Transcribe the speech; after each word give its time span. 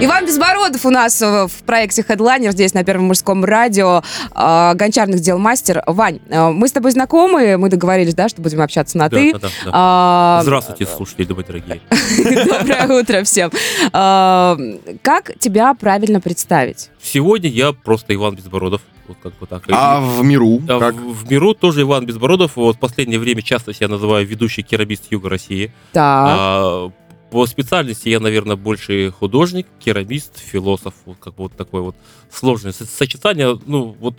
Иван 0.00 0.26
Безбородов 0.26 0.84
у 0.86 0.90
нас 0.90 1.20
в 1.20 1.50
проекте 1.64 2.02
Headliner 2.02 2.50
здесь 2.50 2.74
на 2.74 2.82
Первом 2.84 3.06
мужском 3.06 3.44
радио. 3.44 4.02
Э, 4.34 4.72
гончарных 4.74 5.20
дел 5.20 5.38
мастер. 5.38 5.82
Вань, 5.86 6.18
э, 6.28 6.50
мы 6.50 6.66
с 6.68 6.72
тобой 6.72 6.90
знакомы, 6.90 7.56
мы 7.56 7.68
договорились, 7.70 8.14
да, 8.14 8.28
что 8.28 8.42
будем 8.42 8.60
общаться 8.60 8.98
на 8.98 9.08
Да, 9.08 9.16
«ты». 9.16 9.32
да, 9.32 9.38
да, 9.38 9.48
да. 9.64 9.70
А, 9.72 10.40
Здравствуйте, 10.42 10.86
слушатели, 10.86 11.24
добрые 11.26 11.46
дорогие. 11.46 11.80
Доброе 12.44 13.00
утро 13.02 13.22
всем. 13.22 13.50
А, 13.92 14.56
Как 15.02 15.38
тебя 15.38 15.72
правильно 15.74 16.20
представить? 16.20 16.90
Сегодня 17.00 17.48
я 17.48 17.72
просто 17.72 18.14
Иван 18.14 18.34
Безбородов. 18.34 18.80
Вот 19.06 19.18
как 19.22 19.34
бы 19.38 19.46
так. 19.46 19.62
А 19.70 20.00
И- 20.02 20.18
в 20.20 20.24
миру 20.24 20.60
а 20.68 20.80
как? 20.80 20.94
в, 20.96 21.24
в 21.24 21.30
миру 21.30 21.54
тоже 21.54 21.82
Иван 21.82 22.04
Безбородов. 22.06 22.56
Вот 22.56 22.76
в 22.76 22.78
последнее 22.78 23.18
время 23.20 23.42
часто 23.42 23.72
себя 23.72 23.88
называю 23.88 24.26
ведущий 24.26 24.62
керамист 24.62 25.04
Юга 25.10 25.28
России. 25.28 25.72
Так. 25.92 26.26
А, 26.28 26.90
по 27.34 27.44
специальности 27.48 28.08
я, 28.08 28.20
наверное, 28.20 28.54
больше 28.54 29.10
художник, 29.10 29.66
керамист, 29.84 30.38
философ. 30.38 30.94
Вот 31.04 31.16
как 31.18 31.34
бы 31.34 31.42
вот 31.42 31.56
такое 31.56 31.82
вот 31.82 31.96
сложное 32.32 32.70
со- 32.70 32.86
сочетание, 32.86 33.58
ну, 33.66 33.96
вот 33.98 34.14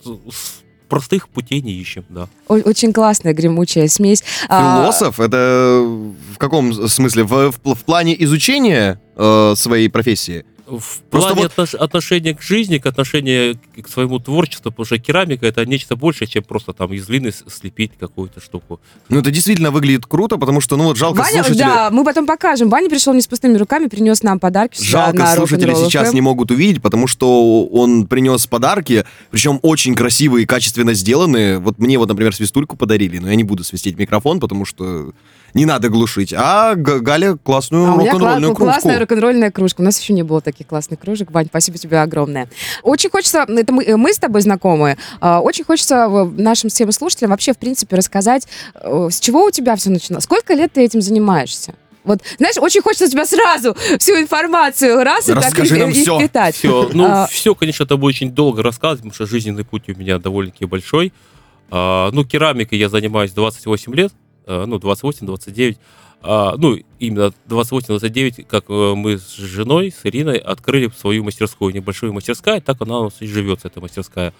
простых 0.89 1.29
путей 1.29 1.61
не 1.61 1.71
ищем, 1.71 2.03
да. 2.09 2.27
Очень 2.49 2.91
классная 2.91 3.33
гремучая 3.33 3.88
смесь. 3.88 4.21
А, 4.49 4.81
Философ? 4.81 5.21
Это 5.21 5.81
в 6.33 6.38
каком 6.38 6.73
смысле? 6.89 7.23
В, 7.23 7.51
в 7.53 7.75
в 7.75 7.85
плане 7.85 8.21
изучения 8.25 8.99
э, 9.16 9.53
своей 9.55 9.88
профессии? 9.88 10.43
В 10.65 11.01
Просто 11.11 11.33
плане 11.35 11.43
вот- 11.43 11.51
отнош- 11.51 11.77
отношения 11.77 12.33
к 12.33 12.41
жизни, 12.41 12.79
к 12.79 12.85
отношению 12.87 13.59
к 13.81 13.87
своему 13.87 14.19
творчеству, 14.19 14.71
потому 14.71 14.85
что 14.85 14.97
керамика 14.97 15.45
это 15.45 15.65
нечто 15.65 15.95
большее, 15.95 16.27
чем 16.27 16.43
просто 16.43 16.73
там 16.73 16.91
из 16.93 17.07
глины 17.07 17.31
слепить 17.31 17.91
какую-то 17.99 18.41
штуку. 18.41 18.80
Ну, 19.09 19.19
это 19.19 19.30
действительно 19.30 19.69
выглядит 19.69 20.05
круто, 20.07 20.38
потому 20.38 20.61
что, 20.61 20.75
ну, 20.75 20.85
вот 20.85 20.97
жалко 20.97 21.19
Ваня, 21.19 21.44
слушатели... 21.44 21.59
да, 21.59 21.89
мы 21.91 22.03
потом 22.03 22.25
покажем. 22.25 22.69
Ваня 22.69 22.89
пришел 22.89 23.13
не 23.13 23.22
с 23.22 23.27
пустыми 23.27 23.57
руками, 23.57 23.88
принес 23.88 24.23
нам 24.23 24.39
подарки 24.39 24.81
Жалко, 24.81 25.17
на 25.17 25.35
слушатели 25.35 25.73
сейчас 25.75 26.13
не 26.13 26.22
могут 26.22 26.49
увидеть, 26.52 26.81
потому 26.81 27.05
что 27.07 27.66
он 27.67 28.07
принес 28.07 28.47
подарки, 28.47 29.05
причем 29.29 29.59
очень 29.61 29.94
красивые 29.95 30.44
и 30.44 30.45
качественно 30.45 30.94
сделанные. 30.94 31.59
Вот 31.59 31.77
мне 31.77 32.00
вот, 32.00 32.09
например, 32.09 32.33
свистульку 32.33 32.75
подарили, 32.75 33.19
но 33.19 33.29
я 33.29 33.35
не 33.35 33.44
буду 33.44 33.63
свистеть 33.63 33.97
микрофон, 33.97 34.39
потому 34.39 34.66
что 34.66 35.13
не 35.56 35.66
надо 35.66 35.89
глушить. 35.89 36.34
А 36.38 36.75
Галя 36.75 37.38
классную 37.38 37.88
А 37.89 37.94
у 37.95 37.98
меня 38.00 38.11
рок-н-ролльную 38.11 38.52
кла- 38.52 38.56
кружку. 38.56 38.64
классная 38.66 39.00
рок-н-ролльная 39.00 39.52
кружка. 39.52 39.81
У 39.81 39.84
нас 39.84 40.00
еще 40.00 40.14
не 40.14 40.22
было 40.23 40.42
таких 40.42 40.67
классных 40.67 41.00
кружек. 41.00 41.31
Вань, 41.31 41.47
спасибо 41.47 41.78
тебе 41.80 42.00
огромное. 42.02 42.47
Очень 42.84 43.09
хочется, 43.09 43.45
это 43.47 43.73
мы, 43.73 43.97
мы 43.97 44.14
с 44.14 44.20
тобой 44.20 44.42
знакомы, 44.42 44.97
а, 45.22 45.39
очень 45.42 45.64
хочется 45.64 46.08
нашим 46.38 46.70
всем 46.70 46.92
слушателям 46.92 47.31
вообще, 47.31 47.53
в 47.53 47.58
принципе, 47.58 47.95
рассказать, 47.95 48.47
э, 48.75 49.08
с 49.12 49.20
чего 49.20 49.45
у 49.45 49.50
тебя 49.52 49.75
все 49.75 49.89
начиналось. 49.89 50.25
Сколько 50.25 50.53
лет 50.53 50.73
ты 50.73 50.81
этим 50.84 51.02
занимаешься? 51.02 51.73
Вот, 52.03 52.19
знаешь, 52.38 52.58
очень 52.59 52.81
хочется 52.81 53.06
у 53.06 53.08
тебя 53.09 53.25
сразу 53.25 53.75
всю 53.97 54.19
информацию 54.19 55.03
раз 55.03 55.28
и 55.28 55.34
так 55.34 55.45
Расскажи 55.45 55.78
и, 55.78 55.80
нам 55.80 55.90
и 55.90 55.94
всё. 55.94 56.19
впитать. 56.19 56.56
Все, 56.56 56.90
ну, 56.94 57.06
А, 57.08 57.28
все, 57.28 57.56
конечно, 57.56 57.84
это 57.84 57.97
будет 57.97 58.16
очень 58.16 58.30
долго 58.31 58.62
рассказывать, 58.62 59.00
потому 59.00 59.14
что 59.16 59.25
жизненный 59.25 59.64
путь 59.64 59.90
у 59.90 59.94
меня 59.97 60.19
довольно-таки 60.19 60.66
большой. 60.66 61.14
А, 61.72 62.12
ну, 62.12 62.23
керамикой 62.23 62.78
я 62.78 62.90
занимаюсь 62.90 63.31
28 63.31 63.95
лет, 63.95 64.14
ну, 64.47 64.77
28-29. 64.77 65.77
А, 66.27 66.55
ну, 66.57 66.79
именно 66.99 67.31
28-29, 67.47 68.45
как 68.45 68.65
э, 68.69 68.93
мы 68.95 69.17
с 69.19 69.35
женой, 69.35 69.91
с 69.91 70.05
Ириной, 70.05 70.38
открыли 70.38 70.91
свою 70.97 71.23
мастерскую, 71.23 71.73
небольшую 71.73 72.13
мастерскую, 72.13 72.61
так 72.61 72.81
она 72.81 72.99
у 72.99 73.03
нас 73.05 73.13
и 73.19 73.27
живется, 73.27 73.67
эта 73.67 73.79
мастерская. 73.79 74.33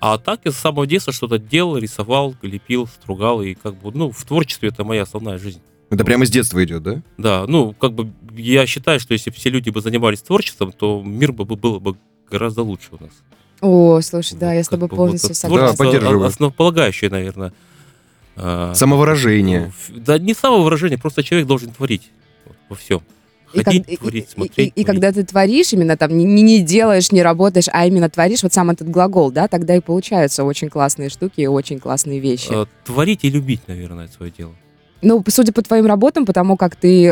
А 0.00 0.18
так 0.18 0.40
я 0.44 0.52
с 0.52 0.56
самого 0.56 0.86
детства 0.86 1.12
что-то 1.12 1.38
делал, 1.38 1.76
рисовал, 1.76 2.34
лепил, 2.42 2.86
стругал, 2.86 3.42
и 3.42 3.54
как 3.54 3.76
бы, 3.76 3.92
ну, 3.92 4.10
в 4.10 4.24
творчестве 4.24 4.70
это 4.70 4.84
моя 4.84 5.02
основная 5.02 5.38
жизнь. 5.38 5.60
Это 5.90 6.04
прямо 6.04 6.26
с 6.26 6.30
детства 6.30 6.62
идет, 6.64 6.82
да? 6.82 7.02
Да, 7.16 7.44
ну, 7.46 7.72
как 7.72 7.92
бы 7.94 8.12
я 8.36 8.66
считаю, 8.66 9.00
что 9.00 9.12
если 9.12 9.30
бы 9.30 9.36
все 9.36 9.50
люди 9.50 9.70
бы 9.70 9.80
занимались 9.80 10.22
творчеством, 10.22 10.72
то 10.72 11.02
мир 11.02 11.32
бы 11.32 11.44
был 11.44 11.80
бы 11.80 11.96
гораздо 12.30 12.62
лучше 12.62 12.88
у 12.98 13.02
нас. 13.02 13.12
О, 13.60 14.00
слушай, 14.02 14.36
да, 14.38 14.48
Вот 14.48 14.54
я 14.54 14.64
с 14.64 14.68
тобой 14.68 14.88
полностью 14.88 15.30
это 15.30 15.38
согласна. 15.38 15.66
творчество 15.76 15.84
поддерживаю. 15.84 16.26
Основополагающее, 16.26 17.10
наверное. 17.10 17.52
А, 18.40 18.74
Самовыражение. 18.74 19.72
в- 19.88 19.98
Да 19.98 20.18
не 20.18 20.34
самовыражение, 20.34 20.98
просто 20.98 21.22
человек 21.22 21.46
должен 21.46 21.70
творить 21.70 22.10
вот, 22.46 22.56
во 22.68 22.76
всем. 22.76 23.00
И, 23.54 23.62
Ходить, 23.62 23.84
как- 23.84 23.92
и- 23.92 23.96
творить, 23.96 24.24
и- 24.28 24.30
смотреть. 24.30 24.58
и- 24.58 24.62
и 24.62 24.70
творить. 24.84 24.86
когда 24.86 25.12
ты 25.12 25.24
творишь, 25.24 25.72
именно 25.72 25.96
там 25.96 26.16
не, 26.16 26.24
не- 26.24 26.60
делаешь, 26.60 27.10
не 27.12 27.22
работаешь, 27.22 27.66
а 27.72 27.86
именно 27.86 28.10
творишь, 28.10 28.42
вот 28.42 28.52
сам 28.52 28.70
этот 28.70 28.90
глагол, 28.90 29.30
да, 29.30 29.48
тогда 29.48 29.74
и 29.74 29.80
получаются 29.80 30.44
очень 30.44 30.68
классные 30.68 31.08
штуки 31.08 31.40
и 31.40 31.46
очень 31.46 31.78
классные 31.78 32.20
вещи. 32.20 32.50
А, 32.52 32.66
Творить 32.84 33.20
и 33.24 33.30
любить, 33.30 33.62
наверное, 33.66 34.08
свое 34.08 34.30
дело. 34.36 34.52
Ну, 35.00 35.24
судя 35.28 35.52
по 35.52 35.62
твоим 35.62 35.86
работам, 35.86 36.26
потому 36.26 36.56
как 36.56 36.74
ты 36.76 37.08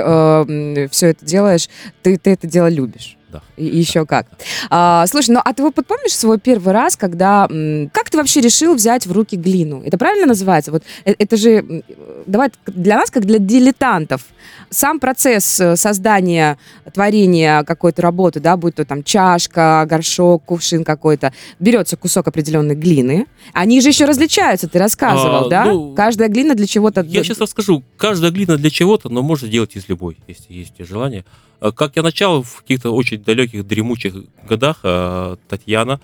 все 0.91 1.07
это 1.09 1.25
делаешь, 1.25 1.69
ты, 2.03 2.19
ты 2.19 2.31
это 2.31 2.47
дело 2.47 2.69
любишь. 2.69 3.17
И 3.57 3.65
еще 3.65 4.07
как. 4.07 4.27
А, 4.71 5.07
слушай, 5.07 5.31
ну 5.31 5.41
а 5.45 5.53
ты 5.53 5.63
вот 5.63 5.75
помнишь 5.75 6.13
свой 6.17 6.39
первый 6.39 6.73
раз, 6.73 6.97
когда... 6.97 7.49
Как 7.93 8.11
ты 8.11 8.17
вообще 8.19 8.41
решил 8.41 8.75
взять 8.75 9.07
в 9.07 9.13
руки 9.13 9.37
глину? 9.37 9.83
Это 9.85 9.99
правильно 9.99 10.27
называется? 10.27 10.73
Вот 10.73 10.83
э- 11.05 11.15
это 11.19 11.37
же... 11.37 11.83
Давай 12.27 12.51
для 12.67 12.97
нас, 12.97 13.11
как 13.11 13.25
для 13.25 13.39
дилетантов, 13.39 14.23
сам 14.71 14.99
процесс 15.01 15.61
э, 15.61 15.77
создания, 15.77 16.59
творения 16.93 17.63
какой-то 17.63 18.03
работы, 18.03 18.41
да, 18.41 18.57
будь 18.57 18.75
то 18.75 18.85
там 18.85 19.03
чашка, 19.05 19.87
горшок, 19.89 20.45
кувшин 20.45 20.85
какой-то, 20.85 21.33
берется 21.61 21.97
кусок 21.97 22.29
определенной 22.29 22.75
глины. 22.75 23.27
Они 23.53 23.81
же 23.81 23.89
еще 23.89 24.05
различаются, 24.07 24.69
ты 24.69 24.79
рассказывал, 24.79 25.47
А, 25.47 25.49
да? 25.49 25.65
ну, 25.67 25.95
Каждая 25.95 26.29
глина 26.29 26.55
для 26.55 26.67
чего-то... 26.67 27.03
Я 27.03 27.23
сейчас 27.23 27.41
расскажу. 27.41 27.85
Каждая 27.97 28.31
глина 28.31 28.57
для 28.57 28.71
чего-то, 28.71 29.09
но 29.09 29.23
можно 29.23 29.49
делать 29.49 29.77
из 29.77 29.89
любой, 29.89 30.19
если 30.27 30.53
есть 30.53 30.75
желание. 30.79 31.25
А, 31.61 31.73
Как 31.73 31.97
я 31.97 32.03
начал 32.03 32.43
в 32.43 32.63
каких-то 32.63 32.91
очень 32.91 33.23
далеких, 33.27 33.67
дремучих 33.67 34.15
годах, 34.49 34.81
а, 34.85 35.37
Татьяна, 35.49 36.01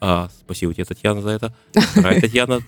а, 0.00 0.30
спасибо 0.40 0.72
тебе, 0.72 0.84
Татьяна, 0.86 1.20
за 1.20 1.30
это. 1.30 1.54
Татьяна. 1.94 2.60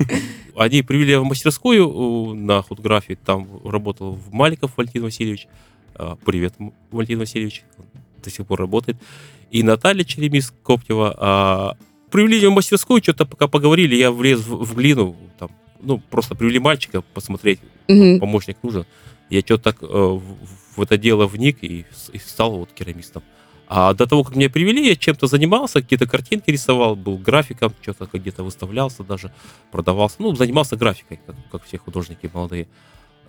Они 0.55 0.83
привели 0.83 1.17
в 1.17 1.25
мастерскую 1.25 2.35
на 2.35 2.61
худграфе, 2.62 3.17
там 3.17 3.49
работал 3.65 4.19
Маликов 4.31 4.77
Валентин 4.77 5.03
Васильевич. 5.05 5.47
А, 5.95 6.17
Привет, 6.25 6.55
Валентин 6.91 7.19
Васильевич, 7.21 7.65
до 8.23 8.31
сих 8.31 8.47
пор 8.47 8.59
работает. 8.61 8.99
И 9.51 9.62
Наталья 9.62 10.05
Черемис 10.05 10.53
Коптева. 10.62 11.15
а, 11.19 11.77
Привели 12.11 12.37
ее 12.37 12.51
в 12.51 12.53
мастерскую, 12.53 13.03
что-то 13.03 13.25
пока 13.25 13.49
поговорили, 13.49 13.95
я 13.95 14.11
влез 14.11 14.41
в, 14.41 14.65
в 14.65 14.75
глину, 14.75 15.17
там, 15.39 15.51
ну, 15.81 15.99
просто 16.11 16.35
привели 16.35 16.59
мальчика 16.59 17.01
посмотреть, 17.01 17.61
Мгм. 17.89 18.21
помощник 18.21 18.59
нужен. 18.62 18.85
Я 19.31 19.41
что-то 19.41 19.73
так 19.73 19.83
э, 19.83 19.87
в, 19.87 20.23
в 20.77 20.83
это 20.83 20.99
дело 20.99 21.27
вник 21.27 21.65
и, 21.65 21.87
и 22.12 22.19
стал 22.19 22.59
вот 22.59 22.71
керамистом. 22.75 23.23
А 23.75 23.94
до 23.94 24.06
того, 24.06 24.22
как 24.22 24.37
меня 24.37 24.50
привели, 24.50 24.87
я 24.87 24.97
чем-то 24.97 25.27
занимался, 25.27 25.81
какие-то 25.81 26.06
картинки 26.06 26.50
рисовал, 26.50 26.94
был 26.94 27.16
графиком, 27.16 27.72
что-то 27.81 28.06
где-то 28.12 28.43
выставлялся 28.43 29.03
даже, 29.03 29.33
продавался. 29.71 30.16
Ну, 30.19 30.34
занимался 30.34 30.77
графикой, 30.77 31.21
как, 31.25 31.37
как 31.50 31.65
все 31.65 31.78
художники 31.78 32.31
молодые. 32.34 32.69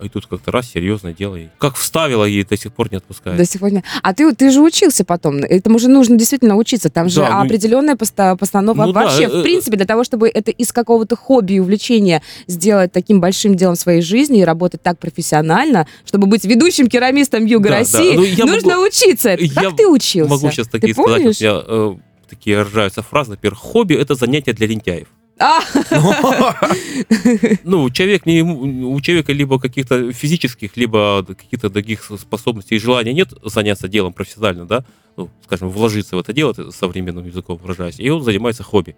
И 0.02 0.08
тут 0.08 0.26
как-то 0.26 0.50
раз 0.50 0.70
серьезное 0.72 1.12
дело. 1.14 1.36
И 1.36 1.46
как 1.58 1.76
вставило, 1.76 2.24
и 2.24 2.42
до 2.44 2.56
сих 2.56 2.72
пор 2.72 2.90
не 2.90 2.96
отпускает. 2.98 3.38
До 3.38 3.44
сих 3.44 3.60
пор 3.60 3.70
не- 3.70 3.84
А 4.02 4.12
ты, 4.12 4.34
ты 4.34 4.50
же 4.50 4.60
учился 4.60 5.04
потом. 5.04 5.36
Этому 5.36 5.78
же 5.78 5.88
нужно 5.88 6.16
действительно 6.16 6.56
учиться. 6.56 6.90
Там 6.90 7.08
же 7.08 7.20
Да, 7.20 7.30
ну, 7.38 7.46
определенная 7.46 7.94
поста- 7.96 8.34
постановка. 8.36 8.86
ну 8.86 8.92
да, 8.92 9.04
Вообще, 9.04 9.24
э, 9.24 9.28
в 9.28 9.34
э, 9.36 9.42
принципе, 9.42 9.76
для 9.76 9.86
того, 9.86 10.02
чтобы 10.04 10.28
это 10.28 10.50
из 10.50 10.72
какого-то 10.72 11.16
хобби 11.16 11.54
и 11.54 11.58
увлечения 11.60 12.22
сделать 12.48 12.90
таким 12.92 13.20
большим 13.20 13.54
делом 13.54 13.76
своей 13.76 14.02
жизни 14.02 14.40
и 14.40 14.44
работать 14.44 14.82
так 14.82 14.98
профессионально, 14.98 15.86
чтобы 16.04 16.26
быть 16.26 16.44
ведущим 16.44 16.88
керамистом 16.88 17.46
Юга 17.46 17.68
Да, 17.68 17.70
да. 17.70 17.78
России, 17.78 18.16
Ну, 18.16 18.24
я 18.24 18.44
нужно 18.46 18.70
могу- 18.76 18.86
учиться. 18.88 19.30
этому. 19.30 19.48
я 19.48 19.62
Как 19.70 19.76
ты 19.76 19.86
учился? 19.86 20.28
Могу 20.30 20.50
сейчас 20.50 20.66
Ты 20.66 20.80
такие 20.80 20.94
сказать, 20.94 21.12
помнишь? 21.22 21.36
вот 21.36 21.40
я, 21.40 21.62
э, 21.66 21.94
такие 22.28 22.60
рождаются 22.62 23.02
фразы. 23.02 23.30
Например, 23.30 23.54
хобби 23.54 23.94
это 23.94 24.16
занятие 24.16 24.52
для 24.54 24.66
лентяев. 24.66 25.06
А, 25.38 25.60
Ну, 27.64 27.90
человек 27.90 28.26
не, 28.26 28.42
у 28.42 29.00
человека 29.00 29.32
либо 29.32 29.58
каких-то 29.58 30.12
физических, 30.12 30.76
либо 30.76 31.24
каких-то 31.24 31.70
других 31.70 32.04
способностей 32.18 32.76
и 32.76 32.78
желаний 32.78 33.12
нет 33.12 33.32
заняться 33.42 33.88
делом 33.88 34.12
профессионально, 34.12 34.64
да, 34.64 34.84
ну, 35.16 35.28
скажем, 35.44 35.70
вложиться 35.70 36.16
в 36.16 36.20
это 36.20 36.32
дело, 36.32 36.54
современным 36.70 37.26
языком 37.26 37.56
выражаясь, 37.56 37.98
и 37.98 38.08
он 38.10 38.22
занимается 38.22 38.62
хобби. 38.62 38.96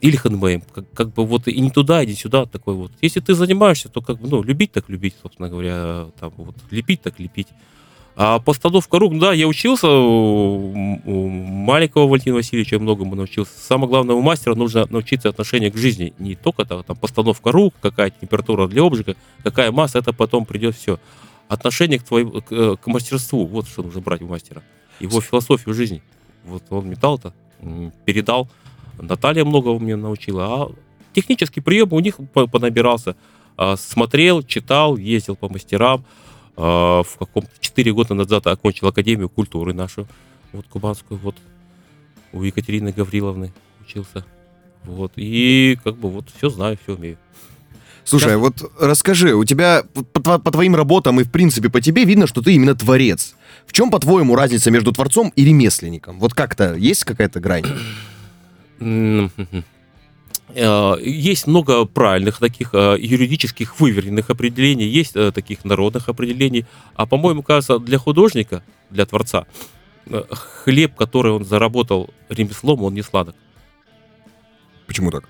Или 0.00 0.16
хендмейм, 0.16 0.62
как, 0.72 0.88
как 0.92 1.12
бы 1.12 1.26
вот 1.26 1.48
и 1.48 1.60
не 1.60 1.70
туда, 1.70 2.04
и 2.04 2.06
не 2.06 2.14
сюда, 2.14 2.46
такой 2.46 2.74
вот. 2.74 2.92
Если 3.00 3.18
ты 3.18 3.34
занимаешься, 3.34 3.88
то 3.88 4.00
как 4.00 4.20
бы, 4.20 4.28
ну, 4.28 4.44
любить 4.44 4.70
так 4.70 4.88
любить, 4.88 5.16
собственно 5.20 5.48
говоря, 5.48 6.06
там 6.20 6.32
вот, 6.36 6.54
лепить 6.70 7.02
так 7.02 7.18
лепить. 7.18 7.48
А 8.20 8.40
постановка 8.40 8.98
рук, 8.98 9.16
да, 9.16 9.32
я 9.32 9.46
учился 9.46 9.88
у, 9.88 10.72
маленького 11.28 12.08
Валентина 12.08 12.34
Васильевича, 12.34 12.80
многому 12.80 13.14
научился. 13.14 13.52
Самое 13.56 13.88
главное, 13.88 14.16
у 14.16 14.20
мастера 14.22 14.56
нужно 14.56 14.86
научиться 14.90 15.28
отношению 15.28 15.70
к 15.70 15.76
жизни. 15.76 16.12
Не 16.18 16.34
только 16.34 16.64
там, 16.64 16.82
там 16.82 16.96
постановка 16.96 17.52
рук, 17.52 17.74
какая 17.80 18.10
температура 18.10 18.66
для 18.66 18.82
обжига, 18.82 19.14
какая 19.44 19.70
масса, 19.70 20.00
это 20.00 20.12
потом 20.12 20.46
придет 20.46 20.74
все. 20.74 20.98
Отношение 21.46 22.00
к, 22.00 22.02
твоему, 22.02 22.40
к, 22.40 22.50
э, 22.50 22.76
к 22.82 22.88
мастерству, 22.88 23.46
вот 23.46 23.68
что 23.68 23.84
нужно 23.84 24.00
брать 24.00 24.20
у 24.20 24.26
мастера. 24.26 24.64
Его 24.98 25.20
философию 25.20 25.72
жизни. 25.72 26.02
Вот 26.44 26.64
он 26.70 26.90
металл-то 26.90 27.32
передал. 28.04 28.48
Наталья 29.00 29.44
многого 29.44 29.78
меня 29.78 29.96
научила. 29.96 30.44
А 30.44 30.72
технический 31.12 31.60
прием 31.60 31.92
у 31.92 32.00
них 32.00 32.16
по- 32.34 32.48
понабирался. 32.48 33.14
А, 33.56 33.76
Смотрел, 33.76 34.42
читал, 34.42 34.96
ездил 34.96 35.36
по 35.36 35.48
мастерам. 35.48 36.04
А, 36.60 37.02
В 37.04 37.16
каком 37.18 37.44
4 37.60 37.92
года 37.92 38.14
назад 38.14 38.46
окончил 38.48 38.88
Академию 38.88 39.28
культуры 39.28 39.72
нашу, 39.72 40.08
вот 40.52 40.66
кубанскую, 40.68 41.18
вот 41.22 41.36
у 42.32 42.42
Екатерины 42.42 42.92
Гавриловны 42.92 43.52
учился. 43.80 44.24
Вот. 44.84 45.12
И 45.16 45.78
как 45.84 45.96
бы 45.96 46.10
вот 46.10 46.28
все 46.36 46.50
знаю, 46.50 46.76
все 46.82 46.94
умею. 46.96 47.16
Слушай, 48.04 48.32
Да. 48.32 48.38
вот 48.38 48.72
расскажи, 48.80 49.34
у 49.34 49.44
тебя 49.44 49.84
по, 50.14 50.38
по 50.38 50.50
твоим 50.50 50.74
работам 50.74 51.20
и, 51.20 51.24
в 51.24 51.30
принципе, 51.30 51.68
по 51.68 51.80
тебе 51.80 52.04
видно, 52.04 52.26
что 52.26 52.42
ты 52.42 52.54
именно 52.54 52.74
творец. 52.74 53.34
В 53.66 53.72
чем, 53.72 53.90
по-твоему, 53.90 54.34
разница 54.34 54.70
между 54.70 54.92
творцом 54.92 55.32
и 55.36 55.44
ремесленником? 55.44 56.18
Вот 56.18 56.34
как-то 56.34 56.74
есть 56.74 57.04
какая-то 57.04 57.38
грань? 57.38 57.66
Э, 60.54 60.94
Есть 61.00 61.46
много 61.46 61.84
правильных 61.84 62.38
таких 62.38 62.70
э, 62.74 62.96
юридических 62.98 63.80
выверенных 63.80 64.30
определений, 64.30 64.86
есть 64.86 65.16
э, 65.16 65.30
таких 65.32 65.64
народных 65.64 66.08
определений. 66.08 66.64
А 66.94 67.06
по-моему, 67.06 67.42
кажется, 67.42 67.78
для 67.78 67.98
художника, 67.98 68.62
для 68.90 69.04
творца, 69.04 69.46
хлеб, 70.30 70.94
который 70.94 71.32
он 71.32 71.44
заработал 71.44 72.10
ремеслом, 72.28 72.82
он 72.82 72.94
не 72.94 73.02
сладок. 73.02 73.36
Почему 74.86 75.10
так? 75.10 75.28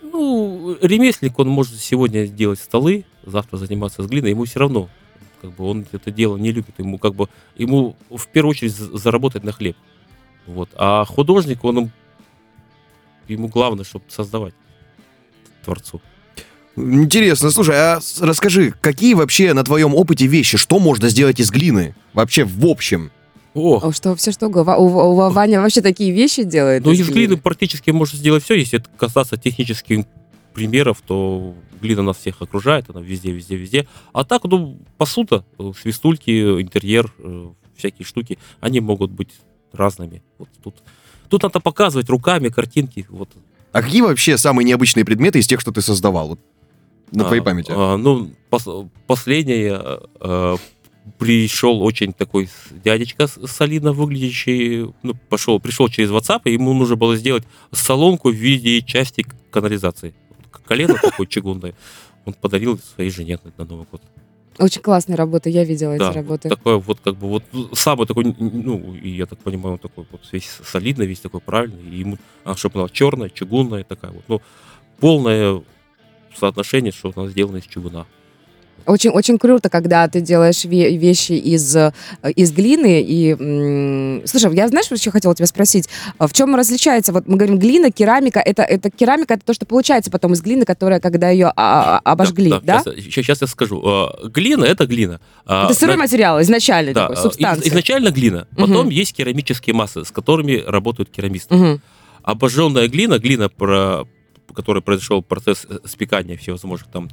Ну, 0.00 0.76
ремесленник, 0.80 1.38
он 1.38 1.48
может 1.48 1.78
сегодня 1.80 2.26
делать 2.28 2.60
столы, 2.60 3.04
завтра 3.24 3.56
заниматься 3.56 4.02
с 4.02 4.06
глиной, 4.06 4.30
ему 4.30 4.44
все 4.44 4.60
равно. 4.60 4.88
Как 5.42 5.52
бы 5.54 5.64
он 5.68 5.84
это 5.90 6.10
дело 6.10 6.36
не 6.36 6.52
любит, 6.52 6.78
ему 6.78 6.98
как 6.98 7.14
бы 7.14 7.28
ему 7.56 7.96
в 8.10 8.28
первую 8.28 8.52
очередь 8.52 8.74
за- 8.74 8.96
заработать 8.96 9.44
на 9.44 9.52
хлеб. 9.52 9.76
Вот. 10.46 10.70
А 10.74 11.04
художник, 11.04 11.64
он 11.64 11.90
ему 13.28 13.48
главное, 13.48 13.84
чтобы 13.84 14.04
создавать 14.08 14.54
творцу. 15.64 16.00
Интересно, 16.76 17.50
слушай, 17.50 17.74
а 17.74 18.00
расскажи, 18.20 18.72
какие 18.80 19.14
вообще 19.14 19.54
на 19.54 19.64
твоем 19.64 19.94
опыте 19.94 20.26
вещи, 20.26 20.58
что 20.58 20.78
можно 20.78 21.08
сделать 21.08 21.40
из 21.40 21.50
глины? 21.50 21.94
Вообще, 22.12 22.44
в 22.44 22.66
общем. 22.66 23.10
О, 23.54 23.80
О, 23.82 23.92
что, 23.92 24.14
все 24.14 24.32
что, 24.32 24.48
угодно. 24.48 24.76
у, 24.76 24.84
у- 24.84 25.12
у 25.26 25.30
Ваня 25.30 25.62
вообще 25.62 25.80
такие 25.80 26.10
вещи 26.12 26.42
делает? 26.42 26.84
ну 26.84 26.92
из 26.92 27.00
из 27.00 27.08
глины 27.08 27.38
практически 27.38 27.90
можно 27.90 28.18
сделать 28.18 28.44
все, 28.44 28.54
если 28.54 28.78
это 28.80 28.90
касаться 28.98 29.38
технических 29.38 30.04
примеров, 30.52 31.02
то 31.06 31.54
глина 31.80 32.02
нас 32.02 32.18
всех 32.18 32.42
окружает, 32.42 32.90
она 32.90 33.00
везде, 33.00 33.30
везде, 33.32 33.56
везде. 33.56 33.88
А 34.12 34.24
так, 34.24 34.44
ну, 34.44 34.78
посуда, 34.98 35.46
э, 35.58 35.72
свистульки, 35.80 36.60
интерьер, 36.60 37.10
э, 37.18 37.48
всякие 37.76 38.04
штуки, 38.04 38.38
они 38.60 38.80
могут 38.80 39.10
быть 39.10 39.30
разными. 39.72 40.22
Вот 40.38 40.48
тут, 40.62 40.82
тут 41.28 41.42
надо 41.42 41.60
показывать 41.60 42.08
руками 42.08 42.48
картинки. 42.48 43.06
Вот. 43.08 43.28
А 43.72 43.82
какие 43.82 44.00
вообще 44.02 44.38
самые 44.38 44.64
необычные 44.64 45.04
предметы 45.04 45.38
из 45.38 45.46
тех, 45.46 45.60
что 45.60 45.72
ты 45.72 45.82
создавал? 45.82 46.28
Вот 46.28 46.40
на 47.12 47.24
твоей 47.24 47.40
А, 47.42 47.44
памяти. 47.44 47.72
а, 47.74 47.96
ну, 47.96 48.32
пос- 48.50 48.88
последнее 49.06 49.80
э, 50.20 50.56
пришел 51.18 51.82
очень 51.82 52.12
такой 52.12 52.48
дядечка 52.84 53.28
солидно 53.28 53.92
выглядящий, 53.92 54.86
ну, 55.02 55.14
пошел, 55.28 55.60
пришел 55.60 55.88
через 55.88 56.10
WhatsApp, 56.10 56.42
и 56.46 56.52
ему 56.52 56.72
нужно 56.74 56.96
было 56.96 57.16
сделать 57.16 57.44
соломку 57.70 58.30
в 58.30 58.34
виде 58.34 58.82
части 58.82 59.24
канализации. 59.50 60.14
Колено 60.64 60.94
такое 61.00 61.26
чугунное. 61.28 61.74
Он 62.24 62.32
подарил 62.34 62.80
своей 62.94 63.10
жене 63.10 63.38
на 63.56 63.64
Новый 63.64 63.86
год. 63.90 64.02
Очень 64.58 64.82
классная 64.82 65.16
работа, 65.16 65.50
я 65.50 65.64
видела 65.64 65.96
Да, 65.98 66.08
эти 66.08 66.14
работы. 66.14 66.48
Такой 66.48 66.78
вот, 66.80 67.00
как 67.00 67.16
бы, 67.16 67.28
вот 67.28 67.44
самый 67.72 68.06
такой, 68.06 68.24
ну, 68.38 68.94
и 68.94 69.10
я 69.10 69.26
так 69.26 69.38
понимаю, 69.38 69.74
он 69.74 69.78
такой 69.78 70.06
вот 70.10 70.20
весь 70.32 70.48
солидный, 70.64 71.06
весь 71.06 71.20
такой 71.20 71.40
правильный. 71.40 71.82
И 71.90 71.98
ему, 71.98 72.18
а, 72.44 72.54
чтобы 72.56 72.80
она 72.80 72.88
черная, 72.88 73.28
чугунная 73.28 73.84
такая 73.84 74.12
вот, 74.12 74.24
ну, 74.28 74.42
полное 74.98 75.62
соотношение, 76.36 76.92
что 76.92 77.12
она 77.14 77.28
сделана 77.28 77.58
из 77.58 77.64
чугуна. 77.64 78.06
Очень, 78.84 79.10
очень 79.10 79.36
круто, 79.38 79.68
когда 79.68 80.06
ты 80.06 80.20
делаешь 80.20 80.64
ве- 80.64 80.96
вещи 80.96 81.32
из, 81.32 81.74
э, 81.74 81.92
из 82.36 82.52
глины. 82.52 83.02
И, 83.02 84.22
слушай, 84.26 84.54
я 84.54 84.68
знаешь, 84.68 84.86
что 84.86 84.94
еще 84.94 85.10
хотела 85.10 85.34
тебя 85.34 85.46
спросить? 85.46 85.88
А 86.18 86.28
В 86.28 86.32
чем 86.32 86.54
различается? 86.54 87.12
Вот 87.12 87.26
мы 87.26 87.36
говорим 87.36 87.58
глина, 87.58 87.90
керамика. 87.90 88.38
Это, 88.38 88.62
это 88.62 88.90
керамика, 88.90 89.34
это 89.34 89.44
то, 89.44 89.54
что 89.54 89.66
получается 89.66 90.10
потом 90.10 90.34
из 90.34 90.40
глины, 90.40 90.64
которая, 90.64 91.00
когда 91.00 91.30
ее 91.30 91.46
а, 91.56 91.96
а, 92.04 92.12
обожгли, 92.12 92.54
да? 92.62 92.82
Сейчас, 92.84 93.40
я 93.40 93.46
скажу. 93.48 93.82
А, 93.84 94.28
Глина 94.28 94.64
это 94.64 94.86
глина. 94.86 95.20
Это 95.46 95.74
сырой 95.74 95.96
на- 95.96 96.02
материал, 96.02 96.40
изначальный 96.42 96.92
да, 96.92 97.08
такой, 97.08 97.16
а, 97.16 97.22
субстанция. 97.22 97.62
из- 97.64 97.68
изначально 97.72 98.10
глина. 98.10 98.46
Потом 98.56 98.88
есть 98.90 99.14
керамические 99.14 99.74
массы, 99.74 100.04
с 100.04 100.10
которыми 100.12 100.62
работают 100.64 101.10
керамисты. 101.10 101.54
Мгм. 101.54 101.82
Обожженная 102.22 102.86
глина, 102.88 103.18
глина, 103.18 103.48
про, 103.48 104.04
которой 104.54 104.80
произошел 104.82 105.22
процесс 105.22 105.66
э, 105.68 105.78
спекания 105.86 106.36
всевозможных 106.36 106.88
там 106.90 107.08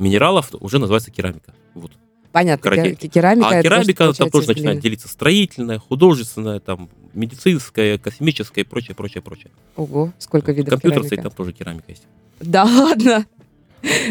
минералов, 0.00 0.48
уже 0.58 0.78
называется 0.78 1.10
керамика. 1.10 1.54
Вот. 1.74 1.92
Понятно, 2.32 2.62
Карате. 2.70 2.94
ке- 2.94 3.08
керамика. 3.08 3.48
а 3.48 3.54
это 3.54 3.62
то, 3.62 3.68
керамика 3.68 3.92
там 3.94 4.06
получается 4.06 4.32
тоже 4.32 4.44
из 4.44 4.48
начинает 4.48 4.80
делиться 4.80 5.08
строительная, 5.08 5.78
художественная, 5.78 6.60
там, 6.60 6.88
медицинская, 7.12 7.98
космическая 7.98 8.60
и 8.60 8.64
прочее, 8.64 8.94
прочее, 8.94 9.20
прочее. 9.22 9.50
Ого, 9.76 10.12
сколько 10.18 10.52
видов 10.52 10.70
Компьютер 10.70 11.00
стоит, 11.00 11.10
керамика. 11.20 11.28
там 11.30 11.36
тоже 11.36 11.52
керамика 11.52 11.84
есть. 11.88 12.04
Да 12.40 12.64
ладно? 12.64 13.26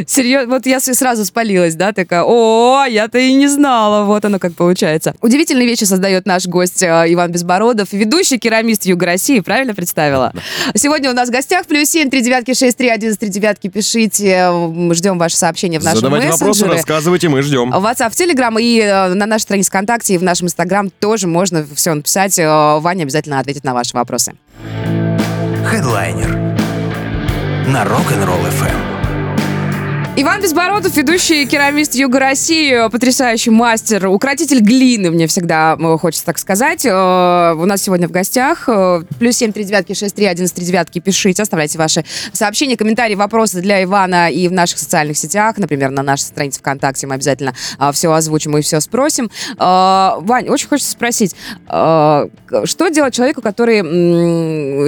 Серьезно, 0.08 0.56
вот 0.56 0.66
я 0.66 0.80
сразу 0.80 1.26
спалилась, 1.26 1.76
да, 1.76 1.92
такая, 1.92 2.24
о, 2.24 2.86
я-то 2.86 3.18
и 3.20 3.34
не 3.34 3.48
знала, 3.48 4.06
вот 4.06 4.26
оно 4.26 4.40
как 4.40 4.54
получается. 4.54 5.16
Удивительные 5.22 5.68
вещи 5.68 5.84
создает 5.84 6.26
наш 6.26 6.48
гость 6.48 6.82
э, 6.82 7.06
Иван 7.08 7.32
Безбородов, 7.32 7.92
ведущий 7.92 8.40
керамист 8.40 8.86
Юга 8.86 9.06
России, 9.06 9.40
правильно 9.40 9.74
представила? 9.76 10.34
Сегодня 10.76 11.12
у 11.12 11.14
нас 11.14 11.30
в 11.30 11.32
гостях, 11.32 11.68
плюс 11.68 11.90
семь, 11.90 12.10
три 12.10 12.22
девятки, 12.22 12.54
шесть, 12.54 12.78
три, 12.78 12.90
один, 12.90 13.16
три 13.16 13.30
девятки, 13.30 13.68
пишите, 13.68 14.52
ждем 14.92 15.18
ваши 15.18 15.38
сообщения 15.38 15.80
в 15.80 15.84
нашем 15.84 16.02
Задавайте 16.02 16.32
вопросы, 16.32 16.66
рассказывайте, 16.66 17.30
мы 17.30 17.42
ждем. 17.42 17.72
В 17.72 17.86
WhatsApp, 17.86 18.10
в 18.10 18.20
Telegram 18.20 18.56
и 18.60 18.80
э, 18.80 19.14
на 19.14 19.26
нашей 19.26 19.44
странице 19.44 19.70
ВКонтакте 19.70 20.16
и 20.16 20.18
в 20.18 20.24
нашем 20.24 20.48
Инстаграм 20.48 20.90
тоже 20.90 21.28
можно 21.28 21.66
все 21.76 21.94
написать. 21.94 22.38
Э, 22.40 22.80
Ваня 22.80 23.04
обязательно 23.04 23.40
ответит 23.40 23.64
на 23.64 23.74
ваши 23.74 23.92
вопросы. 23.94 24.34
Хедлайнер 25.66 26.50
на 27.68 27.84
Rock'n'Roll 27.84 28.50
FM. 28.50 28.99
Иван 30.22 30.42
Безбородов, 30.42 30.98
ведущий 30.98 31.46
керамист 31.46 31.96
Юга 31.96 32.20
России, 32.20 32.90
потрясающий 32.90 33.52
мастер, 33.52 34.08
укротитель 34.08 34.60
глины, 34.60 35.12
мне 35.12 35.28
всегда 35.28 35.78
э, 35.80 35.98
хочется 35.98 36.26
так 36.26 36.38
сказать. 36.38 36.86
Э, 36.86 37.54
У 37.54 37.64
нас 37.66 37.82
сегодня 37.82 38.06
в 38.10 38.12
гостях. 38.12 38.68
Э, 38.68 39.04
Плюс 39.18 39.38
семь 39.38 39.54
три 39.54 39.64
девятки 39.64 39.94
шесть 39.94 40.16
три 40.16 40.26
один 40.26 40.46
три 40.50 40.66
девятки. 40.66 41.00
Пишите, 41.00 41.42
оставляйте 41.42 41.78
ваши 41.78 42.04
сообщения, 42.34 42.76
комментарии, 42.76 43.16
вопросы 43.16 43.62
для 43.62 43.82
Ивана 43.82 44.30
и 44.30 44.50
в 44.50 44.52
наших 44.52 44.80
социальных 44.80 45.16
сетях, 45.16 45.58
например, 45.58 45.90
на 45.90 46.04
нашей 46.04 46.24
странице 46.24 46.60
ВКонтакте. 46.60 47.08
Мы 47.08 47.16
обязательно 47.16 47.54
все 47.94 48.12
озвучим 48.12 48.58
и 48.58 48.62
все 48.62 48.82
спросим. 48.82 49.32
Вань, 49.58 50.50
очень 50.50 50.68
хочется 50.68 50.92
спросить, 50.92 51.34
что 51.66 52.30
делать 52.90 53.14
человеку, 53.14 53.42
который 53.42 53.82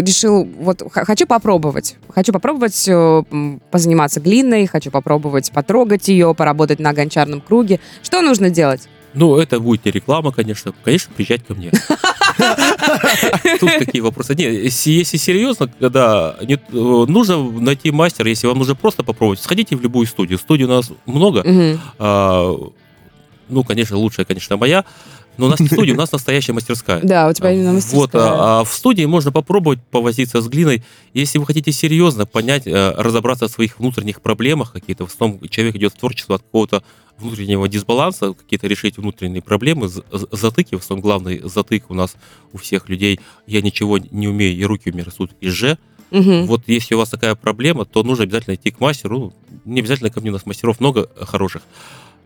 решил, 0.01 0.45
вот, 0.59 0.83
хочу 0.91 1.25
попробовать, 1.25 1.95
хочу 2.13 2.33
попробовать 2.33 2.89
позаниматься 3.71 4.19
глиной, 4.19 4.67
хочу 4.67 4.91
попробовать 4.91 5.20
потрогать 5.51 6.07
ее, 6.07 6.33
поработать 6.35 6.79
на 6.79 6.93
гончарном 6.93 7.41
круге. 7.41 7.79
Что 8.03 8.21
нужно 8.21 8.49
делать? 8.49 8.87
Ну, 9.13 9.37
это 9.37 9.59
будет 9.59 9.85
не 9.85 9.91
реклама, 9.91 10.31
конечно. 10.31 10.73
Конечно, 10.83 11.13
приезжать 11.13 11.45
ко 11.45 11.53
мне. 11.53 11.71
Тут 13.59 13.71
какие 13.77 14.01
вопросы? 14.01 14.35
Не, 14.35 14.45
если, 14.45 15.17
серьезно, 15.17 15.67
когда 15.67 16.37
нужно 16.71 17.51
найти 17.51 17.91
мастера, 17.91 18.29
если 18.29 18.47
вам 18.47 18.59
нужно 18.59 18.75
просто 18.75 19.03
попробовать, 19.03 19.41
сходите 19.41 19.75
в 19.75 19.81
любую 19.81 20.07
студию. 20.07 20.39
Студий 20.39 20.65
у 20.65 20.69
нас 20.69 20.91
много. 21.05 21.43
А, 21.99 22.55
ну, 23.49 23.63
конечно, 23.63 23.97
лучшая, 23.97 24.25
конечно, 24.25 24.55
моя. 24.55 24.85
Но 25.37 25.47
у 25.47 25.49
нас 25.49 25.59
не 25.59 25.67
студия, 25.71 25.93
у 25.93 25.97
нас 25.97 26.11
настоящая 26.11 26.53
мастерская. 26.53 26.99
Да, 27.01 27.27
у 27.27 27.33
тебя 27.33 27.51
именно 27.51 27.73
мастерская. 27.73 27.99
Вот, 27.99 28.15
а, 28.15 28.59
а 28.59 28.63
в 28.63 28.73
студии 28.73 29.05
можно 29.05 29.31
попробовать 29.31 29.79
повозиться 29.91 30.41
с 30.41 30.47
глиной. 30.47 30.83
Если 31.13 31.37
вы 31.37 31.45
хотите 31.45 31.71
серьезно 31.71 32.25
понять, 32.25 32.67
э, 32.67 32.93
разобраться 32.97 33.47
в 33.47 33.51
своих 33.51 33.79
внутренних 33.79 34.21
проблемах, 34.21 34.71
какие-то, 34.71 35.05
в 35.05 35.13
основном 35.13 35.47
человек 35.49 35.75
идет 35.75 35.93
в 35.93 35.97
творчество 35.97 36.35
от 36.35 36.43
какого-то 36.43 36.83
внутреннего 37.21 37.67
дисбаланса, 37.67 38.33
какие-то 38.33 38.67
решить 38.67 38.97
внутренние 38.97 39.41
проблемы, 39.41 39.89
затыки, 40.31 40.75
в 40.75 40.79
основном 40.79 41.01
главный 41.01 41.41
затык 41.43 41.85
у 41.89 41.93
нас 41.93 42.15
у 42.51 42.57
всех 42.57 42.89
людей, 42.89 43.19
я 43.47 43.61
ничего 43.61 43.97
не 43.97 44.27
умею, 44.27 44.57
и 44.57 44.63
руки 44.63 44.89
у 44.89 44.93
меня 44.93 45.05
растут 45.05 45.31
из 45.39 45.53
же. 45.53 45.77
Мгм. 46.09 46.45
Вот 46.45 46.63
если 46.67 46.95
у 46.95 46.97
вас 46.97 47.09
такая 47.09 47.35
проблема, 47.35 47.85
то 47.85 48.03
нужно 48.03 48.25
обязательно 48.25 48.55
идти 48.55 48.71
к 48.71 48.79
мастеру, 48.79 49.19
Ну, 49.19 49.33
не 49.65 49.79
обязательно 49.79 50.09
ко 50.09 50.19
мне, 50.19 50.29
у 50.29 50.33
нас 50.33 50.45
мастеров 50.45 50.79
много 50.79 51.09
хороших, 51.15 51.61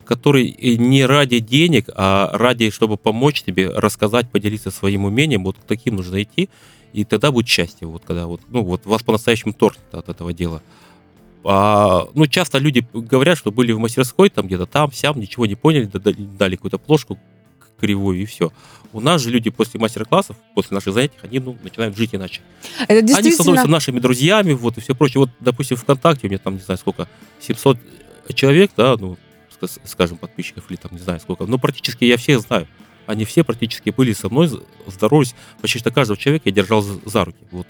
который 0.06 0.46
и 0.46 0.78
не 0.78 1.06
ради 1.06 1.40
денег, 1.40 1.90
а 1.96 2.30
ради, 2.34 2.70
чтобы 2.70 2.98
помочь 2.98 3.44
тебе, 3.44 3.70
рассказать, 3.70 4.30
поделиться 4.30 4.72
своим 4.72 5.06
умением, 5.06 5.44
вот 5.44 5.58
к 5.58 5.64
таким 5.68 5.96
нужно 5.96 6.22
идти, 6.22 6.50
и 6.94 7.04
тогда 7.04 7.32
будет 7.32 7.48
счастье, 7.48 7.88
вот 7.88 8.04
когда 8.06 8.28
вот, 8.28 8.42
ну 8.50 8.64
вот 8.64 8.86
вас 8.86 9.04
по-настоящему 9.04 9.54
торт 9.54 9.80
от 9.92 10.10
этого 10.10 10.34
дела. 10.34 10.62
А, 11.44 12.08
ну, 12.16 12.26
часто 12.26 12.58
люди 12.58 12.88
говорят, 12.92 13.38
что 13.38 13.52
были 13.52 13.72
в 13.72 13.80
мастерской, 13.80 14.30
там 14.30 14.48
где-то 14.48 14.66
там, 14.66 14.92
сям, 14.92 15.20
ничего 15.20 15.46
не 15.46 15.56
поняли, 15.56 15.86
да- 15.86 16.00
да- 16.00 16.14
дали 16.16 16.56
какую-то 16.56 16.80
плошку, 16.80 17.20
кривой, 17.80 18.20
и 18.20 18.26
все. 18.26 18.52
У 18.94 19.02
нас 19.02 19.22
же 19.22 19.30
люди 19.30 19.50
после 19.50 19.80
мастер-классов, 19.80 20.38
после 20.56 20.76
наших 20.76 20.94
занятий, 20.94 21.18
они 21.22 21.40
ну, 21.40 21.58
начинают 21.62 21.96
жить 21.98 22.16
иначе. 22.16 22.42
Это 22.88 22.94
Они 22.94 23.02
действительно... 23.02 23.44
становятся 23.44 23.68
нашими 23.68 24.00
друзьями, 24.00 24.54
вот, 24.54 24.78
и 24.78 24.82
все 24.82 24.96
прочее. 24.96 25.20
Вот, 25.20 25.30
допустим, 25.40 25.78
ВКонтакте 25.78 26.28
у 26.28 26.30
меня 26.30 26.40
там, 26.40 26.56
не 26.56 26.62
знаю, 26.62 26.78
сколько, 26.78 27.08
700 27.42 27.78
человек, 28.34 28.72
да, 28.76 28.96
ну, 28.98 29.18
скажем, 29.68 30.18
подписчиков, 30.18 30.66
или 30.70 30.78
там, 30.78 30.92
не 30.94 31.00
знаю, 31.00 31.20
сколько. 31.20 31.46
Ну, 31.46 31.58
практически 31.58 32.06
я 32.06 32.18
всех 32.18 32.42
знаю. 32.42 32.68
Они 33.06 33.26
все 33.26 33.44
практически 33.44 33.92
были 33.92 34.14
со 34.14 34.30
мной, 34.30 34.50
здоровались. 34.88 35.36
Почти 35.62 35.80
что 35.80 35.92
каждого 35.92 36.18
человека 36.18 36.50
я 36.50 36.56
держал 36.56 36.82
за 36.82 37.26
руки. 37.26 37.38
Вот. 37.52 37.68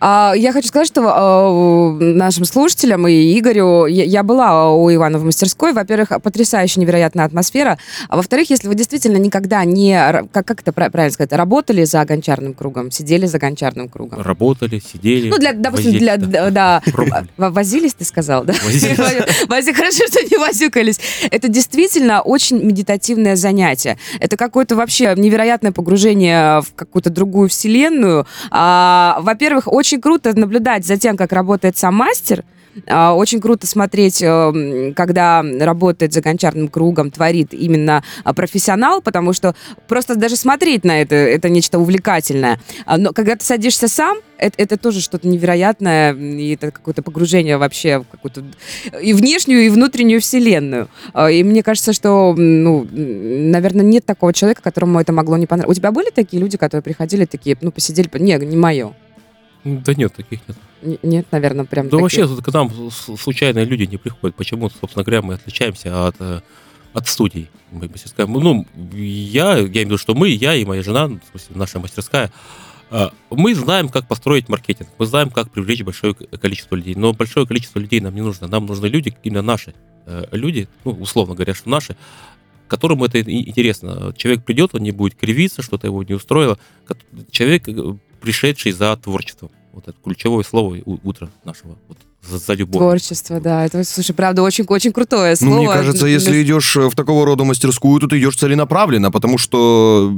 А, 0.00 0.32
Я 0.36 0.52
хочу 0.52 0.68
сказать, 0.68 0.86
что 0.88 1.02
а, 1.06 1.92
нашим 1.98 2.44
слушателям 2.44 3.06
и 3.08 3.38
Игорю, 3.38 3.86
я, 3.86 4.04
я 4.04 4.22
была 4.22 4.72
у 4.74 4.92
Ивана 4.92 5.18
в 5.18 5.24
мастерской. 5.24 5.72
Во-первых, 5.72 6.10
потрясающая, 6.22 6.80
невероятная 6.82 7.24
атмосфера. 7.24 7.78
А 8.08 8.16
во-вторых, 8.16 8.50
если 8.50 8.68
вы 8.68 8.74
действительно 8.74 9.16
никогда 9.16 9.64
не, 9.64 9.98
как, 10.32 10.46
как 10.46 10.60
это 10.60 10.72
пра- 10.72 10.90
правильно 10.90 11.12
сказать, 11.12 11.32
работали 11.32 11.84
за 11.84 12.04
гончарным 12.04 12.54
кругом, 12.54 12.90
сидели 12.90 13.26
за 13.26 13.38
гончарным 13.38 13.88
кругом. 13.88 14.20
Работали, 14.20 14.80
сидели. 14.80 15.28
Ну, 15.28 15.38
для, 15.38 15.52
допустим, 15.52 15.92
возились, 15.92 16.00
для, 16.00 16.16
да. 16.16 16.50
да. 16.50 16.82
Пробовали. 16.92 17.26
Возились, 17.36 17.94
ты 17.94 18.04
сказал, 18.04 18.44
да? 18.44 18.54
Возились. 18.64 18.98
Вози- 19.48 19.72
Хорошо, 19.74 20.04
что 20.08 20.22
не 20.24 20.36
возюкались. 20.38 20.98
Это 21.30 21.48
действительно 21.48 22.20
очень 22.22 22.62
медитативное 22.64 23.36
занятие. 23.36 23.98
Это 24.20 24.36
какое-то 24.36 24.76
вообще 24.76 25.14
невероятное 25.16 25.72
погружение 25.72 26.60
в 26.62 26.74
какую-то 26.74 27.10
другую 27.10 27.48
вселенную. 27.48 28.26
А, 28.50 29.18
Во-первых, 29.20 29.66
очень 29.78 30.00
круто 30.00 30.38
наблюдать 30.38 30.84
за 30.84 30.96
тем, 30.98 31.16
как 31.16 31.32
работает 31.32 31.76
сам 31.78 31.94
мастер. 31.94 32.44
А, 32.86 33.14
Очень 33.14 33.40
круто 33.40 33.66
смотреть, 33.66 34.22
э, 34.22 34.92
когда 34.94 35.42
работает 35.42 36.12
за 36.12 36.20
гончарным 36.20 36.68
кругом, 36.68 37.10
творит 37.10 37.52
именно 37.52 38.04
а, 38.24 38.32
профессионал, 38.34 39.00
потому 39.02 39.32
что 39.32 39.54
просто 39.88 40.14
даже 40.14 40.36
смотреть 40.36 40.84
на 40.84 41.00
это, 41.00 41.14
это 41.14 41.48
нечто 41.48 41.78
увлекательное. 41.78 42.60
А, 42.86 42.96
Но 42.98 43.12
когда 43.12 43.34
ты 43.34 43.44
садишься 43.44 43.88
сам, 43.88 44.18
это, 44.36 44.54
это 44.62 44.76
тоже 44.76 45.00
что-то 45.00 45.26
невероятное, 45.26 46.14
и 46.14 46.54
это 46.54 46.70
какое-то 46.70 47.02
погружение 47.02 47.56
вообще 47.56 47.98
в 47.98 48.04
какую-то 48.04 48.44
и 49.02 49.12
внешнюю, 49.12 49.62
и 49.66 49.70
внутреннюю 49.70 50.20
вселенную. 50.20 50.88
И 51.32 51.42
мне 51.42 51.64
кажется, 51.64 51.92
что, 51.92 52.34
ну, 52.36 52.86
наверное, 52.92 53.84
нет 53.84 54.04
такого 54.06 54.32
человека, 54.32 54.62
которому 54.62 55.00
это 55.00 55.12
могло 55.12 55.36
не 55.36 55.46
понравиться. 55.46 55.72
У 55.72 55.74
тебя 55.74 55.90
были 55.90 56.10
такие 56.10 56.40
люди, 56.40 56.56
которые 56.56 56.82
приходили 56.84 57.24
такие, 57.24 57.56
ну, 57.60 57.72
посидели, 57.72 58.06
по- 58.06 58.18
не, 58.18 58.36
не 58.36 58.56
мое. 58.56 58.92
Да 59.64 59.94
нет, 59.94 60.14
таких 60.14 60.40
нет. 60.48 60.56
Н- 60.82 60.98
Нет, 61.02 61.26
наверное, 61.32 61.64
прям 61.64 61.88
Да 61.88 61.98
таких. 61.98 62.02
вообще 62.28 62.42
к 62.42 62.52
нам 62.54 62.70
случайные 62.90 63.64
люди 63.64 63.82
не 63.84 63.96
приходят. 63.96 64.36
Почему, 64.36 64.70
собственно 64.70 65.04
говоря, 65.04 65.22
мы 65.22 65.34
отличаемся 65.34 66.06
от, 66.06 66.16
э, 66.20 66.40
от 66.92 67.08
студий. 67.08 67.50
Мы 67.72 67.88
мастерская. 67.88 68.26
Ну, 68.26 68.66
я, 68.92 69.56
я 69.56 69.58
имею 69.58 69.70
в 69.70 69.74
виду, 69.74 69.98
что 69.98 70.14
мы, 70.14 70.28
я 70.28 70.54
и 70.54 70.64
моя 70.64 70.82
жена, 70.82 71.06
в 71.08 71.20
смысле, 71.30 71.56
наша 71.56 71.80
мастерская, 71.80 72.30
э, 72.90 73.08
мы 73.30 73.54
знаем, 73.54 73.88
как 73.88 74.06
построить 74.06 74.48
маркетинг, 74.48 74.88
мы 74.98 75.06
знаем, 75.06 75.30
как 75.30 75.50
привлечь 75.50 75.82
большое 75.82 76.14
количество 76.14 76.76
людей. 76.76 76.94
Но 76.94 77.12
большое 77.12 77.46
количество 77.46 77.80
людей 77.80 78.00
нам 78.00 78.14
не 78.14 78.22
нужно. 78.22 78.46
Нам 78.46 78.66
нужны 78.66 78.86
люди, 78.86 79.16
именно 79.24 79.42
наши 79.42 79.74
э, 80.06 80.24
люди, 80.30 80.68
ну, 80.84 80.92
условно 80.92 81.34
говоря, 81.34 81.54
что 81.54 81.68
наши, 81.68 81.96
которому 82.68 83.04
это 83.06 83.20
интересно. 83.20 84.14
Человек 84.16 84.44
придет, 84.44 84.74
он 84.74 84.82
не 84.82 84.92
будет 84.92 85.16
кривиться, 85.16 85.62
что-то 85.62 85.86
его 85.88 86.02
не 86.04 86.14
устроило. 86.14 86.58
Человек, 87.30 87.66
пришедший 88.20 88.72
за 88.72 88.96
творчеством. 88.96 89.50
Вот 89.72 89.86
это 89.88 89.96
ключевое 90.02 90.44
слово 90.44 90.78
утра 91.04 91.28
нашего. 91.44 91.76
Вот, 91.88 91.98
за, 92.28 92.38
за 92.38 92.54
любовь. 92.54 92.78
Творчество, 92.80 93.40
да. 93.40 93.64
Это, 93.64 93.84
слушай, 93.84 94.12
правда, 94.12 94.42
очень, 94.42 94.64
очень 94.68 94.92
крутое 94.92 95.36
слово. 95.36 95.50
Ну, 95.54 95.58
мне 95.62 95.68
кажется, 95.68 96.06
если 96.06 96.42
идешь 96.42 96.74
в 96.76 96.94
такого 96.96 97.24
рода 97.24 97.44
мастерскую, 97.44 98.00
то 98.00 98.08
ты 98.08 98.18
идешь 98.18 98.36
целенаправленно, 98.36 99.10
потому 99.10 99.38
что 99.38 100.12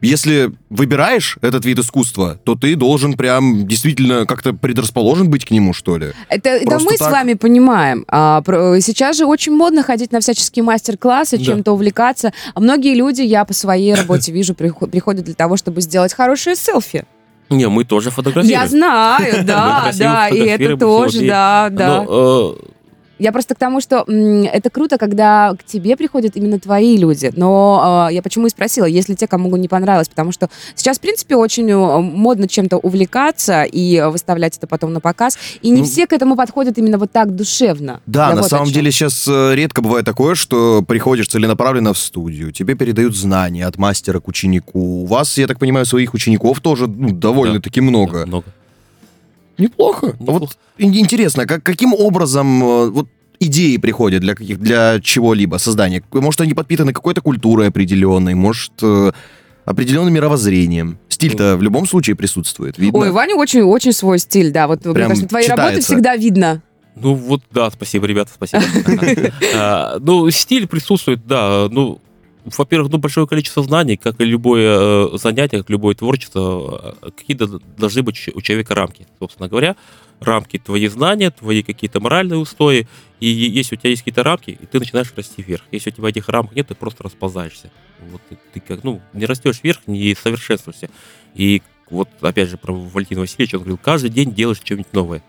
если 0.00 0.52
выбираешь 0.70 1.38
этот 1.40 1.64
вид 1.64 1.78
искусства, 1.78 2.38
то 2.44 2.54
ты 2.54 2.76
должен 2.76 3.14
прям 3.14 3.66
действительно 3.66 4.26
как-то 4.26 4.52
предрасположен 4.52 5.30
быть 5.30 5.44
к 5.46 5.50
нему, 5.50 5.72
что 5.72 5.96
ли. 5.96 6.12
Это, 6.28 6.50
это 6.50 6.78
мы 6.78 6.94
с 6.94 6.98
так. 6.98 7.10
вами 7.10 7.34
понимаем. 7.34 8.04
А, 8.08 8.42
про- 8.42 8.80
сейчас 8.80 9.16
же 9.16 9.24
очень 9.24 9.52
модно 9.52 9.82
ходить 9.82 10.12
на 10.12 10.20
всяческие 10.20 10.62
мастер-классы, 10.62 11.38
Да. 11.38 11.44
чем-то 11.44 11.72
увлекаться. 11.72 12.32
А 12.54 12.60
многие 12.60 12.94
люди, 12.94 13.22
я 13.22 13.44
по 13.44 13.54
своей 13.54 13.94
работе 13.94 14.30
вижу, 14.30 14.54
приход- 14.54 14.90
приходят 14.90 15.24
для 15.24 15.34
того, 15.34 15.56
чтобы 15.56 15.80
сделать 15.80 16.12
хорошие 16.12 16.54
селфи. 16.54 17.06
Не, 17.50 17.68
мы 17.68 17.84
тоже 17.84 18.10
фотографируем. 18.10 18.60
Я 18.62 18.66
знаю, 18.66 19.44
да, 19.44 19.90
да, 19.96 20.28
и 20.28 20.38
это 20.38 20.76
тоже, 20.76 21.26
да, 21.26 21.68
да. 21.70 22.06
Я 23.18 23.32
просто 23.32 23.54
к 23.54 23.58
тому, 23.58 23.80
что 23.80 24.04
м, 24.08 24.42
это 24.44 24.70
круто, 24.70 24.98
когда 24.98 25.54
к 25.54 25.64
тебе 25.64 25.96
приходят 25.96 26.36
именно 26.36 26.58
твои 26.58 26.96
люди. 26.96 27.32
Но 27.36 28.08
э, 28.10 28.14
я 28.14 28.22
почему 28.22 28.46
и 28.46 28.50
спросила, 28.50 28.86
если 28.86 29.14
те, 29.14 29.26
кому 29.26 29.54
не 29.56 29.68
понравилось, 29.68 30.08
потому 30.08 30.32
что 30.32 30.48
сейчас, 30.74 30.98
в 30.98 31.00
принципе, 31.00 31.36
очень 31.36 31.70
э, 31.70 32.00
модно 32.00 32.48
чем-то 32.48 32.78
увлекаться 32.78 33.62
и 33.62 34.00
выставлять 34.00 34.56
это 34.56 34.66
потом 34.66 34.92
на 34.92 35.00
показ, 35.00 35.38
и 35.62 35.70
не 35.70 35.80
Ну, 35.80 35.84
все 35.84 36.06
к 36.06 36.12
этому 36.12 36.36
подходят 36.36 36.76
именно 36.78 36.98
вот 36.98 37.12
так 37.12 37.34
душевно. 37.34 38.00
Да, 38.06 38.30
Я 38.30 38.34
на 38.34 38.42
вот 38.42 38.50
самом 38.50 38.68
деле 38.68 38.90
сейчас 38.90 39.26
э, 39.28 39.54
редко 39.54 39.80
бывает 39.80 40.04
такое, 40.04 40.34
что 40.34 40.82
приходишь 40.82 41.28
целенаправленно 41.28 41.94
в 41.94 41.98
студию, 41.98 42.52
тебе 42.52 42.74
передают 42.74 43.16
знания 43.16 43.66
от 43.66 43.78
мастера 43.78 44.20
к 44.20 44.28
ученику. 44.28 45.02
У 45.02 45.06
вас, 45.06 45.38
я 45.38 45.46
так 45.46 45.58
понимаю, 45.58 45.86
своих 45.86 46.14
учеников 46.14 46.60
тоже 46.60 46.86
ну, 46.86 47.10
довольно-таки 47.10 47.80
много. 47.80 48.20
да, 48.20 48.26
много. 48.26 48.46
Неплохо. 49.58 50.16
Неплохо. 50.18 50.40
Вот 50.40 50.58
ин- 50.78 50.94
интересно, 50.94 51.46
как, 51.46 51.62
каким 51.62 51.94
образом 51.94 52.62
э, 52.62 52.90
вот 52.90 53.08
идеи 53.40 53.76
приходят 53.76 54.20
для 54.22 54.34
каких 54.34 54.58
для 54.60 55.00
чего-либо 55.00 55.56
создания? 55.56 56.02
Может, 56.12 56.40
они 56.40 56.54
подпитаны 56.54 56.92
какой-то 56.92 57.20
культурой 57.20 57.68
определенной, 57.68 58.34
может, 58.34 58.72
э, 58.82 59.12
определенным 59.64 60.12
мировоззрением. 60.14 60.98
Стиль-то 61.08 61.56
в 61.56 61.62
любом 61.62 61.86
случае 61.86 62.16
присутствует, 62.16 62.76
видно. 62.78 62.98
Ой, 63.00 63.10
Ваня 63.10 63.36
очень-очень 63.36 63.92
свой 63.92 64.18
стиль, 64.18 64.50
да. 64.50 64.66
Вот, 64.66 64.84
мне 64.84 64.94
Прям 64.94 65.08
кажется, 65.08 65.28
твои 65.28 65.46
работы 65.46 65.66
читается. 65.68 65.92
всегда 65.94 66.16
видно. 66.16 66.62
Ну 66.96 67.14
вот, 67.14 67.42
да, 67.50 67.70
спасибо, 67.70 68.06
ребята, 68.06 68.30
спасибо. 68.34 68.62
А, 69.54 69.98
Ну, 70.00 70.30
стиль 70.30 70.66
присутствует, 70.68 71.26
да. 71.26 71.68
Ну, 71.70 72.00
во-первых, 72.44 72.92
ну, 72.92 72.98
большое 72.98 73.26
количество 73.26 73.62
знаний, 73.62 73.96
как 73.96 74.20
и 74.20 74.24
любое 74.24 75.14
э, 75.14 75.18
занятие, 75.18 75.58
как 75.58 75.70
любое 75.70 75.94
творчество, 75.94 76.96
э, 77.02 77.10
какие-то 77.10 77.60
должны 77.76 78.02
быть 78.02 78.28
у 78.34 78.40
человека 78.40 78.74
рамки, 78.74 79.06
собственно 79.18 79.48
говоря. 79.48 79.76
Рамки 80.20 80.58
твои 80.58 80.86
знания, 80.88 81.30
твои 81.30 81.62
какие-то 81.62 82.00
моральные 82.00 82.38
устои. 82.38 82.86
И 83.20 83.26
если 83.28 83.76
у 83.76 83.78
тебя 83.78 83.90
есть 83.90 84.02
какие-то 84.02 84.22
рамки, 84.22 84.50
и 84.50 84.66
ты 84.66 84.78
начинаешь 84.78 85.12
расти 85.16 85.42
вверх. 85.42 85.62
Если 85.72 85.90
у 85.90 85.92
тебя 85.92 86.08
этих 86.08 86.28
рамок 86.28 86.54
нет, 86.54 86.68
ты 86.68 86.74
просто 86.74 87.02
расползаешься. 87.02 87.70
Вот 88.10 88.20
ты, 88.28 88.38
ты 88.52 88.60
как, 88.60 88.84
ну, 88.84 89.00
не 89.12 89.26
растешь 89.26 89.60
вверх, 89.62 89.80
не 89.86 90.14
совершенствуешься. 90.14 90.88
И 91.34 91.62
вот, 91.90 92.08
опять 92.20 92.48
же, 92.48 92.56
про 92.58 92.72
Валентина 92.72 93.20
Васильевича, 93.22 93.56
он 93.56 93.62
говорил, 93.62 93.78
каждый 93.82 94.10
день 94.10 94.32
делаешь 94.32 94.60
что-нибудь 94.62 94.92
новое. 94.92 95.22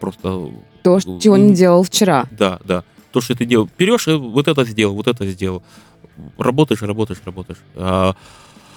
Просто 0.00 0.50
То, 0.82 0.98
Ну, 1.04 1.20
чего 1.20 1.36
ну, 1.36 1.48
не 1.48 1.54
делал 1.54 1.82
вчера. 1.82 2.26
да, 2.30 2.60
да. 2.64 2.84
То, 3.12 3.20
что 3.22 3.34
ты 3.34 3.46
делал. 3.46 3.68
Берешь 3.78 4.08
и 4.08 4.12
вот 4.12 4.46
это 4.46 4.64
сделал, 4.64 4.94
вот 4.94 5.06
это 5.06 5.26
сделал. 5.26 5.62
Работаешь, 6.38 6.82
работаешь, 6.82 7.20
работаешь. 7.24 7.58
А 7.74 8.14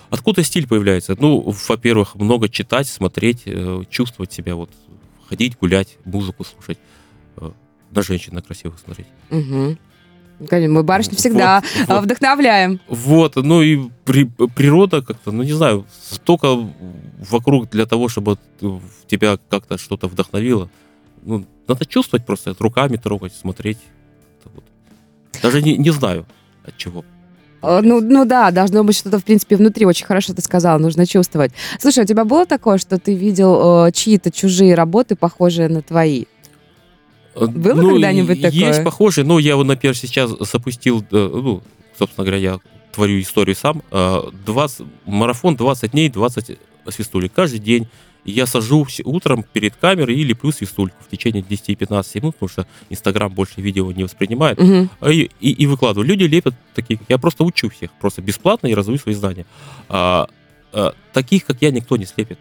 откуда 0.09 0.43
стиль 0.43 0.67
появляется? 0.67 1.15
Ну, 1.19 1.53
во-первых, 1.67 2.15
много 2.15 2.49
читать, 2.49 2.87
смотреть, 2.87 3.43
э, 3.45 3.83
чувствовать 3.89 4.31
себя, 4.33 4.55
вот 4.55 4.69
ходить, 5.27 5.57
гулять, 5.59 5.97
музыку 6.05 6.43
слушать, 6.43 6.79
э, 7.37 7.51
на 7.91 8.01
женщин 8.01 8.33
на 8.33 8.41
красивых 8.41 8.79
смотреть. 8.79 9.07
Угу. 9.29 9.77
Конечно, 10.47 10.73
мы 10.73 10.83
барышни 10.83 11.11
Вот, 11.11 11.19
всегда 11.19 11.61
вот. 11.61 11.89
а, 11.89 12.01
вдохновляем. 12.01 12.79
Вот, 12.87 13.35
ну 13.35 13.61
и 13.61 13.89
при- 14.05 14.23
природа 14.55 15.01
как-то, 15.01 15.31
ну 15.31 15.43
не 15.43 15.51
знаю, 15.51 15.85
столько 16.01 16.55
вокруг 17.29 17.69
для 17.69 17.85
того, 17.85 18.07
чтобы 18.07 18.37
тебя 19.07 19.37
как-то 19.49 19.77
что-то 19.77 20.07
вдохновило. 20.07 20.69
Ну, 21.23 21.45
надо 21.67 21.85
чувствовать 21.85 22.25
просто, 22.25 22.55
руками 22.57 22.95
трогать, 22.95 23.35
смотреть. 23.35 23.79
Вот. 24.45 24.63
Даже 25.43 25.61
не, 25.61 25.77
не 25.77 25.91
знаю 25.91 26.25
от 26.63 26.77
чего. 26.77 27.03
Э, 27.61 27.81
Ну, 27.83 28.01
ну 28.01 28.25
да, 28.25 28.51
должно 28.51 28.83
быть 28.83 28.95
что-то, 28.97 29.19
в 29.19 29.23
принципе, 29.23 29.55
внутри. 29.55 29.85
Очень 29.85 30.05
хорошо 30.05 30.33
ты 30.33 30.41
сказала, 30.41 30.77
нужно 30.77 31.05
чувствовать. 31.05 31.51
Слушай, 31.79 32.03
у 32.03 32.07
тебя 32.07 32.25
было 32.25 32.45
такое, 32.45 32.77
что 32.77 32.97
ты 32.97 33.13
видел 33.13 33.85
э, 33.87 33.91
чьи-то 33.91 34.31
чужие 34.31 34.75
работы, 34.75 35.15
похожие 35.15 35.67
на 35.67 35.81
твои? 35.81 36.25
Было 37.35 37.81
Ну, 37.81 37.89
когда-нибудь 37.93 38.41
такое? 38.41 38.67
Есть 38.67 38.83
похожие, 38.83 39.25
но 39.25 39.39
я 39.39 39.55
вот, 39.55 39.65
например, 39.65 39.95
сейчас 39.95 40.31
запустил, 40.39 41.05
э, 41.11 41.29
ну, 41.33 41.61
собственно 41.97 42.25
говоря, 42.25 42.41
я 42.41 42.59
творю 42.93 43.19
историю 43.21 43.55
сам. 43.55 43.83
э, 43.91 44.21
20, 44.45 44.85
марафон 45.05 45.55
20 45.55 45.91
дней, 45.91 46.09
20 46.09 46.57
свистулек. 46.89 47.31
Каждый 47.33 47.59
день 47.59 47.87
я 48.25 48.45
сажусь 48.45 49.01
утром 49.03 49.43
перед 49.43 49.75
камерой 49.75 50.15
и 50.15 50.23
леплю 50.23 50.51
свистульку 50.51 50.97
в 51.05 51.09
течение 51.09 51.43
10-15 51.43 52.19
минут, 52.19 52.35
потому 52.35 52.49
что 52.49 52.67
Инстаграм 52.89 53.31
больше 53.31 53.61
видео 53.61 53.91
не 53.91 54.03
воспринимает. 54.03 54.59
А 54.99 55.11
И, 55.11 55.29
и, 55.39 55.51
и 55.51 55.67
выкладываю. 55.67 56.07
Люди 56.07 56.23
лепят 56.23 56.53
такие, 56.75 56.99
я 57.07 57.17
просто 57.17 57.43
учу 57.43 57.69
всех, 57.69 57.91
просто 57.99 58.21
бесплатно 58.21 58.67
и 58.67 58.73
раздаю 58.73 58.97
свои 58.97 59.15
знания. 59.15 59.45
А, 59.87 60.27
а, 60.71 60.93
таких, 61.13 61.45
как 61.45 61.61
я, 61.61 61.71
никто 61.71 61.97
не 61.97 62.05
слепит. 62.05 62.39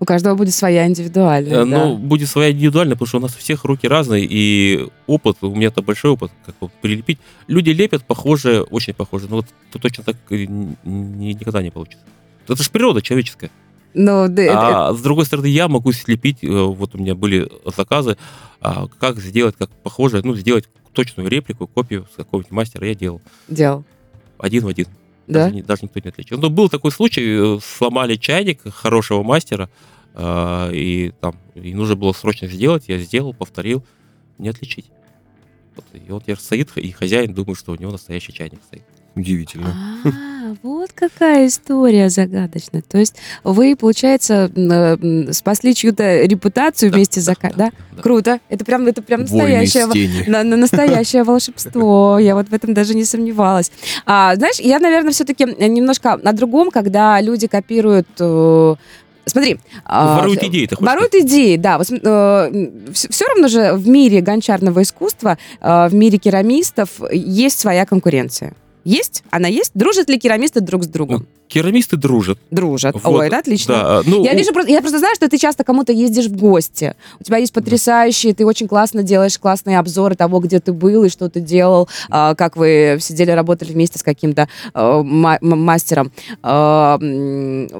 У 0.00 0.04
каждого 0.04 0.34
будет 0.34 0.52
своя 0.52 0.88
индивидуальная, 0.88 1.62
Э, 1.62 1.64
да. 1.64 1.64
Но 1.64 1.96
будет 1.96 2.28
своя 2.28 2.50
индивидуальная, 2.50 2.96
потому 2.96 3.06
что 3.06 3.18
у 3.18 3.20
нас 3.20 3.36
у 3.36 3.38
всех 3.38 3.64
руки 3.64 3.86
разные, 3.86 4.26
и 4.28 4.88
опыт, 5.06 5.36
у 5.42 5.54
меня 5.54 5.68
это 5.68 5.80
большой 5.80 6.10
опыт, 6.10 6.32
как 6.44 6.56
бы 6.58 6.70
прилепить. 6.80 7.20
Люди 7.46 7.70
лепят 7.70 8.04
похожие, 8.04 8.62
очень 8.64 8.94
похожие, 8.94 9.30
но 9.30 9.36
вот 9.36 9.46
тут 9.70 9.80
точно 9.80 10.02
так 10.02 10.16
э, 10.30 10.46
никогда 10.84 11.62
не 11.62 11.70
получится. 11.70 12.04
Это 12.48 12.60
же 12.60 12.70
природа 12.70 13.00
человеческая. 13.00 13.50
Ну, 13.94 14.26
да, 14.28 14.42
это- 14.42 14.88
А 14.88 14.94
с 14.94 15.00
другой 15.02 15.26
стороны, 15.26 15.46
я 15.46 15.68
могу 15.68 15.92
слепить, 15.92 16.38
э, 16.42 16.48
вот 16.48 16.94
у 16.94 16.98
меня 16.98 17.14
были 17.14 17.48
заказы, 17.76 18.16
а, 18.60 18.86
как 18.98 19.18
сделать, 19.18 19.54
как 19.58 19.70
похоже, 19.82 20.22
ну, 20.24 20.34
сделать 20.34 20.68
точную 20.92 21.28
реплику, 21.28 21.66
копию 21.66 22.06
с 22.12 22.16
какого-нибудь 22.16 22.52
мастера 22.52 22.86
я 22.86 22.94
делал. 22.94 23.20
делал. 23.48 23.84
Один 24.38 24.64
в 24.64 24.68
один. 24.68 24.86
Да? 25.26 25.48
Даже, 25.50 25.62
даже 25.62 25.82
никто 25.84 26.00
не 26.02 26.08
отличил. 26.10 26.38
Но 26.38 26.50
был 26.50 26.68
такой 26.68 26.90
случай, 26.90 27.22
э, 27.56 27.58
сломали 27.64 28.16
чайник 28.16 28.60
хорошего 28.74 29.22
мастера, 29.22 29.70
а, 30.14 30.70
и 30.70 31.12
там 31.20 31.36
и 31.54 31.74
нужно 31.74 31.94
было 31.96 32.12
срочно 32.12 32.48
сделать, 32.48 32.84
я 32.88 32.98
сделал, 32.98 33.32
повторил, 33.34 33.84
не 34.38 34.48
отличить. 34.48 34.86
Вот, 35.76 35.84
и 35.94 36.10
вот 36.12 36.24
я 36.26 36.36
стоит, 36.36 36.76
и 36.76 36.90
хозяин 36.90 37.32
думает, 37.34 37.58
что 37.58 37.72
у 37.72 37.76
него 37.76 37.92
настоящий 37.92 38.32
чайник 38.32 38.60
стоит. 38.66 38.82
Удивительно. 39.14 39.74
А, 40.04 40.08
вот 40.62 40.90
какая 40.92 41.46
история 41.46 42.08
загадочная. 42.08 42.82
То 42.82 42.98
есть 42.98 43.16
вы, 43.44 43.76
получается, 43.76 44.50
м, 44.54 45.32
спасли 45.32 45.74
чью-то 45.74 46.22
репутацию 46.22 46.90
Да, 46.90 46.96
вместе 46.96 47.20
с 47.20 47.24
да, 47.24 47.32
заказом, 47.32 47.56
да, 47.58 47.64
да? 47.66 47.72
да. 47.96 48.02
Круто. 48.02 48.40
Это 48.48 48.64
прям, 48.64 48.86
это 48.86 49.02
прям 49.02 49.22
настоящее, 49.22 49.86
на- 50.26 50.42
на- 50.44 50.56
настоящее 50.56 51.24
волшебство. 51.24 52.18
Я 52.18 52.34
вот 52.34 52.48
в 52.48 52.54
этом 52.54 52.74
даже 52.74 52.94
не 52.94 53.04
сомневалась. 53.04 53.70
А, 54.06 54.34
знаешь, 54.36 54.58
я, 54.60 54.78
наверное, 54.78 55.12
все-таки 55.12 55.44
немножко 55.44 56.16
на 56.22 56.32
другом, 56.32 56.70
когда 56.70 57.20
люди 57.20 57.46
копируют... 57.46 58.08
э, 58.18 58.74
Смотри. 59.24 59.58
а, 59.84 60.16
Воруют 60.18 60.42
идеи, 60.42 60.66
ты 60.66 60.74
хочешь 60.74 60.90
Воруют 60.92 61.14
идеи, 61.14 61.56
да. 61.56 61.78
Вот, 61.78 61.86
все, 61.86 63.24
равно 63.28 63.46
же 63.48 63.72
в 63.74 63.86
мире 63.86 64.20
гончарного 64.20 64.82
искусства, 64.82 65.38
э, 65.60 65.88
в 65.88 65.94
мире 65.94 66.18
керамистов 66.18 67.00
есть 67.12 67.58
своя 67.60 67.86
конкуренция. 67.86 68.54
Есть? 68.84 69.22
Она 69.30 69.48
есть? 69.48 69.72
Дружат 69.74 70.08
ли 70.08 70.18
керамисты 70.18 70.60
друг 70.60 70.84
с 70.84 70.86
другом? 70.86 71.26
Керамисты 71.52 71.96
дружат. 71.96 72.38
Дружат. 72.50 72.94
Вот, 73.02 73.20
Ой, 73.20 73.26
это 73.26 73.38
отлично. 73.38 73.74
Да, 73.74 74.02
ну, 74.06 74.24
Я 74.24 74.32
вижу, 74.34 74.52
просто, 74.52 74.72
я 74.72 74.80
просто 74.80 74.98
знаю, 74.98 75.14
что 75.16 75.28
ты 75.28 75.36
часто 75.38 75.64
кому-то 75.64 75.92
ездишь 75.92 76.26
в 76.26 76.36
гости. 76.36 76.94
У 77.20 77.24
тебя 77.24 77.36
есть 77.36 77.52
потрясающие, 77.52 78.32
ты 78.32 78.46
очень 78.46 78.68
классно 78.68 79.02
делаешь 79.02 79.38
классные 79.38 79.78
обзоры 79.78 80.14
того, 80.14 80.38
где 80.40 80.60
ты 80.60 80.72
был 80.72 81.04
и 81.04 81.08
что 81.10 81.28
ты 81.28 81.40
делал, 81.40 81.88
а, 82.08 82.34
как 82.34 82.56
вы 82.56 82.96
сидели, 83.00 83.30
работали 83.32 83.72
вместе 83.72 83.98
с 83.98 84.02
каким-то 84.02 84.48
а, 84.72 85.02
мастером. 85.02 86.10
А, 86.42 86.98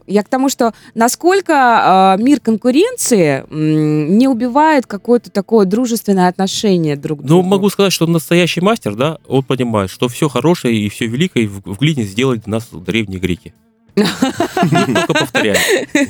Я 0.07 0.23
к 0.23 0.29
тому, 0.29 0.49
что 0.49 0.73
насколько 0.95 1.55
а, 1.55 2.17
мир 2.19 2.41
конкуренции 2.41 3.45
не 3.51 4.29
убивает 4.29 4.87
какое-то 4.87 5.31
такое 5.31 5.65
дружественное 5.67 6.29
отношение 6.29 6.97
друг 6.97 7.21
к 7.21 7.23
Ну, 7.23 7.29
другу. 7.29 7.49
могу 7.49 7.71
сказать, 7.71 7.93
что 7.93 8.07
настоящий 8.07 8.61
мастер, 8.61 8.95
да, 8.95 9.19
он 9.27 9.43
понимает, 9.43 9.91
что 9.91 10.09
все 10.09 10.29
хорошее 10.29 10.77
и 10.77 10.89
все 10.89 11.07
великое 11.07 11.47
в, 11.49 11.79
глине 11.79 12.03
сделали 12.05 12.43
нас 12.47 12.69
древние 12.71 13.19
греки. 13.21 13.55
Только. 13.95 15.25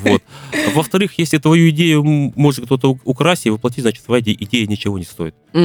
Вот. 0.05 0.23
А 0.53 0.71
Во-вторых, 0.75 1.12
если 1.19 1.39
твою 1.39 1.71
идею 1.71 2.03
может 2.37 2.65
кто-то 2.67 2.99
украсть 3.05 3.47
и 3.47 3.51
воплотить, 3.51 3.83
значит, 3.83 4.05
твоя 4.05 4.23
иде- 4.23 4.37
идея 4.39 4.67
ничего 4.67 4.99
не 4.99 5.05
стоит. 5.05 5.35
Вот 5.53 5.61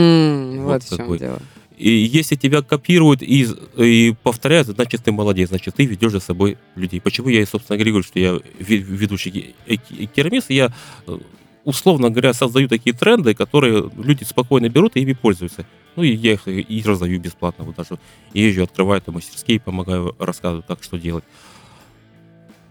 Вот 0.63 0.83
в 0.83 0.87
чем 0.97 0.97
дело. 1.19 1.39
И 1.77 1.89
если 1.91 2.35
тебя 2.35 2.63
копируют 2.63 3.21
и, 3.21 3.47
и 3.77 4.15
повторяют, 4.23 4.67
значит, 4.67 5.03
ты 5.03 5.11
молодец, 5.11 5.49
значит, 5.49 5.75
ты 5.75 5.85
ведешь 5.85 6.11
за 6.11 6.19
собой 6.19 6.57
людей. 6.75 6.99
Почему 6.99 7.29
я, 7.29 7.45
собственно, 7.45 7.77
говорю, 7.77 8.01
что 8.01 8.17
я 8.19 8.31
ве- 8.59 8.77
ведущий 8.81 9.53
э, 9.67 9.75
ке- 9.75 10.05
керамист, 10.07 10.49
я, 10.49 10.73
э, 11.05 11.17
условно 11.65 12.09
говоря, 12.09 12.33
создаю 12.33 12.67
такие 12.67 12.95
тренды, 12.95 13.35
которые 13.35 13.91
люди 13.95 14.23
спокойно 14.23 14.69
берут 14.69 14.95
и 14.95 15.01
ими 15.01 15.13
пользуются. 15.13 15.67
Ну, 15.95 16.01
и 16.01 16.15
я 16.15 16.33
их 16.33 16.47
и 16.47 16.83
раздаю 16.83 17.19
бесплатно. 17.19 17.63
Вот 17.65 17.75
даже 17.75 17.99
езжу, 18.33 18.63
открываю 18.63 18.99
там 19.01 19.13
мастерские, 19.15 19.59
помогаю, 19.59 20.15
рассказываю, 20.17 20.63
как 20.67 20.81
что 20.83 20.97
делать. 20.97 21.23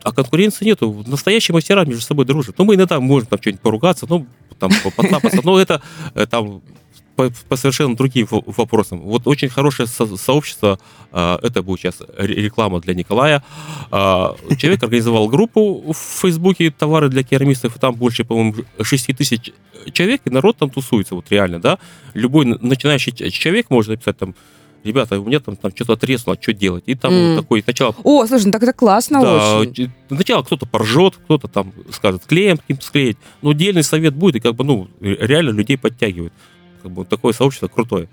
А 0.03 0.13
конкуренции 0.13 0.65
нету. 0.65 1.05
Настоящие 1.07 1.53
мастера 1.55 1.85
между 1.85 2.03
собой 2.03 2.25
дружат. 2.25 2.57
Ну, 2.59 2.65
мы 2.65 2.75
иногда 2.77 3.01
можем 3.01 3.27
там 3.29 3.41
что-нибудь 3.41 3.61
поругаться, 3.61 4.07
ну, 4.09 4.27
там, 4.59 4.71
по- 4.85 4.91
поцапаться, 4.91 5.41
но 5.45 5.59
это 5.59 5.83
э, 6.15 6.27
там 6.27 6.63
по, 7.17 7.31
по 7.49 7.57
совершенно 7.57 7.97
другим 7.97 8.27
во- 8.31 8.43
вопросам. 8.47 9.01
Вот 9.01 9.27
очень 9.27 9.49
хорошее 9.49 9.87
со- 9.89 10.17
сообщество, 10.17 10.79
а, 11.13 11.39
это 11.43 11.63
будет 11.63 11.81
сейчас 11.81 12.03
ре- 12.17 12.35
реклама 12.35 12.81
для 12.81 12.95
Николая. 12.95 13.43
А, 13.91 14.37
Человек 14.59 14.83
организовал 14.83 15.29
группу 15.29 15.93
в 15.93 16.21
Фейсбуке 16.21 16.71
«Товары 16.71 17.09
для 17.09 17.23
керамистов», 17.23 17.75
и 17.77 17.79
там 17.79 17.95
больше, 17.95 18.25
по-моему, 18.25 18.55
6 18.83 19.13
тысяч 19.17 19.53
человек, 19.93 20.21
и 20.27 20.31
народ 20.31 20.57
там 20.59 20.69
тусуется, 20.71 21.15
вот 21.15 21.27
реально, 21.31 21.59
да. 21.59 21.79
Любой 22.15 22.45
начинающий 22.45 23.13
человек 23.31 23.71
может 23.71 23.91
написать 23.91 24.19
там, 24.19 24.35
ребята, 24.87 25.21
у 25.21 25.25
меня 25.25 25.41
там, 25.41 25.57
там 25.57 25.71
что-то 25.75 25.97
треснуло, 25.97 26.39
что 26.41 26.53
делать? 26.53 26.85
И 26.87 26.95
там 26.95 27.13
вот 27.13 27.43
такой 27.43 27.63
сначала 27.63 27.95
О, 28.03 28.27
слушай, 28.27 28.47
ну 28.47 28.53
так 28.53 28.63
это 28.63 28.73
классно 28.73 29.21
да, 29.21 29.59
очень. 29.59 29.91
сначала 30.09 30.43
кто-то 30.43 30.67
поржет, 30.67 31.15
кто-то 31.25 31.49
там 31.49 31.73
скажет 31.93 32.23
клеем 32.27 32.57
каким-то 32.59 32.85
склеить. 32.87 33.19
Но 33.43 33.51
отдельный 33.51 33.83
совет 33.83 34.15
будет, 34.15 34.37
и 34.37 34.41
как 34.41 34.55
бы, 34.55 34.65
ну, 34.65 34.89
ре- 35.01 35.17
реально 35.21 35.51
людей 35.51 35.77
подтягивает. 35.77 36.33
Как 36.83 36.91
бы 36.93 37.05
такое 37.05 37.33
сообщество 37.33 37.69
крутое. 37.69 38.09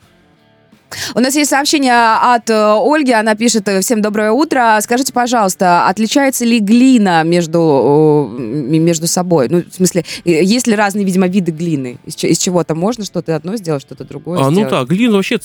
У 1.15 1.19
нас 1.19 1.35
есть 1.35 1.49
сообщение 1.49 1.93
от 1.93 2.49
э, 2.49 2.53
Ольги. 2.53 3.11
Она 3.11 3.35
пишет: 3.35 3.67
э, 3.67 3.81
Всем 3.81 4.01
доброе 4.01 4.31
утро. 4.31 4.77
Скажите, 4.81 5.13
пожалуйста, 5.13 5.87
отличается 5.87 6.45
ли 6.45 6.59
глина 6.59 7.23
между, 7.23 8.29
э, 8.31 8.37
между 8.77 9.07
собой? 9.07 9.47
Ну, 9.49 9.63
в 9.69 9.73
смысле, 9.73 10.05
есть 10.25 10.67
ли 10.67 10.75
разные, 10.75 11.05
видимо, 11.05 11.27
виды 11.27 11.51
глины? 11.51 11.97
Из, 12.05 12.21
из 12.23 12.37
чего-то 12.37 12.75
можно 12.75 13.05
что-то 13.05 13.35
одно 13.35 13.55
сделать, 13.57 13.81
что-то 13.81 14.03
другое 14.05 14.39
А, 14.39 14.49
ну 14.49 14.65
сделать? 14.65 14.71
да, 14.71 14.83
глин 14.85 15.11
вообще 15.11 15.39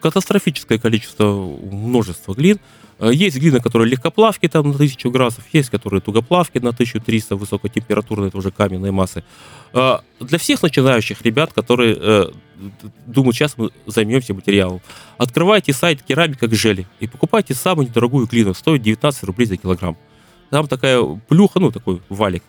катастрофическое 0.00 0.78
количество, 0.78 1.24
множество 1.70 2.34
глин. 2.34 2.58
Э, 3.00 3.10
Есть 3.12 3.38
глина, 3.38 3.60
которая 3.60 3.88
легкоплавки 3.88 4.46
там 4.48 4.68
на 4.68 4.74
1000 4.74 5.10
градусов, 5.10 5.44
есть, 5.52 5.70
которые 5.70 6.00
тугоплавки 6.00 6.58
на 6.58 6.70
1300, 6.70 7.34
высокотемпературные, 7.36 8.28
это 8.28 8.38
уже 8.38 8.50
каменные 8.50 8.92
массы. 8.92 9.24
Э, 9.72 9.98
Для 10.20 10.38
всех 10.38 10.62
начинающих 10.62 11.22
ребят, 11.22 11.52
которые 11.52 11.96
э, 11.98 12.30
думают, 13.06 13.36
сейчас 13.36 13.56
мы 13.56 13.70
займемся 13.86 14.34
материалом, 14.34 14.80
открывайте 15.16 15.72
сайт 15.72 16.02
керамика 16.02 16.46
к 16.46 16.54
жели 16.54 16.86
и 17.00 17.06
покупайте 17.06 17.54
самую 17.54 17.88
недорогую 17.88 18.26
глину, 18.26 18.52
стоит 18.54 18.82
19 18.82 19.24
рублей 19.24 19.46
за 19.46 19.56
килограмм. 19.56 19.96
Там 20.50 20.68
такая 20.68 21.02
плюха, 21.28 21.58
ну 21.60 21.70
такой 21.70 22.02
валик, 22.08 22.42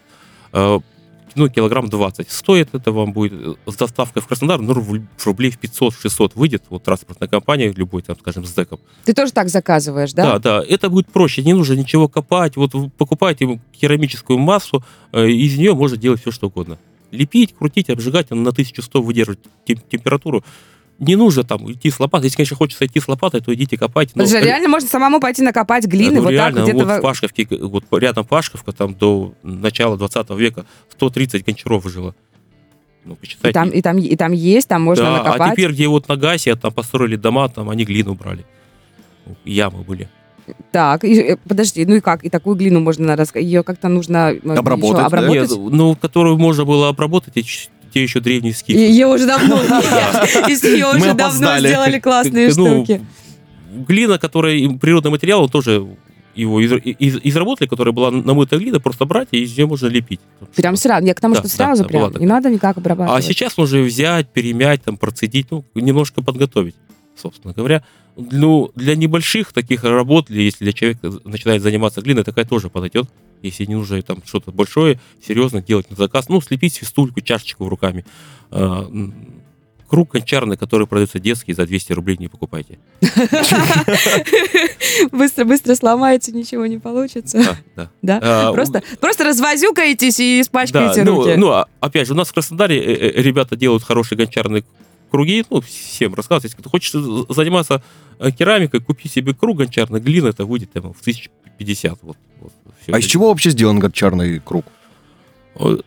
ну, 1.36 1.50
килограмм 1.50 1.90
20. 1.90 2.30
Стоит 2.30 2.70
это 2.74 2.92
вам 2.92 3.14
будет 3.14 3.34
э, 3.34 3.72
с 3.72 3.76
доставкой 3.76 4.22
в 4.22 4.28
Краснодар, 4.28 4.60
ну, 4.62 4.74
рублей 4.74 5.52
в 5.52 5.60
500-600 5.60 6.32
выйдет, 6.36 6.64
вот 6.70 6.84
транспортная 6.84 7.28
компания, 7.28 7.72
любой, 7.72 8.02
там, 8.02 8.18
скажем, 8.20 8.46
с 8.46 8.54
деком. 8.54 8.80
Ты 9.06 9.14
тоже 9.14 9.32
так 9.32 9.50
заказываешь, 9.50 10.14
да? 10.14 10.34
Да, 10.34 10.40
да, 10.40 10.66
это 10.68 10.90
будет 10.90 11.08
проще, 11.08 11.44
не 11.44 11.54
нужно 11.54 11.74
ничего 11.74 12.08
копать, 12.08 12.56
вот 12.56 12.74
вы 12.74 12.90
покупаете 12.90 13.60
керамическую 13.72 14.40
массу, 14.40 14.84
э, 15.12 15.28
из 15.30 15.58
нее 15.58 15.74
можно 15.74 15.98
делать 15.98 16.22
все, 16.22 16.32
что 16.32 16.48
угодно. 16.48 16.78
Лепить, 17.12 17.54
крутить, 17.58 17.90
обжигать, 17.90 18.28
она 18.32 18.42
на 18.42 18.52
1100 18.52 19.02
выдерживать 19.02 19.40
тем- 19.66 19.80
температуру. 19.90 20.44
Не 21.00 21.16
нужно 21.16 21.44
там 21.44 21.72
идти 21.72 21.90
с 21.90 22.00
лопатой. 22.00 22.28
Если, 22.28 22.38
конечно, 22.38 22.56
хочется 22.56 22.86
идти 22.86 23.00
с 23.00 23.08
лопатой, 23.08 23.42
то 23.42 23.54
идите 23.54 23.76
копать. 23.78 24.12
но- 24.16 24.26
что 24.26 24.40
реально 24.40 24.70
можно 24.70 24.88
самому 24.88 25.20
пойти 25.20 25.42
накопать 25.42 25.86
глины 25.86 26.18
ну, 26.18 26.24
вот 26.24 26.30
реально, 26.30 26.58
так 26.58 26.64
где-то. 26.66 26.78
вот 26.78 26.88
во- 26.88 27.00
в 27.00 27.02
Пашковке, 27.02 27.48
вот 27.60 27.86
рядом 27.92 28.26
Пашковка, 28.26 28.72
там 28.72 28.94
до 28.94 29.34
начала 29.42 29.98
20 29.98 30.30
века 30.38 30.66
130 30.92 31.44
гончаров 31.44 31.90
жило. 31.90 32.14
Ну, 33.04 33.14
И 33.14 33.18
почитайте. 33.18 33.54
там, 33.54 33.70
и, 33.70 33.82
там, 33.82 33.98
и 33.98 34.16
там 34.16 34.32
есть, 34.32 34.68
там 34.68 34.84
можно 34.84 35.06
да, 35.06 35.12
накопать. 35.24 35.42
а 35.42 35.52
теперь, 35.54 35.72
где 35.72 35.88
вот 35.88 36.08
на 36.08 36.18
Гасе, 36.18 36.56
там 36.56 36.72
построили 36.72 37.16
дома, 37.16 37.50
там 37.50 37.70
они 37.72 37.84
глину 37.84 38.14
брали. 38.14 38.46
Ямы 39.44 39.84
были. 39.84 40.08
Так, 40.72 41.04
и, 41.04 41.16
э, 41.16 41.38
подожди, 41.48 41.86
ну 41.86 41.96
и 41.96 42.00
как? 42.00 42.24
И 42.24 42.30
такую 42.30 42.56
глину 42.56 42.80
можно 42.80 43.16
ее 43.36 43.64
как-то 43.64 43.88
нужно 43.88 44.32
еще 44.32 44.54
Обработать, 44.54 44.98
да? 44.98 45.06
обработать? 45.06 45.50
Нет, 45.52 45.60
ну, 45.72 45.96
которую 45.96 46.38
можно 46.38 46.66
было 46.66 46.90
обработать, 46.90 47.38
те, 47.92 48.04
еще 48.04 48.20
древние 48.20 48.54
скифы. 48.54 48.80
Ее 48.80 49.08
уже 49.08 49.26
давно 49.26 49.62
нет. 49.64 50.64
Мы 50.64 50.98
уже 50.98 51.14
давно 51.14 51.60
сделали 51.60 52.00
классные 52.00 52.48
ну, 52.48 52.84
штуки. 52.86 53.06
Глина, 53.88 54.18
которая 54.18 54.70
природный 54.78 55.12
материал, 55.12 55.44
он 55.44 55.50
тоже 55.50 55.88
его 56.36 56.60
из, 56.62 56.72
из- 56.72 57.20
изработали, 57.24 57.68
которая 57.68 57.94
была 57.94 58.12
намытая 58.12 58.60
глина, 58.60 58.80
просто 58.80 59.06
брать 59.06 59.30
и 59.32 59.44
из 59.44 59.56
нее 59.56 59.68
можно 59.68 59.88
лепить. 59.88 60.20
Прям 60.56 60.76
сразу. 60.76 61.06
Я 61.06 61.14
к 61.14 61.20
тому, 61.20 61.36
Да, 61.36 61.42
что 61.42 61.50
да, 61.50 61.56
сразу 61.56 61.84
да, 61.84 61.90
прям. 61.90 62.14
Не 62.18 62.26
надо 62.26 62.50
никак 62.50 62.78
А 62.78 62.80
обрабатывать. 62.80 63.26
сейчас 63.26 63.58
нужно 63.58 63.82
взять, 63.82 64.30
перемять, 64.30 64.84
там, 64.84 64.98
процедить, 64.98 65.48
ну, 65.52 65.66
немножко 65.76 66.22
подготовить, 66.22 66.76
собственно 67.22 67.54
говоря. 67.54 67.84
Ну, 68.18 68.72
для 68.76 68.96
небольших 68.96 69.54
таких 69.54 69.84
работ, 69.84 70.30
если 70.30 70.66
для 70.66 70.74
человека 70.74 71.12
начинает 71.24 71.62
заниматься 71.62 72.02
глиной, 72.02 72.24
такая 72.24 72.46
тоже 72.46 72.70
подойдет. 72.70 73.10
Если 73.42 73.66
не 73.66 73.76
нужно 73.76 74.02
там 74.02 74.22
что-то 74.26 74.52
большое, 74.52 75.00
серьезно 75.26 75.62
делать 75.62 75.90
на 75.90 75.96
заказ. 75.96 76.30
Ну, 76.30 76.42
слепить 76.42 76.74
свистульку, 76.74 77.22
чашечку 77.22 77.70
руками. 77.70 78.06
А, 78.52 78.90
круг 79.92 80.12
гончарный, 80.12 80.56
который 80.56 80.88
продается 80.88 81.20
детский, 81.20 81.54
за 81.54 81.66
200 81.66 81.92
рублей 81.92 82.16
не 82.18 82.30
покупайте. 82.30 82.80
Быстро-быстро 85.12 85.76
сломаете, 85.76 86.32
ничего 86.32 86.66
не 86.66 86.78
получится. 86.78 87.58
Да, 87.76 87.90
да. 88.02 88.20
А, 88.24 88.54
Просто, 88.54 88.82
развозюкаетесь 89.26 90.20
и 90.20 90.42
испачкаете 90.42 91.04
ну, 91.04 91.18
руки. 91.18 91.36
ну, 91.36 91.52
а, 91.52 91.68
опять 91.82 92.08
же, 92.08 92.14
у 92.14 92.16
нас 92.16 92.30
в 92.30 92.34
Краснодаре 92.34 92.80
э, 92.80 93.12
э, 93.18 93.22
ребята 93.22 93.58
делают 93.58 93.84
хорошие 93.84 94.18
гончарные 94.18 94.64
круги, 95.10 95.44
ну, 95.50 95.60
всем 95.62 96.14
рассказывать. 96.14 96.46
Если 96.46 96.58
кто 96.58 96.70
хочет 96.70 96.94
з- 96.94 97.26
заниматься 97.28 97.84
э, 98.20 98.32
керамикой, 98.32 98.80
купи 98.80 99.10
себе 99.10 99.34
круг 99.34 99.58
гончарный, 99.58 100.00
глина, 100.00 100.30
это 100.30 100.46
выйдет 100.46 100.72
там, 100.72 100.94
в 100.94 101.02
1050. 101.02 102.00
Вот, 102.02 102.18
вот, 102.40 102.54
А 102.88 102.98
из 103.00 103.06
чего 103.06 103.30
вообще 103.30 103.50
сделан 103.52 103.80
гончарный 103.80 104.40
круг? 104.40 104.66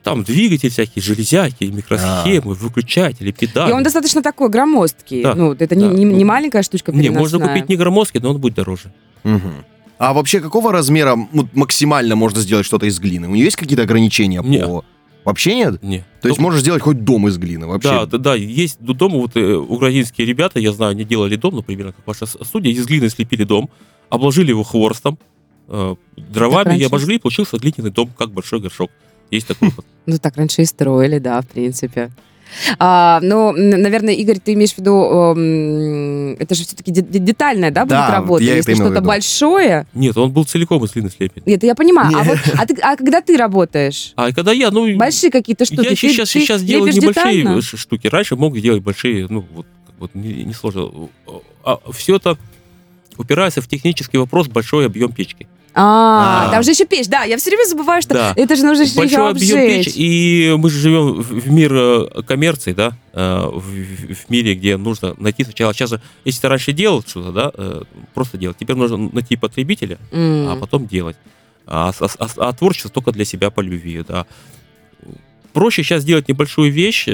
Там 0.02 0.24
двигатель 0.24 0.68
всякие, 0.70 1.02
железяки, 1.02 1.64
микросхемы, 1.64 2.54
выключатели, 2.54 3.33
педали. 3.33 3.70
И 3.70 3.72
он 3.72 3.83
достаточно 3.83 4.22
такой 4.22 4.50
громоздкий. 4.50 5.22
Да, 5.22 5.35
Ну, 5.35 5.52
это 5.52 5.74
не, 5.74 5.88
да. 5.88 5.92
не- 5.94 6.04
не 6.04 6.24
маленькая 6.24 6.62
штучка 6.62 6.92
Не, 6.92 7.09
можно 7.11 7.38
купить 7.40 7.68
не 7.68 7.76
громоздкий, 7.76 8.20
но 8.20 8.30
он 8.30 8.38
будет 8.40 8.54
дороже. 8.54 8.92
Мгм. 9.24 9.64
А 9.98 10.12
вообще 10.12 10.40
какого 10.40 10.70
размера 10.70 11.16
ну, 11.33 11.48
максимально 11.54 12.14
можно 12.14 12.40
сделать 12.40 12.66
что-то 12.66 12.87
из 12.87 12.98
глины? 13.00 13.26
У 13.28 13.35
нее 13.35 13.44
есть 13.44 13.57
какие-то 13.57 13.83
ограничения 13.85 14.42
Нет. 14.44 14.66
по... 14.66 14.85
Вообще 15.24 15.54
нет? 15.54 15.83
Не. 15.83 16.00
То 16.20 16.28
есть 16.28 16.37
Только- 16.37 16.42
можешь 16.42 16.61
сделать 16.61 16.83
хоть 16.83 17.02
дом 17.02 17.26
из 17.28 17.38
глины 17.38 17.66
вообще? 17.66 17.88
Да, 17.88 18.07
да, 18.07 18.18
да, 18.18 18.35
есть 18.35 18.76
д- 18.80 18.92
дома, 18.92 19.16
вот 19.16 19.35
э, 19.37 19.54
украинские 19.54 20.26
ребята, 20.26 20.61
я 20.61 20.72
знаю, 20.74 20.90
они 20.92 21.04
делали 21.04 21.37
дом, 21.37 21.57
например, 21.57 21.94
как 21.94 22.07
ваша 22.07 22.26
студия, 22.26 22.70
из 22.72 22.85
глины 22.87 23.09
слепили 23.09 23.44
дом, 23.44 23.70
обложили 24.11 24.50
его 24.50 24.62
хворстом, 24.64 25.18
э, 25.68 25.94
дровами 26.16 26.68
раньше- 26.68 26.83
и 26.83 26.87
обожгли, 26.87 27.18
получился 27.18 27.57
глиняный 27.59 27.90
дом, 27.90 28.11
как 28.18 28.31
большой 28.31 28.61
горшок. 28.61 28.90
Есть 29.31 29.46
такой 29.48 29.70
вот. 29.77 29.85
Ну, 30.07 30.18
так 30.18 30.37
раньше 30.37 30.61
и 30.62 30.64
строили, 30.66 31.18
да, 31.18 31.40
в 31.40 31.46
принципе. 31.46 32.11
А, 32.79 33.20
ну, 33.22 33.53
наверное, 33.53 34.12
Игорь, 34.14 34.38
ты 34.38 34.53
имеешь 34.53 34.74
в 34.74 34.79
виду, 34.79 34.92
эм, 35.03 36.35
это 36.38 36.55
же 36.55 36.64
все-таки 36.64 36.92
детальная, 36.92 37.70
да, 37.70 37.85
будет 37.85 37.90
Да, 37.90 38.11
работа? 38.11 38.44
я 38.44 38.55
Если 38.57 38.74
что-то 38.74 39.00
большое, 39.00 39.87
Нет, 39.94 40.16
он 40.18 40.31
был 40.31 40.44
целиком 40.44 40.85
из 40.85 40.92
глины 40.92 41.11
слеплен. 41.11 41.42
это 41.46 41.66
я 41.66 41.74
понимаю. 41.74 42.11
А, 42.16 42.22
Не. 42.22 42.29
вот, 42.29 42.38
а, 42.59 42.66
ты- 42.66 42.81
а 42.83 42.96
когда 42.96 43.22
ты 43.22 43.37
работаешь? 43.37 44.12
А 44.16 44.31
когда 44.33 44.53
я, 44.53 44.70
ну... 44.70 44.94
Большие 44.96 45.31
какие-то 45.31 45.64
штуки? 45.64 45.85
Я 45.85 45.90
ты- 45.90 45.96
сейчас, 45.96 46.31
ты 46.31 46.40
сейчас 46.40 46.62
делаю 46.62 46.92
небольшие 46.92 47.38
детально? 47.42 47.62
штуки. 47.62 48.07
Раньше 48.09 48.37
мог 48.37 48.59
делать 48.61 48.83
большие, 48.83 49.27
ну, 49.29 49.44
вот, 49.55 49.66
вот 49.98 50.14
не, 50.14 50.44
не 50.44 50.53
сложно. 50.53 50.90
А, 51.64 51.79
все 51.92 52.16
это 52.16 52.37
упирается 53.18 53.61
в 53.61 53.68
технический 53.68 54.18
вопрос 54.18 54.48
большой 54.48 54.87
объем 54.87 55.12
печки. 55.12 55.46
А, 55.77 56.46
А. 56.46 56.50
там 56.53 56.62
же 56.62 56.70
еще 56.70 56.85
печь. 56.87 57.09
Да, 57.09 57.24
я 57.24 57.37
все 57.37 57.50
время 57.50 57.64
забываю, 57.66 58.00
что 58.00 58.14
Да. 58.14 58.33
это 58.37 58.55
же 58.55 58.64
нужно 58.64 58.83
еще 58.85 58.94
большой 58.94 59.31
объем 59.31 59.59
обжечь. 59.59 59.87
печи, 59.87 59.96
и 59.96 60.55
мы 60.57 60.70
же 60.70 60.79
живем 60.79 61.14
в, 61.20 61.50
мир 61.50 61.72
э, 61.74 62.22
коммерции, 62.24 62.72
да, 62.72 62.92
э, 63.12 63.42
в, 63.53 63.61
в- 64.14 64.31
мире, 64.31 64.55
где 64.55 64.77
нужно 64.77 65.14
найти 65.18 65.42
сначала, 65.42 65.74
сейчас 65.74 65.90
же, 65.90 66.00
если 66.24 66.42
ты 66.42 66.48
раньше 66.48 66.72
делал 66.72 67.03
что-то, 67.05 67.33
да, 67.33 67.50
э, 67.53 67.83
просто 68.14 68.38
делать, 68.38 68.57
теперь 68.59 68.77
нужно 68.77 68.96
найти 68.98 69.35
потребителя, 69.37 69.98
М. 70.12 70.48
а 70.48 70.57
потом 70.57 70.87
делать. 70.87 71.16
А, 71.66 71.92
с- 71.92 72.16
а- 72.20 72.29
а 72.37 72.53
творчество 72.53 72.90
только 72.92 73.11
для 73.11 73.24
себя 73.24 73.50
по 73.50 73.61
любви, 73.61 74.05
да. 74.07 74.27
Проще 75.53 75.83
сейчас 75.83 76.03
сделать 76.03 76.29
небольшую 76.29 76.72
вещь, 76.72 77.09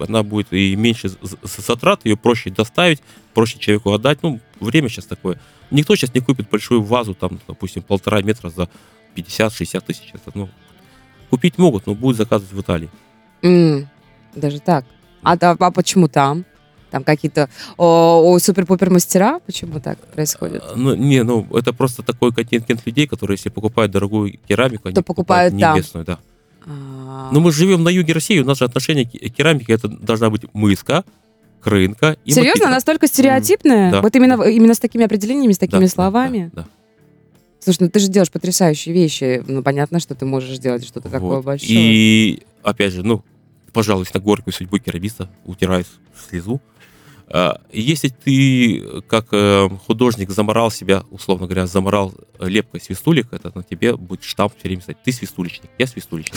она 0.00 0.22
будет 0.22 0.52
и 0.52 0.76
меньше 0.76 1.10
затрат, 1.42 2.04
ее 2.04 2.16
проще 2.16 2.50
доставить, 2.50 3.02
проще 3.34 3.58
человеку 3.58 3.92
отдать. 3.92 4.18
Ну, 4.22 4.40
время 4.60 4.88
сейчас 4.88 5.06
такое. 5.06 5.40
Никто 5.70 5.94
сейчас 5.96 6.14
не 6.14 6.20
купит 6.20 6.48
большую 6.50 6.82
вазу, 6.82 7.14
там, 7.14 7.38
допустим, 7.46 7.82
полтора 7.82 8.22
метра 8.22 8.50
за 8.50 8.68
50-60 9.16 9.80
тысяч. 9.86 10.10
Это, 10.14 10.30
ну, 10.34 10.48
купить 11.30 11.58
могут, 11.58 11.86
но 11.86 11.94
будут 11.94 12.16
заказывать 12.16 12.52
в 12.52 12.60
Италии. 12.60 12.88
М, 13.42 13.88
Даже 14.34 14.60
так. 14.60 14.84
А, 15.22 15.36
та- 15.36 15.56
а 15.58 15.70
почему 15.70 16.08
там? 16.08 16.44
Там 16.90 17.04
какие-то 17.04 17.48
супер-пупер 17.76 18.90
мастера? 18.90 19.40
Почему 19.40 19.80
так 19.80 19.98
происходит? 20.14 20.62
А, 20.64 20.74
Ну, 20.76 20.94
не, 20.94 21.22
ну, 21.22 21.46
это 21.52 21.72
просто 21.72 22.02
такой 22.02 22.32
контингент 22.32 22.86
людей, 22.86 23.06
которые, 23.06 23.34
если 23.36 23.50
покупают 23.50 23.92
дорогую 23.92 24.38
керамику, 24.48 24.88
они 24.88 24.94
То 24.94 25.02
покупают 25.02 25.58
там. 25.58 25.74
небесную, 25.76 26.04
да. 26.06 26.18
А, 26.70 27.30
Но 27.32 27.40
мы 27.40 27.50
живем 27.50 27.82
на 27.82 27.88
юге 27.88 28.12
России, 28.12 28.38
у 28.40 28.44
нас 28.44 28.58
же 28.58 28.64
отношение 28.66 29.06
к 29.06 29.10
керамике, 29.34 29.72
это 29.72 29.88
должна 29.88 30.28
быть 30.28 30.42
мыска, 30.52 31.04
крынка 31.62 32.16
и 32.24 32.30
Серьезно, 32.30 32.50
макитка. 32.50 32.70
настолько 32.70 33.06
стереотипная? 33.06 33.90
Да. 33.90 34.02
Вот 34.02 34.14
именно, 34.14 34.40
именно 34.44 34.74
с 34.74 34.78
такими 34.78 35.04
определениями, 35.04 35.52
с 35.52 35.58
Да, 35.58 35.66
такими 35.66 35.84
да, 35.86 35.88
словами? 35.88 36.50
Да, 36.52 36.62
да. 36.62 36.68
Слушай, 37.60 37.84
ну 37.84 37.88
ты 37.90 37.98
же 38.00 38.08
делаешь 38.08 38.30
потрясающие 38.30 38.94
вещи. 38.94 39.42
Ну, 39.46 39.62
понятно, 39.62 39.98
что 39.98 40.14
ты 40.14 40.24
можешь 40.24 40.56
сделать 40.56 40.84
что-то 40.86 41.08
такое 41.08 41.36
Вот. 41.36 41.44
большое. 41.44 41.70
И, 41.72 42.42
опять 42.62 42.92
же, 42.92 43.02
ну, 43.02 43.24
пожалуйста, 43.72 44.18
на 44.18 44.24
горькую 44.24 44.54
судьбу 44.54 44.78
керамиста, 44.78 45.28
утирай 45.44 45.84
слезу. 46.28 46.60
А, 47.30 47.60
Если 47.72 48.08
ты, 48.08 49.02
как 49.06 49.26
э, 49.32 49.68
художник, 49.86 50.30
заморал 50.30 50.70
себя, 50.70 51.04
условно 51.10 51.46
говоря, 51.46 51.66
заморал 51.66 52.14
лепкой 52.40 52.80
свистулик, 52.80 53.32
это 53.32 53.52
на 53.54 53.62
тебе 53.62 53.96
будет 53.96 54.24
штамп 54.24 54.54
все 54.58 54.68
время 54.68 54.82
стоять. 54.82 55.02
Ты 55.02 55.12
свистуличник, 55.12 55.70
я 55.78 55.86
свистуличник. 55.86 56.36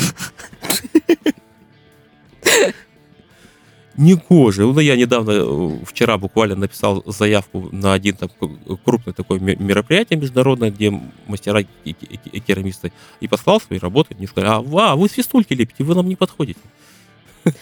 Не 3.97 4.15
кожа. 4.15 4.61
Ну, 4.63 4.79
я 4.79 4.95
недавно, 4.95 5.31
э, 5.31 5.85
вчера 5.85 6.17
буквально 6.17 6.55
написал 6.55 7.03
заявку 7.05 7.67
на 7.73 7.91
один 7.93 8.15
там 8.15 8.29
к- 8.29 8.77
крупное 8.85 9.13
такое 9.13 9.39
ме- 9.39 9.57
мероприятие 9.57 10.17
международное, 10.17 10.71
где 10.71 10.89
мастера 11.27 11.61
и, 11.83 11.93
керамисты, 11.93 12.93
и 13.19 13.27
послал 13.27 13.59
свои 13.59 13.79
работы. 13.79 14.15
Мне 14.17 14.27
сказали, 14.27 14.49
а, 14.53 14.61
ва, 14.61 14.95
вы 14.95 15.09
свистульки 15.09 15.53
лепите, 15.53 15.83
вы 15.83 15.93
нам 15.93 16.07
не 16.07 16.15
подходите. 16.15 16.59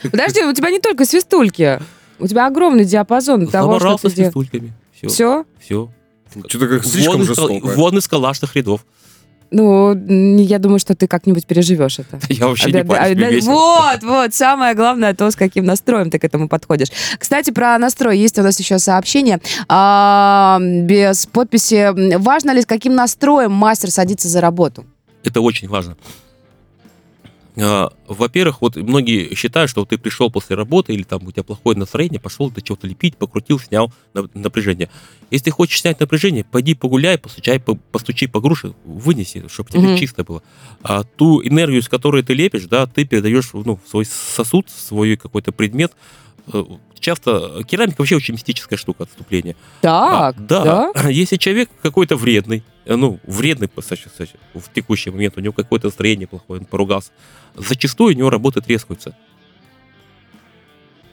Подожди, 0.03 0.43
у 0.43 0.53
тебя 0.53 0.69
не 0.69 0.79
только 0.79 1.03
свистульки. 1.05 1.79
У 2.19 2.27
тебя 2.27 2.47
огромный 2.47 2.86
диапазон 2.86 3.47
того, 3.47 3.79
что 3.79 3.97
ты 3.97 4.15
делаешь. 4.15 4.34
свистульками. 4.34 4.73
Все. 4.93 5.08
Все? 5.08 5.45
Все. 5.60 5.89
Что-то 6.47 6.67
как 6.67 6.86
слишком 6.86 7.23
жестоко. 7.23 7.65
вон 7.65 7.97
из 7.97 8.08
калашных 8.08 8.55
рядов. 8.55 8.86
Ну, 9.51 9.95
я 10.38 10.60
думаю, 10.60 10.77
что 10.77 10.95
ты 10.95 11.08
как-нибудь 11.08 11.47
переживешь 11.47 11.97
это. 11.97 12.19
Я 12.29 12.47
вообще 12.47 12.71
Да, 12.71 12.79
не 12.79 12.86
парюсь, 12.86 13.10
да, 13.10 13.15
мне 13.15 13.25
да, 13.25 13.29
весело. 13.32 13.53
Вот, 13.53 14.03
вот, 14.03 14.34
самое 14.36 14.75
главное 14.75 15.15
то, 15.15 15.32
с 15.32 15.36
каким 15.36 15.65
настроем 15.65 16.12
ты 16.12 16.19
к 16.19 16.23
этому 16.23 16.47
подходишь. 16.47 16.89
Кстати, 17.17 17.49
про 17.49 17.77
настрой. 17.79 18.19
Есть 18.19 18.38
у 18.38 18.43
нас 18.43 18.60
еще 18.60 18.77
сообщение 18.77 19.39
а, 19.67 20.60
без 20.62 21.25
подписи. 21.25 22.17
Важно 22.17 22.51
ли, 22.51 22.62
с 22.62 22.67
каким 22.67 22.93
настроем 22.93 23.51
мастер 23.51 23.89
садится 23.89 24.27
за 24.27 24.39
работу? 24.39 24.86
Это 25.23 25.41
очень 25.41 25.67
важно. 25.67 25.97
А, 27.61 27.91
Во-первых, 28.07 28.61
вот 28.61 28.75
многие 28.75 29.35
считают, 29.35 29.69
что 29.69 29.81
вот 29.81 29.89
ты 29.89 29.97
пришел 29.97 30.31
после 30.31 30.55
работы 30.55 30.93
или 30.93 31.03
там 31.03 31.25
у 31.27 31.31
тебя 31.31 31.43
плохое 31.43 31.77
настроение, 31.77 32.19
пошел 32.19 32.49
ты 32.51 32.61
чего-то 32.61 32.87
лепить, 32.87 33.17
покрутил, 33.17 33.59
снял 33.59 33.91
на- 34.13 34.29
напряжение. 34.33 34.89
Если 35.31 35.45
ты 35.45 35.51
хочешь 35.51 35.81
снять 35.81 35.99
напряжение, 35.99 36.43
пойди 36.43 36.73
погуляй, 36.73 37.17
постучай, 37.17 37.59
по- 37.59 37.75
постучи 37.75 38.27
по 38.27 38.39
груше, 38.39 38.73
вынеси, 38.85 39.47
чтобы 39.47 39.69
тебе 39.69 39.89
Мгм. 39.89 39.97
чисто 39.97 40.23
было. 40.23 40.41
А 40.81 41.03
ту 41.03 41.41
энергию, 41.43 41.81
с 41.83 41.89
которой 41.89 42.23
ты 42.23 42.33
лепишь, 42.33 42.65
да, 42.65 42.85
ты 42.87 43.05
передаешь 43.05 43.49
ну, 43.53 43.79
в 43.83 43.89
свой 43.89 44.05
сосуд, 44.05 44.67
в 44.69 44.79
свой 44.79 45.15
какой-то 45.17 45.51
предмет. 45.51 45.91
Э, 46.51 46.63
Часто 46.99 47.63
керамика 47.63 48.01
вообще 48.01 48.17
очень 48.17 48.33
мистическая 48.33 48.77
штука 48.77 49.03
отступления. 49.03 49.55
Так, 49.81 50.35
А, 50.38 50.41
да. 50.41 50.91
Если 51.09 51.38
человек 51.38 51.69
какой-то 51.81 52.17
вредный, 52.17 52.63
э, 52.85 52.95
ну, 52.95 53.19
вредный 53.25 53.69
кстати, 53.73 54.03
кстати, 54.07 54.33
в 54.53 54.71
текущий 54.73 55.09
момент, 55.09 55.38
у 55.38 55.39
него 55.41 55.53
какое-то 55.53 55.88
настроение 55.88 56.27
плохое, 56.27 56.59
он 56.59 56.65
поругался, 56.65 57.12
зачастую 57.55 58.15
у 58.15 58.17
него 58.17 58.29
работы 58.29 58.62
трескаются. 58.62 59.15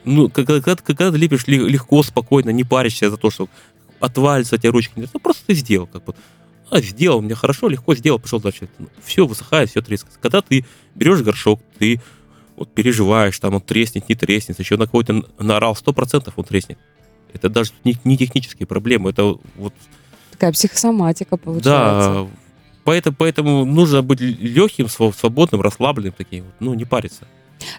Ну, 0.05 0.29
когда, 0.29 0.61
когда, 0.61 0.83
когда 0.83 1.11
ты 1.11 1.19
лепишь 1.19 1.47
легко, 1.47 2.03
спокойно, 2.03 2.51
не 2.51 2.65
паришься 2.65 3.11
за 3.11 3.17
то, 3.17 3.31
что 3.31 3.49
отвалится 4.01 4.59
тебя 4.59 4.73
ручки, 4.73 4.93
ну, 4.97 5.21
просто 5.21 5.47
ты 5.47 5.55
сделал, 5.55 5.87
как 5.87 6.05
бы. 6.05 6.15
А, 6.71 6.81
сделал, 6.81 7.23
мне 7.23 7.35
хорошо, 7.37 7.69
легко 7.69 7.95
сделал, 7.95 8.19
пошел 8.19 8.41
дальше. 8.41 8.69
все 9.05 9.25
высыхает, 9.27 9.71
все 9.71 9.83
трескается. 9.83 10.19
Когда 10.21 10.43
ты 10.43 10.65
берешь 10.97 11.21
горшок, 11.21 11.61
ты 11.79 12.01
вот 12.57 12.73
переживаешь, 12.75 13.39
там 13.39 13.55
он 13.55 13.61
треснет, 13.61 14.09
не 14.09 14.15
треснет, 14.15 14.59
еще 14.59 14.77
на 14.77 14.87
какой-то 14.87 15.23
наорал, 15.39 15.75
100% 15.75 16.33
он 16.37 16.45
треснет. 16.45 16.79
Это 17.33 17.49
даже 17.49 17.73
не, 17.85 17.97
не 18.05 18.17
технические 18.17 18.67
проблемы, 18.67 19.11
это 19.11 19.37
вот 19.57 19.75
Такая 20.33 20.53
психосоматика 20.53 21.37
получается. 21.37 21.71
да, 21.71 22.27
поэтому, 22.85 23.17
поэтому 23.19 23.65
нужно 23.65 24.03
быть 24.03 24.21
легким, 24.21 24.89
свободным, 24.89 25.61
расслабленным 25.61 26.13
таким, 26.17 26.45
ну, 26.61 26.75
не 26.75 26.85
париться. 26.85 27.27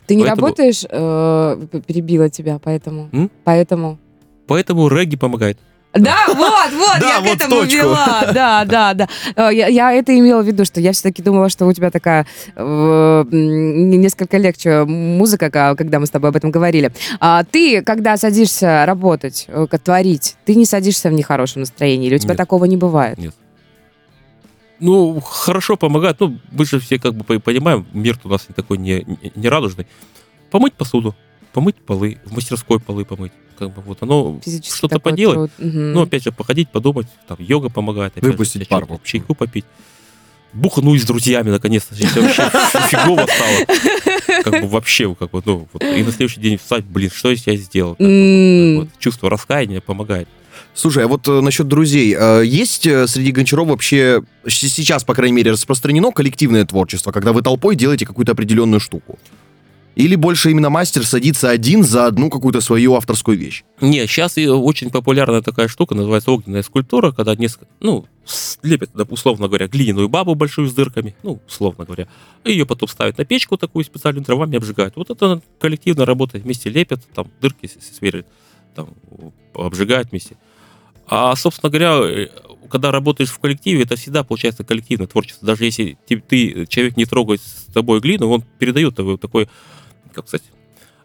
Ты 0.07 0.15
не 0.15 0.23
Поэтому- 0.23 0.47
работаешь, 0.47 0.83
э, 0.89 1.79
перебила 1.85 2.29
тебя, 2.29 2.57
поэтому. 2.59 3.09
М? 3.11 3.29
Поэтому. 3.43 3.99
Поэтому 4.47 4.87
регги 4.87 5.15
помогает. 5.17 5.59
Да, 5.93 6.15
вот, 6.27 6.71
вот, 6.73 6.99
Да, 6.99 7.07
я 7.15 7.17
к 7.17 7.21
вот 7.23 7.29
в 7.31 7.35
этому 7.41 7.55
точку. 7.61 7.75
вела. 7.77 8.31
Да, 8.33 8.65
да, 8.65 8.93
да. 8.93 9.07
Э, 9.35 9.49
Я, 9.53 9.67
я 9.67 9.93
это 9.93 10.17
имела 10.17 10.43
в 10.43 10.45
виду, 10.47 10.63
что 10.65 10.79
я 10.79 10.91
все-таки 10.91 11.23
думала, 11.23 11.49
что 11.49 11.65
у 11.65 11.73
тебя 11.73 11.89
такая 11.89 12.27
э, 12.55 13.23
несколько 13.31 14.37
легче 14.37 14.83
музыка, 14.83 15.49
ка- 15.49 15.75
когда 15.75 15.99
мы 15.99 16.05
с 16.05 16.09
тобой 16.11 16.29
об 16.29 16.35
этом 16.35 16.51
говорили. 16.51 16.91
А 17.19 17.43
ты, 17.43 17.81
когда 17.81 18.15
садишься 18.17 18.85
работать, 18.85 19.45
э, 19.47 19.65
творить, 19.83 20.35
ты 20.45 20.53
не 20.55 20.65
садишься 20.65 21.09
в 21.09 21.13
нехорошем 21.13 21.61
настроении, 21.61 22.07
или 22.07 22.15
у 22.15 22.19
тебя 22.19 22.31
Нет. 22.33 22.37
такого 22.37 22.65
не 22.65 22.77
бывает? 22.77 23.17
Ну, 24.79 25.19
хорошо 25.21 25.75
помогает. 25.77 26.17
Ну, 26.19 26.37
мы 26.51 26.65
же 26.65 26.79
все 26.79 26.99
как 26.99 27.15
бы 27.15 27.23
по- 27.23 27.39
понимаем, 27.39 27.87
мир 27.93 28.19
у 28.23 28.29
нас 28.29 28.45
не 28.47 28.53
такой 28.53 28.77
не, 28.77 29.03
не, 29.03 29.31
не 29.35 29.49
радужный. 29.49 29.87
Помыть 30.51 30.73
посуду, 30.73 31.15
помыть 31.53 31.75
полы, 31.77 32.19
в 32.25 32.33
мастерской 32.35 32.79
полы 32.79 33.03
помыть. 33.03 33.31
Как 33.57 33.73
бы 33.73 33.81
вот 33.81 33.97
оно 34.01 34.39
Физически 34.43 34.77
что-то 34.77 34.99
поделать. 34.99 35.51
труд. 35.55 35.67
Мгм. 35.67 35.93
Ну, 35.93 36.01
опять 36.03 36.23
же, 36.23 36.31
походить, 36.31 36.69
подумать, 36.69 37.07
там, 37.27 37.37
йога 37.39 37.69
помогает. 37.69 38.13
опять 38.13 38.23
же, 38.23 38.31
Выпустить 38.31 38.61
для 38.61 38.65
пар, 38.67 38.83
общем. 38.83 38.99
Чайку 39.03 39.35
попить. 39.35 39.65
Бухнуть 40.53 41.01
с 41.01 41.05
друзьями, 41.05 41.49
наконец-то. 41.49 41.93
Вообще 41.93 42.49
фигово 42.89 43.25
стало. 43.27 44.43
Как 44.43 44.61
бы 44.61 44.67
вообще, 44.67 45.13
как 45.15 45.31
бы, 45.31 45.41
ну, 45.45 45.67
вот. 45.71 45.83
И 45.83 46.03
на 46.03 46.11
следующий 46.11 46.39
день 46.39 46.57
встать, 46.57 46.85
блин, 46.85 47.11
что 47.13 47.29
я 47.29 47.35
сделал? 47.57 47.95
Как 47.95 48.07
бы, 48.07 48.75
вот, 48.77 48.83
вот. 48.85 48.99
Чувство 48.99 49.29
раскаяния 49.29 49.81
помогает. 49.81 50.27
Слушай, 50.73 51.05
а 51.05 51.07
вот 51.07 51.27
э, 51.27 51.41
насчет 51.41 51.67
друзей. 51.67 52.15
э, 52.17 52.43
Есть 52.45 52.85
э, 52.87 53.07
среди 53.07 53.31
гончаров 53.31 53.67
вообще, 53.67 54.21
сейчас, 54.47 55.03
по 55.03 55.13
крайней 55.15 55.35
мере, 55.35 55.51
распространено 55.51 56.11
коллективное 56.11 56.65
творчество, 56.65 57.11
когда 57.11 57.33
вы 57.33 57.41
толпой 57.41 57.75
делаете 57.75 58.05
какую-то 58.05 58.31
определенную 58.33 58.79
штуку? 58.79 59.17
Или 59.97 60.13
больше 60.13 60.51
именно 60.51 60.69
мастер 60.69 61.03
садится 61.03 61.49
один 61.49 61.83
за 61.83 62.05
одну 62.05 62.29
какую-то 62.29 62.61
свою 62.61 62.93
авторскую 62.93 63.35
вещь? 63.35 63.63
Не, 63.81 64.05
сейчас 64.05 64.37
очень 64.37 64.91
популярная 64.91 65.41
такая 65.41 65.67
штука, 65.67 65.95
называется 65.95 66.29
огненная 66.31 66.61
скульптура, 66.61 67.11
когда 67.11 67.33
несколько, 67.35 67.65
ну, 67.79 68.05
с- 68.23 68.59
лепят, 68.61 68.91
да, 68.93 69.05
условно 69.09 69.47
говоря, 69.47 69.67
глиняную 69.67 70.07
бабу 70.07 70.35
большую 70.35 70.67
с 70.67 70.73
дырками, 70.73 71.15
ну, 71.23 71.39
условно 71.47 71.83
говоря, 71.85 72.07
и 72.43 72.51
ее 72.51 72.67
потом 72.67 72.87
ставят 72.87 73.17
на 73.17 73.25
печку 73.25 73.57
такую 73.57 73.83
специальную, 73.85 74.23
дровами 74.23 74.57
обжигают. 74.57 74.95
Вот 74.97 75.09
это 75.09 75.41
коллективно 75.59 76.05
работает, 76.05 76.43
вместе 76.43 76.69
лепят, 76.69 77.01
там 77.15 77.31
дырки 77.41 77.65
с- 77.65 77.95
сверлят, 77.97 78.27
там 78.75 78.89
обжигают 79.55 80.11
вместе. 80.11 80.37
А, 81.07 81.35
собственно 81.35 81.71
говоря, 81.71 81.97
э, 82.03 82.27
когда 82.69 82.91
работаешь 82.91 83.29
в 83.31 83.39
коллективе, 83.39 83.81
это 83.81 83.95
всегда 83.95 84.23
получается 84.23 84.63
коллективное 84.63 85.07
творчество. 85.07 85.47
Даже 85.47 85.65
если 85.65 85.97
ты, 86.05 86.17
ты- 86.19 86.67
человек 86.67 86.97
не 86.97 87.05
трогает 87.05 87.41
с 87.41 87.73
тобой 87.73 87.99
глину, 87.99 88.29
он 88.29 88.43
передает 88.59 88.95
такой, 89.19 89.49
как 90.17 90.27
сказать, 90.27 90.45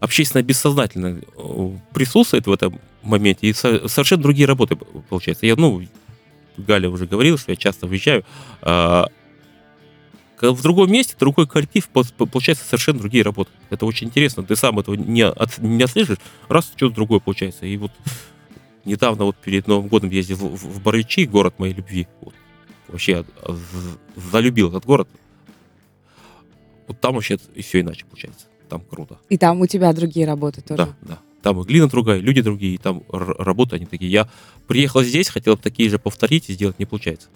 общественно 0.01 0.43
бессознательно 0.43 1.21
э, 1.37 1.71
присутствует 1.95 2.47
в 2.47 2.53
этом 2.53 2.81
моменте, 3.03 3.47
и 3.49 3.53
со- 3.53 3.87
совершенно 3.89 4.23
другие 4.23 4.47
работы 4.47 4.77
п- 4.77 4.85
получается. 5.09 5.47
Я, 5.47 5.55
ну, 5.57 5.83
Галя 6.57 6.89
уже 6.91 7.07
говорила, 7.07 7.39
что 7.39 7.53
я 7.53 7.57
часто 7.57 7.87
выезжаю. 7.87 8.25
а, 8.63 9.07
в 10.41 10.61
другом 10.61 10.91
месте, 10.91 11.15
другой 11.17 11.47
коллектив, 11.47 11.89
получается 11.89 12.65
совершенно 12.65 12.99
другие 12.99 13.23
работы. 13.23 13.53
Это 13.71 13.87
очень 13.87 14.09
интересно. 14.09 14.43
Ты 14.43 14.57
сам 14.57 14.77
этого 14.81 14.97
не, 14.97 15.23
от- 15.25 15.59
не 15.59 15.85
отслеживаешь, 15.85 16.19
раз 16.49 16.73
что-то 16.77 16.97
другое 16.97 17.21
получается. 17.21 17.65
И 17.65 17.77
вот 17.77 17.93
недавно 18.85 19.25
вот 19.27 19.37
перед 19.37 19.69
Новым 19.69 19.87
годом 19.87 20.11
ездил 20.11 20.37
в, 20.39 20.57
в- 20.57 20.83
Боровичи, 20.83 21.27
город 21.27 21.55
моей 21.59 21.75
любви. 21.75 22.09
Вот. 22.23 22.35
Вообще 22.89 23.25
залюбил 24.17 24.71
этот 24.71 24.85
город. 24.85 25.09
Вот 26.89 27.01
там 27.01 27.15
вообще 27.15 27.39
все 27.61 27.81
иначе 27.81 28.05
получается. 28.07 28.47
Там 28.73 28.81
круто. 28.81 29.19
И 29.29 29.37
там 29.37 29.61
у 29.61 29.67
тебя 29.67 29.93
другие 29.93 30.25
работы 30.25 30.63
тоже. 30.63 30.87
Да, 30.87 30.97
да. 31.03 31.19
Там 31.43 31.61
и 31.61 31.65
глина 31.65 31.89
другая, 31.89 32.21
люди 32.21 32.41
другие, 32.41 32.77
и 32.77 32.79
там 32.79 33.03
работы 33.11 33.77
они 33.77 33.85
такие. 33.85 34.11
Я 34.11 34.31
приехал 34.67 35.03
здесь, 35.03 35.29
хотел 35.29 35.57
бы 35.57 35.63
такие 35.63 35.91
же 35.91 35.99
повторить 35.99 36.49
и 36.49 36.55
сделать, 36.55 36.79
не 36.79 36.87
получается. 36.87 37.29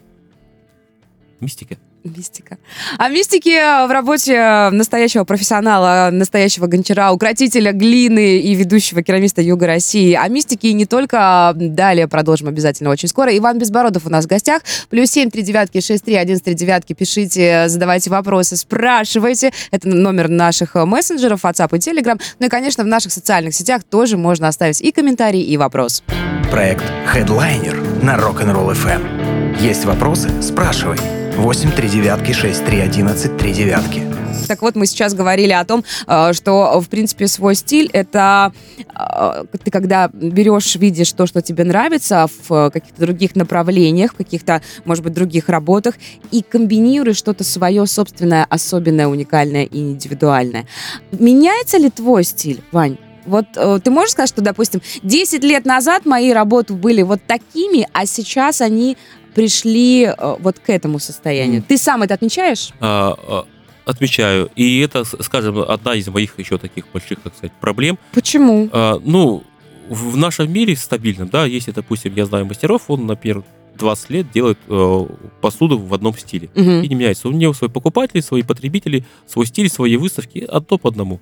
Мистика. 1.41 1.77
Мистика. 2.05 2.59
А 2.99 3.09
мистики 3.09 3.51
в 3.87 3.91
работе 3.91 4.69
настоящего 4.71 5.25
профессионала, 5.25 6.11
настоящего 6.13 6.67
гончара, 6.67 7.11
укротителя 7.11 7.73
глины 7.73 8.39
и 8.39 8.55
ведущего 8.55 9.03
керамиста 9.03 9.43
Юга 9.43 9.67
России. 9.67 10.15
А 10.15 10.29
мистики 10.29 10.69
не 10.69 10.87
только 10.87 11.53
далее 11.55 12.07
продолжим 12.07 12.49
обязательно 12.49 12.91
очень 12.91 13.09
скоро. 13.09 13.37
Иван 13.37 13.59
Безбородов 13.59 14.07
у 14.07 14.11
нас 14.11 14.25
в 14.25 14.29
гостях. 14.29 14.63
Плюс 14.89 15.11
семь 15.11 15.31
три 15.31 15.43
девятки 15.43 15.81
шесть 15.81 16.05
три 16.05 16.15
один 16.15 16.39
три 16.39 16.55
девятки. 16.55 16.93
Пишите, 16.93 17.69
задавайте 17.69 18.09
вопросы, 18.11 18.57
спрашивайте. 18.57 19.53
Это 19.73 19.89
номер 19.89 20.29
наших 20.29 20.75
мессенджеров, 20.75 21.45
WhatsApp 21.45 21.77
и 21.77 21.79
Telegram. 21.79 22.21
Ну 22.39 22.47
и, 22.47 22.49
конечно, 22.49 22.85
в 22.85 22.87
наших 22.87 23.13
социальных 23.13 23.55
сетях 23.55 23.83
тоже 23.83 24.17
можно 24.17 24.49
оставить 24.49 24.81
и 24.81 24.93
комментарий, 24.93 25.43
и 25.43 25.57
вопрос. 25.57 26.05
Проект 26.51 26.85
Headliner 27.13 28.05
на 28.05 28.15
Rock'n'Roll 28.17 28.73
FM. 28.75 29.61
Есть 29.61 29.85
вопросы? 29.85 30.31
Спрашивай. 30.41 31.26
8 31.37 31.71
3 31.71 31.89
девятки 31.89 32.33
6 32.33 32.65
3 32.65 32.81
11 32.81 33.37
3 33.37 33.53
девятки. 33.53 34.03
Так 34.49 34.63
вот, 34.63 34.75
мы 34.75 34.87
сейчас 34.87 35.13
говорили 35.13 35.53
о 35.53 35.65
том, 35.65 35.85
э, 36.07 36.33
что, 36.33 36.81
в 36.81 36.89
принципе, 36.89 37.27
свой 37.29 37.55
стиль— 37.55 37.91
это 37.93 38.53
э, 38.79 39.45
ты 39.63 39.71
когда 39.71 40.09
берешь, 40.13 40.77
видишь 40.77 41.13
то, 41.13 41.27
что 41.27 41.43
тебе 41.43 41.65
нравится 41.65 42.27
в 42.27 42.53
э, 42.53 42.71
каких-то 42.71 43.01
других 43.03 43.37
направлениях, 43.37 44.15
в 44.15 44.17
каких-то, 44.17 44.63
может 44.85 45.05
быть, 45.05 45.13
других 45.13 45.49
работах, 45.49 45.95
и 46.31 46.43
комбинируешь 46.43 47.17
что-то 47.17 47.45
свое 47.45 47.87
собственное, 47.87 48.47
особенное, 48.49 49.09
уникальное 49.09 49.65
и 49.65 49.79
индивидуальное. 49.79 50.67
Меняется 51.13 51.77
ли 51.79 51.91
твой 51.91 52.25
стиль, 52.25 52.63
Вань? 52.73 52.97
Вот 53.27 53.47
э, 53.57 53.81
ты 53.83 53.91
можешь 53.91 54.13
сказать, 54.13 54.31
что, 54.31 54.41
допустим, 54.41 54.81
10 55.03 55.43
лет 55.43 55.65
назад 55.65 56.07
мои 56.07 56.33
работы 56.33 56.75
были 56.75 57.03
вот 57.03 57.21
такими, 57.27 57.89
а 57.93 58.07
сейчас 58.07 58.61
они 58.61 58.97
пришли 59.37 60.05
э, 60.05 60.37
вот 60.41 60.59
к 60.59 60.71
этому 60.71 60.99
состоянию. 60.99 61.59
Мгм. 61.59 61.67
Ты 61.69 61.77
сам 61.77 62.03
это 62.03 62.15
отмечаешь? 62.15 62.71
А, 62.81 63.15
а, 63.29 63.45
отмечаю. 63.85 64.51
И 64.57 64.81
это, 64.81 65.05
скажем, 65.05 65.59
одна 65.59 65.95
из 65.95 66.09
моих 66.09 66.39
еще 66.39 66.57
таких 66.57 66.89
больших, 66.91 67.21
так 67.21 67.35
сказать, 67.37 67.53
проблем. 67.61 67.99
Почему? 68.15 68.71
А, 68.73 68.99
ну, 69.05 69.45
в 69.91 70.17
нашем 70.17 70.51
мире 70.51 70.75
стабильном, 70.75 71.29
да, 71.29 71.45
если, 71.45 71.71
допустим, 71.71 72.15
я 72.15 72.25
знаю 72.25 72.47
мастеров, 72.47 72.85
он, 72.89 73.05
например, 73.05 73.45
20 73.75 74.11
лет 74.11 74.33
делает 74.33 74.59
э, 74.69 75.07
посуду 75.43 75.79
в 75.79 75.93
одном 75.93 76.17
стиле. 76.17 76.49
Мгм. 76.55 76.81
И 76.81 76.89
не 76.89 76.95
меняется. 76.95 77.29
У 77.29 77.33
него 77.33 77.53
свой 77.53 77.69
покупатель, 77.69 78.23
свои 78.23 78.43
потребители, 78.43 79.05
свой 79.27 79.45
стиль, 79.45 79.69
свои 79.69 79.99
выставки, 79.99 80.39
одно 80.39 80.79
по 80.79 80.89
одному. 80.89 81.21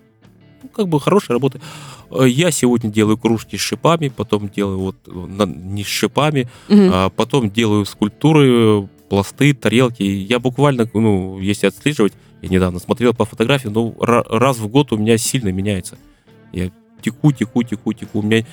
Ну, 0.77 0.83
как 0.83 0.89
бы 0.89 1.01
хорошая 1.01 1.35
работа. 1.37 1.61
Э, 2.11 2.27
Я 2.29 2.51
сегодня 2.51 2.91
делаю 2.91 3.17
кружки 3.17 3.57
с 3.57 3.61
шипами, 3.61 4.09
потом 4.09 4.49
делаю 4.49 4.79
вот 4.79 4.97
не 5.07 5.85
с 5.85 5.87
шипами, 5.87 6.49
Мгм. 6.69 6.91
а 6.93 7.09
потом 7.11 7.51
делаю 7.51 7.85
скульптуры, 7.85 8.89
пласты, 9.09 9.55
тарелки. 9.55 10.03
Я 10.03 10.39
буквально, 10.39 10.89
ну, 10.95 11.39
если 11.39 11.67
отслеживать, 11.69 12.13
я 12.43 12.49
недавно 12.49 12.79
смотрел 12.81 13.15
по 13.15 13.25
фотографии, 13.25 13.69
ну, 13.69 13.95
ра- 14.01 14.25
раз 14.29 14.59
в 14.59 14.67
год 14.69 14.93
у 14.93 14.97
меня 14.97 15.17
сильно 15.19 15.49
меняется. 15.53 15.97
Я 16.53 16.71
теку, 17.03 17.33
теку, 17.33 17.63
теку, 17.63 17.93
теку. 17.93 18.19
У 18.19 18.23
меня... 18.23 18.45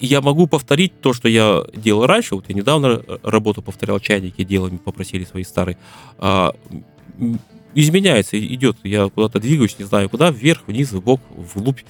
Я 0.00 0.20
могу 0.20 0.46
повторить 0.46 1.00
то, 1.00 1.12
что 1.12 1.28
я 1.28 1.64
делал 1.74 2.06
раньше. 2.06 2.34
Вот 2.34 2.44
я 2.48 2.54
недавно 2.54 3.02
работу 3.22 3.62
повторял, 3.62 4.00
чайники 4.00 4.44
делал, 4.44 4.68
мне 4.68 4.78
попросили 4.78 5.24
свои 5.24 5.44
старые. 5.44 5.76
А, 6.18 6.52
изменяется, 7.80 8.38
идет. 8.38 8.76
Я 8.82 9.08
куда-то 9.08 9.38
двигаюсь, 9.40 9.78
не 9.78 9.84
знаю 9.84 10.08
куда, 10.10 10.30
вверх, 10.30 10.62
вниз, 10.66 10.92
в 10.92 11.00
бок, 11.00 11.20
вглубь. 11.30 11.80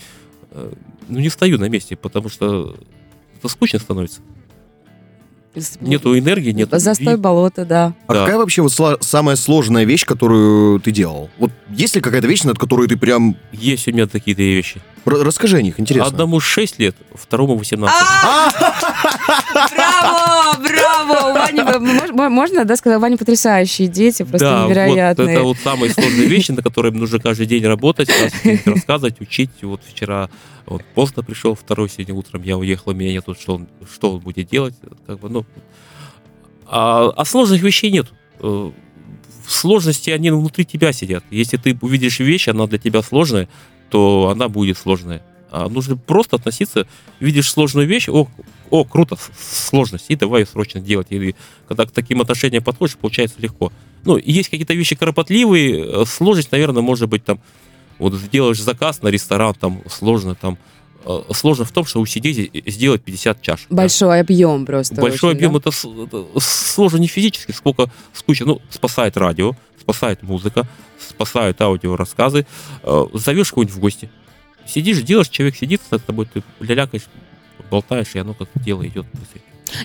Э, 0.53 0.73
Ну, 1.09 1.21
не 1.21 1.29
стою 1.31 1.59
на 1.59 1.69
месте, 1.69 1.97
потому 1.97 2.29
что 2.29 2.77
это 3.39 3.49
скучно 3.49 3.79
становится. 3.79 4.21
Нету 5.81 6.19
энергии, 6.19 6.51
нету 6.53 6.79
Застой 6.79 7.13
любви. 7.13 7.23
болота, 7.23 7.65
да. 7.65 7.95
А 8.09 8.13
Да. 8.13 8.21
какая 8.25 8.37
вообще 8.37 8.61
вот 8.61 8.73
сла- 8.73 8.99
самая 9.01 9.37
сложная 9.37 9.85
вещь, 9.85 10.05
которую 10.05 10.81
ты 10.81 10.91
делал? 10.91 11.31
Вот 11.39 11.51
есть 11.71 11.95
ли 11.95 12.03
какая-то 12.03 12.27
вещь, 12.27 12.43
над 12.43 12.59
которой 12.59 12.89
ты 12.89 12.99
прям... 12.99 13.37
Есть 13.53 13.89
у 13.89 13.93
меня 13.93 14.07
такие 14.07 14.35
две 14.37 14.55
вещи. 14.55 14.83
Р- 15.07 15.25
расскажи 15.25 15.57
о 15.57 15.63
них, 15.63 15.81
интересно. 15.81 16.11
Одному 16.13 16.41
6 16.41 16.79
лет, 16.79 16.95
второму 17.15 17.57
18. 17.57 17.97
А! 17.99 18.51
Браво, 20.61 20.63
браво! 20.63 21.81
Мо- 21.81 22.06
можно, 22.17 22.65
да, 22.65 22.77
сказать, 22.77 22.99
у 22.99 23.01
Вани 23.01 23.17
потрясающие 23.17 23.89
дети, 23.89 24.23
просто 24.23 24.47
да, 24.47 24.63
вот 24.63 24.71
невероятные. 24.71 25.35
это 25.35 25.43
вот 25.43 25.59
самые 25.59 25.93
сложные 25.93 26.27
вещи, 26.27 26.53
на 26.53 26.63
которые 26.63 26.93
нужно 26.93 27.19
каждый 27.19 27.47
день 27.47 27.65
работать, 27.65 28.09
рассказывать, 28.65 29.21
учить. 29.21 29.51
Вот 29.63 29.81
вчера 29.87 30.31
вот 30.67 30.83
поздно 30.95 31.23
пришел, 31.23 31.55
второй 31.55 31.89
сегодня 31.89 32.15
утром 32.15 32.43
я 32.43 32.57
уехал, 32.57 32.93
меня 32.93 33.13
нет, 33.13 33.25
что 33.41 33.55
он, 33.55 33.69
что 33.93 34.15
он 34.15 34.21
будет 34.21 34.49
делать. 34.49 34.75
Как 35.07 35.21
бы, 35.21 35.29
ну, 35.29 35.47
а, 36.67 37.13
а 37.17 37.25
сложных 37.25 37.63
вещей 37.63 37.91
нет. 37.91 38.07
Э, 38.41 38.71
Сложности, 39.49 40.11
они 40.11 40.31
внутри 40.31 40.65
тебя 40.65 40.93
сидят. 40.93 41.25
Если 41.31 41.57
ты 41.57 41.79
увидишь 41.81 42.19
вещь, 42.19 42.49
она 42.49 42.67
для 42.67 42.79
тебя 42.79 43.03
сложная, 43.03 43.49
то 43.91 44.29
она 44.33 44.49
будет 44.49 44.77
сложная. 44.77 45.23
А 45.51 45.69
нужно 45.69 45.97
просто 45.97 46.37
относиться, 46.37 46.87
видишь 47.21 47.51
сложную 47.51 47.87
вещь, 47.87 48.09
о, 48.09 48.27
о 48.71 48.85
круто, 48.85 49.17
сложность, 49.39 50.07
и 50.09 50.17
давай 50.17 50.47
срочно 50.47 50.81
делать. 50.81 51.09
И 51.11 51.35
когда 51.69 51.87
к 51.87 51.91
таким 51.91 52.21
отношениям 52.21 52.63
подходишь, 52.63 52.97
получается 52.97 53.37
легко. 53.39 53.73
Ну, 54.05 54.17
есть 54.17 54.49
какие-то 54.49 54.75
вещи 54.75 54.95
кропотливые, 54.95 56.03
э, 56.03 56.05
сложность, 56.07 56.53
наверное, 56.53 56.83
может 56.83 57.09
быть 57.09 57.25
там, 57.25 57.41
вот 57.99 58.15
сделаешь 58.15 58.61
заказ 58.61 59.03
на 59.03 59.09
ресторан, 59.09 59.55
там 59.55 59.83
сложно, 59.89 60.35
там, 60.35 60.59
э, 61.05 61.23
сложно 61.33 61.65
в 61.65 61.73
том, 61.73 61.85
что 61.87 62.01
усидеть 62.01 62.51
и 62.53 62.71
сделать 62.71 63.03
50 63.03 63.43
чаш. 63.43 63.67
да. 63.69 63.77
Большой 63.77 64.21
объем 64.21 64.65
просто. 64.65 65.01
Большой 65.01 65.31
очень, 65.31 65.39
объем 65.39 65.53
да? 65.55 65.59
это, 65.59 65.71
это 66.05 66.41
сложно 66.41 66.99
не 66.99 67.09
физически, 67.09 67.53
сколько 67.53 67.91
скучно. 68.13 68.47
Ну, 68.47 68.63
спасает 68.71 69.17
радио, 69.17 69.55
спасает 69.81 70.23
музыка, 70.23 70.67
спасают 70.99 71.61
аудиорассказы. 71.61 72.47
Э, 72.83 73.07
Зовешь 73.13 73.51
кого-нибудь 73.51 73.75
в 73.75 73.81
гости. 73.81 74.11
Сидишь, 74.67 75.03
делаешь, 75.03 75.29
человек 75.29 75.57
сидит 75.57 75.81
с 75.89 75.99
тобой, 76.01 76.27
ты 76.27 76.43
лялякаешь, 76.61 77.05
болтаешь, 77.71 78.15
и 78.15 78.19
оно 78.19 78.35
как 78.35 78.49
дело 78.55 78.87
идет. 78.87 79.07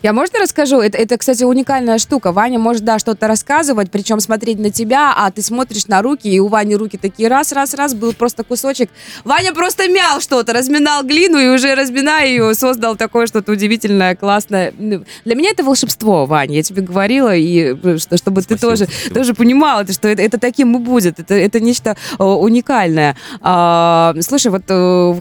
Я 0.02 0.14
можно 0.14 0.40
расскажу? 0.40 0.80
Это, 0.80 0.98
это, 0.98 1.18
кстати, 1.18 1.44
уникальная 1.44 1.98
штука. 1.98 2.32
Ваня 2.32 2.60
может, 2.60 2.84
да, 2.84 3.00
что-то 3.00 3.28
рассказывать, 3.28 3.92
причем 3.92 4.20
смотреть 4.20 4.60
на 4.60 4.72
тебя, 4.72 5.14
а 5.16 5.32
ты 5.32 5.42
смотришь 5.42 5.88
на 5.88 6.02
руки, 6.02 6.28
и 6.28 6.40
у 6.40 6.48
Вани 6.48 6.76
руки 6.76 6.98
такие 6.98 7.30
раз, 7.30 7.52
раз, 7.52 7.74
раз, 7.74 7.94
был 7.94 8.14
просто 8.14 8.44
кусочек. 8.44 8.90
Ваня 9.24 9.54
просто 9.54 9.88
мял 9.90 10.22
что-то, 10.22 10.54
разминал 10.54 11.04
глину 11.04 11.38
и 11.40 11.48
уже 11.48 11.76
разминая 11.76 12.28
ее, 12.28 12.54
создал 12.54 12.96
такое 12.96 13.28
что-то 13.28 13.52
удивительное, 13.52 14.16
классное. 14.16 14.74
Ну, 14.78 15.04
Для 15.26 15.36
меня 15.36 15.52
это 15.52 15.64
волшебство, 15.64 16.26
Ваня, 16.26 16.56
я 16.56 16.64
тебе 16.64 16.82
говорила, 16.82 17.36
и 17.36 17.76
э, 17.82 17.98
что, 17.98 18.18
чтобы 18.18 18.42
ты 18.42 18.58
Спасибо, 18.58 18.72
тоже, 18.72 18.86
спасибо. 18.86 19.16
тоже 19.16 19.34
понимал, 19.34 19.82
это, 19.82 19.94
что 19.94 20.08
это, 20.08 20.22
это 20.22 20.38
таким 20.38 20.76
и 20.76 20.80
будет. 20.80 21.20
Это, 21.20 21.34
это 21.34 21.60
нечто 21.60 21.96
э, 22.20 22.24
уникальное. 22.24 23.16
А, 23.42 24.14
слушай, 24.22 24.52
вот 24.52 24.64
э, 24.68 25.14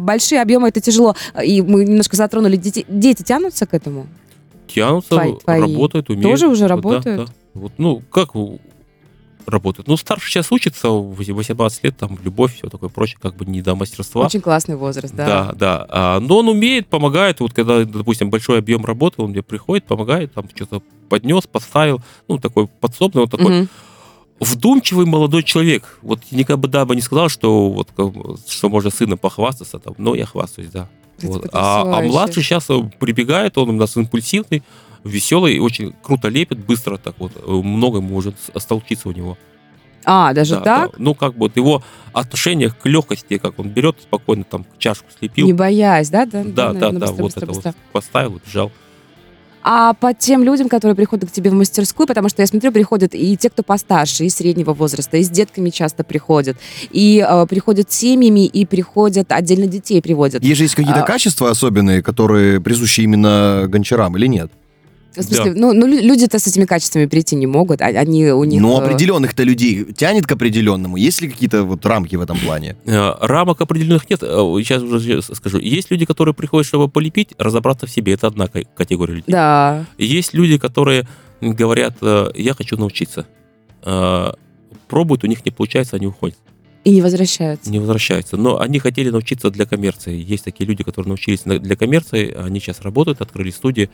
большие 0.00 0.40
объемы 0.40 0.68
это 0.68 0.80
тяжело. 0.80 1.16
И 1.42 1.62
мы 1.62 1.84
немножко 1.84 2.16
затронули 2.16 2.56
дети. 2.56 2.84
Дети 2.88 3.22
тянутся 3.52 3.66
к 3.66 3.74
этому? 3.74 4.06
Тянутся, 4.66 5.10
Твои- 5.10 5.34
твои 5.36 5.60
работают, 5.60 6.08
умеют. 6.10 6.24
тоже 6.30 6.48
уже 6.48 6.62
Да, 6.62 6.68
работают? 6.68 7.26
да. 7.26 7.32
Вот, 7.54 7.72
ну, 7.78 8.02
как 8.10 8.30
работают? 9.46 9.88
Ну, 9.88 9.96
старший 9.96 10.30
сейчас 10.30 10.50
учится, 10.52 10.88
в 10.88 11.14
18 11.16 11.84
лет, 11.84 11.96
там, 11.98 12.18
любовь, 12.24 12.54
все 12.56 12.68
такое 12.68 12.88
прочее, 12.88 13.18
как 13.20 13.36
бы 13.36 13.44
не 13.44 13.60
до 13.60 13.74
мастерства. 13.74 14.26
Очень 14.26 14.40
классный 14.40 14.76
возраст, 14.76 15.14
да. 15.14 15.26
Да, 15.26 15.52
да. 15.52 15.86
А, 15.90 16.20
но 16.20 16.38
он 16.38 16.48
умеет, 16.48 16.88
помогает. 16.88 17.40
Вот 17.40 17.52
когда, 17.52 17.84
допустим, 17.84 18.30
большой 18.30 18.58
объем 18.58 18.84
работы, 18.84 19.20
он 19.20 19.30
мне 19.30 19.42
приходит, 19.42 19.84
помогает, 19.84 20.32
там 20.32 20.48
что-то 20.54 20.82
поднес, 21.10 21.46
поставил. 21.46 22.00
Ну, 22.28 22.38
такой 22.38 22.68
подсобный, 22.68 23.22
он 23.24 23.28
такой 23.28 23.58
Мгм. 23.62 23.68
вдумчивый 24.40 25.04
молодой 25.06 25.42
человек. 25.42 25.98
Вот 26.02 26.20
никогда 26.30 26.84
бы 26.86 26.94
не 26.96 27.02
сказал, 27.02 27.28
что 27.28 27.68
вот 27.70 27.88
что 28.48 28.68
можно 28.70 28.90
сыном 28.90 29.18
похвастаться, 29.18 29.78
там, 29.78 29.94
но 29.98 30.14
я 30.14 30.24
хвастаюсь, 30.24 30.70
да. 30.70 30.88
Вот. 31.22 31.48
А, 31.52 31.98
а 31.98 32.02
младший 32.02 32.42
сейчас 32.42 32.68
прибегает, 32.98 33.58
он 33.58 33.70
у 33.70 33.72
нас 33.72 33.96
импульсивный, 33.96 34.62
веселый, 35.04 35.58
очень 35.58 35.94
круто 36.02 36.28
лепит, 36.28 36.58
быстро 36.58 36.96
так 36.96 37.14
вот, 37.18 37.32
э, 37.36 37.50
много 37.50 38.00
может 38.00 38.36
столчиться 38.56 39.08
у 39.08 39.12
него. 39.12 39.36
А, 40.04 40.32
даже 40.32 40.56
Да, 40.56 40.60
так? 40.62 40.90
да. 40.92 40.96
Ну, 40.98 41.14
как 41.14 41.32
бы 41.34 41.40
вот 41.46 41.56
его 41.56 41.82
отношение 42.12 42.70
к 42.70 42.84
легкости, 42.86 43.38
как 43.38 43.58
он 43.58 43.68
берет 43.68 43.96
спокойно, 44.02 44.44
там, 44.44 44.66
чашку 44.78 45.06
слепил. 45.16 45.46
Не 45.46 45.52
боясь, 45.52 46.10
да? 46.10 46.26
Да, 46.26 46.42
Да, 46.42 46.50
да, 46.50 46.72
наверное, 46.72 47.00
да, 47.00 47.06
быстро, 47.06 47.14
вот 47.14 47.22
быстро, 47.22 47.40
это 47.40 47.46
быстро. 47.52 47.68
вот 47.70 47.76
поставил, 47.92 48.34
убежал. 48.34 48.72
А 49.62 49.94
по 49.94 50.12
тем 50.14 50.42
людям, 50.42 50.68
которые 50.68 50.96
приходят 50.96 51.30
к 51.30 51.32
тебе 51.32 51.50
в 51.50 51.54
мастерскую, 51.54 52.06
потому 52.06 52.28
что 52.28 52.42
я 52.42 52.46
смотрю, 52.46 52.72
приходят 52.72 53.14
и 53.14 53.36
те, 53.36 53.50
кто 53.50 53.62
постарше, 53.62 54.24
и 54.24 54.28
среднего 54.28 54.72
возраста, 54.74 55.16
и 55.16 55.22
с 55.22 55.30
детками 55.30 55.70
часто 55.70 56.04
приходят, 56.04 56.56
и 56.90 57.24
э, 57.26 57.46
приходят 57.46 57.92
с 57.92 57.96
семьями, 57.96 58.46
и 58.46 58.66
приходят 58.66 59.30
отдельно 59.30 59.66
детей 59.66 60.02
приводят. 60.02 60.42
Есть 60.42 60.58
же 60.58 60.64
есть 60.64 60.74
какие-то 60.74 61.02
А- 61.02 61.06
качества 61.06 61.50
особенные, 61.50 62.02
которые 62.02 62.60
присущи 62.60 63.02
именно 63.02 63.66
гончарам 63.68 64.16
или 64.16 64.26
нет? 64.26 64.50
В 65.14 65.22
смысле, 65.22 65.52
ну, 65.54 65.72
ну, 65.72 65.86
лю- 65.86 66.00
люди-то 66.02 66.38
с 66.38 66.46
этими 66.46 66.64
качествами 66.64 67.06
прийти 67.06 67.36
не 67.36 67.46
могут, 67.46 67.80
а- 67.82 67.86
они 67.86 68.26
у 68.32 68.44
них... 68.44 68.60
Но 68.62 68.80
э, 68.80 68.84
определенных-то 68.84 69.42
людей 69.42 69.84
тянет 69.92 70.26
к 70.26 70.32
определенному. 70.32 70.96
Есть 70.96 71.20
ли 71.20 71.28
какие-то 71.28 71.64
вот 71.64 71.84
рамки 71.86 72.16
в 72.16 72.20
этом 72.22 72.38
плане? 72.38 72.76
Э, 72.86 73.12
Рамок 73.20 73.60
определенных 73.60 74.08
нет. 74.10 74.22
Э, 74.22 74.26
Сейчас 74.62 74.82
уже 74.82 75.20
скажу. 75.22 75.58
Есть 75.58 75.90
люди, 75.90 76.04
которые 76.06 76.34
приходят, 76.34 76.66
чтобы 76.66 76.88
полепить, 76.88 77.30
разобраться 77.38 77.86
в 77.86 77.90
себе. 77.90 78.12
Это 78.14 78.26
одна 78.28 78.48
ка- 78.48 78.64
категория 78.74 79.14
людей. 79.14 79.32
Да. 79.32 79.84
Есть 79.98 80.34
люди, 80.34 80.56
которые 80.58 81.06
говорят, 81.40 81.96
э, 82.02 82.30
я 82.34 82.54
хочу 82.54 82.76
научиться. 82.76 83.26
Э, 83.84 84.32
Пробуют, 84.88 85.24
у 85.24 85.26
них 85.26 85.44
не 85.44 85.50
получается, 85.50 85.96
они 85.96 86.06
уходят, 86.06 86.36
И 86.84 86.90
не 86.90 87.00
возвращаются. 87.00 87.70
не 87.70 87.78
возвращаются. 87.78 88.36
Но 88.36 88.60
они 88.60 88.78
хотели 88.78 89.10
научиться 89.10 89.50
для 89.50 89.64
коммерции. 89.66 90.14
Есть 90.32 90.44
такие 90.44 90.66
люди, 90.66 90.84
которые 90.84 91.08
научились 91.08 91.46
на- 91.46 91.58
для 91.58 91.76
коммерции, 91.76 92.32
они 92.34 92.60
сейчас 92.60 92.80
работают, 92.82 93.20
открыли 93.22 93.50
студии. 93.50 93.88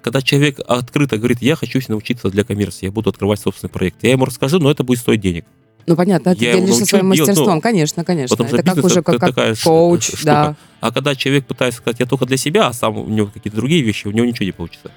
Когда 0.00 0.22
человек 0.22 0.60
открыто 0.66 1.16
говорит, 1.18 1.38
я 1.42 1.56
хочу 1.56 1.80
научиться 1.88 2.30
для 2.30 2.44
коммерции, 2.44 2.86
я 2.86 2.92
буду 2.92 3.10
открывать 3.10 3.40
собственный 3.40 3.70
проект, 3.70 4.02
я 4.02 4.10
ему 4.12 4.24
расскажу, 4.24 4.58
но 4.58 4.70
это 4.70 4.84
будет 4.84 4.98
стоить 4.98 5.20
денег. 5.20 5.44
Ну, 5.86 5.96
понятно, 5.96 6.34
ты 6.36 6.44
Я 6.44 6.54
делишься 6.60 6.84
своим 6.84 7.06
делать, 7.12 7.20
мастерством, 7.28 7.54
ну, 7.56 7.60
конечно, 7.62 8.04
конечно. 8.04 8.36
Потому 8.36 8.54
Это 8.54 8.62
как 8.74 8.84
уже 8.84 8.94
это 9.00 9.02
как, 9.02 9.20
как 9.20 9.28
такая 9.30 9.54
коуч, 9.62 10.02
штука. 10.08 10.22
да. 10.24 10.56
А 10.80 10.92
когда 10.92 11.14
человек 11.14 11.46
пытается 11.46 11.80
сказать, 11.80 12.00
я 12.00 12.04
только 12.06 12.26
для 12.26 12.36
себя, 12.36 12.66
а 12.66 12.72
сам 12.74 12.98
у 12.98 13.08
него 13.08 13.28
какие-то 13.28 13.56
другие 13.56 13.82
вещи, 13.82 14.06
у 14.06 14.10
него 14.10 14.26
ничего 14.26 14.44
не 14.44 14.52
получится. 14.52 14.90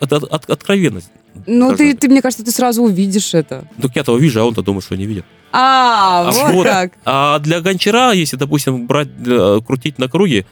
Это 0.00 0.16
от- 0.16 0.24
от- 0.24 0.50
откровенность. 0.50 1.10
Ну, 1.46 1.76
ты, 1.76 1.94
ты, 1.94 2.08
мне 2.08 2.20
кажется, 2.20 2.44
ты 2.44 2.50
сразу 2.50 2.82
увидишь 2.82 3.32
это. 3.32 3.68
Так 3.80 3.94
я-то 3.94 4.12
увижу, 4.12 4.40
а 4.40 4.44
он-то 4.44 4.62
думает, 4.62 4.84
что 4.84 4.96
не 4.96 5.06
видит. 5.06 5.24
А, 5.52 6.26
А 6.28 6.30
вот 6.32 6.52
вот. 6.54 6.66
как. 6.66 6.92
А 7.04 7.38
для 7.38 7.60
гончара, 7.60 8.10
если, 8.10 8.36
допустим, 8.36 8.88
брать, 8.88 9.08
э, 9.24 9.60
крутить 9.64 9.98
на 10.00 10.08
круге, 10.08 10.46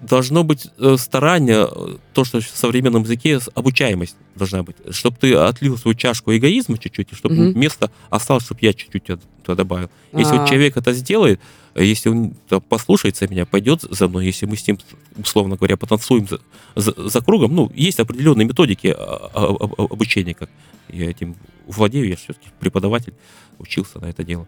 должно 0.00 0.44
быть 0.44 0.66
э, 0.78 0.96
старание, 0.98 1.68
э, 1.70 1.96
то, 2.14 2.24
что 2.24 2.40
в 2.40 2.44
современном 2.46 3.02
языке 3.02 3.38
обучаемость 3.54 4.16
должна 4.34 4.62
быть. 4.62 4.76
Чтобы 4.90 5.16
ты 5.20 5.34
отлил 5.34 5.76
свою 5.76 5.94
чашку 5.94 6.34
эгоизма 6.34 6.78
чуть-чуть, 6.78 7.12
и 7.12 7.14
чтобы 7.14 7.34
Мгм. 7.34 7.60
место 7.60 7.90
осталось, 8.08 8.44
чтобы 8.44 8.60
я 8.62 8.72
чуть-чуть 8.72 9.04
туда- 9.04 9.54
добавил. 9.54 9.90
Если 10.12 10.36
А. 10.36 10.40
вот 10.40 10.48
человек 10.48 10.76
это 10.76 10.92
сделает, 10.92 11.40
э, 11.74 11.84
если 11.84 12.08
он 12.08 12.34
послушается 12.68 13.26
меня, 13.28 13.44
пойдет 13.46 13.82
за 13.90 14.08
мной, 14.08 14.26
если 14.26 14.46
мы 14.46 14.56
с 14.56 14.66
ним, 14.66 14.78
условно 15.18 15.56
говоря, 15.56 15.76
потанцуем 15.76 16.26
за, 16.28 16.40
за- 16.76 17.08
за 17.08 17.20
кругом, 17.20 17.54
ну, 17.54 17.70
есть 17.74 18.00
определенные 18.00 18.46
методики 18.46 18.94
а, 18.96 19.30
а, 19.34 19.56
а, 19.60 19.82
обучения, 19.84 20.34
как 20.34 20.48
я 20.88 21.10
этим 21.10 21.36
владею, 21.66 22.08
я 22.08 22.16
все-таки 22.16 22.48
преподаватель, 22.60 23.12
учился 23.58 23.98
на 24.00 24.06
это 24.06 24.24
дело, 24.24 24.46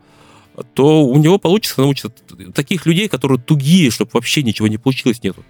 то 0.75 1.05
у 1.05 1.17
него 1.19 1.38
получится 1.38 1.81
научиться 1.81 2.11
таких 2.55 2.87
людей, 2.87 3.09
которые 3.09 3.38
тугие, 3.38 3.91
чтобы 3.91 4.11
вообще 4.15 4.43
ничего 4.43 4.69
не 4.69 4.79
получилось, 4.79 5.23
нету. 5.23 5.45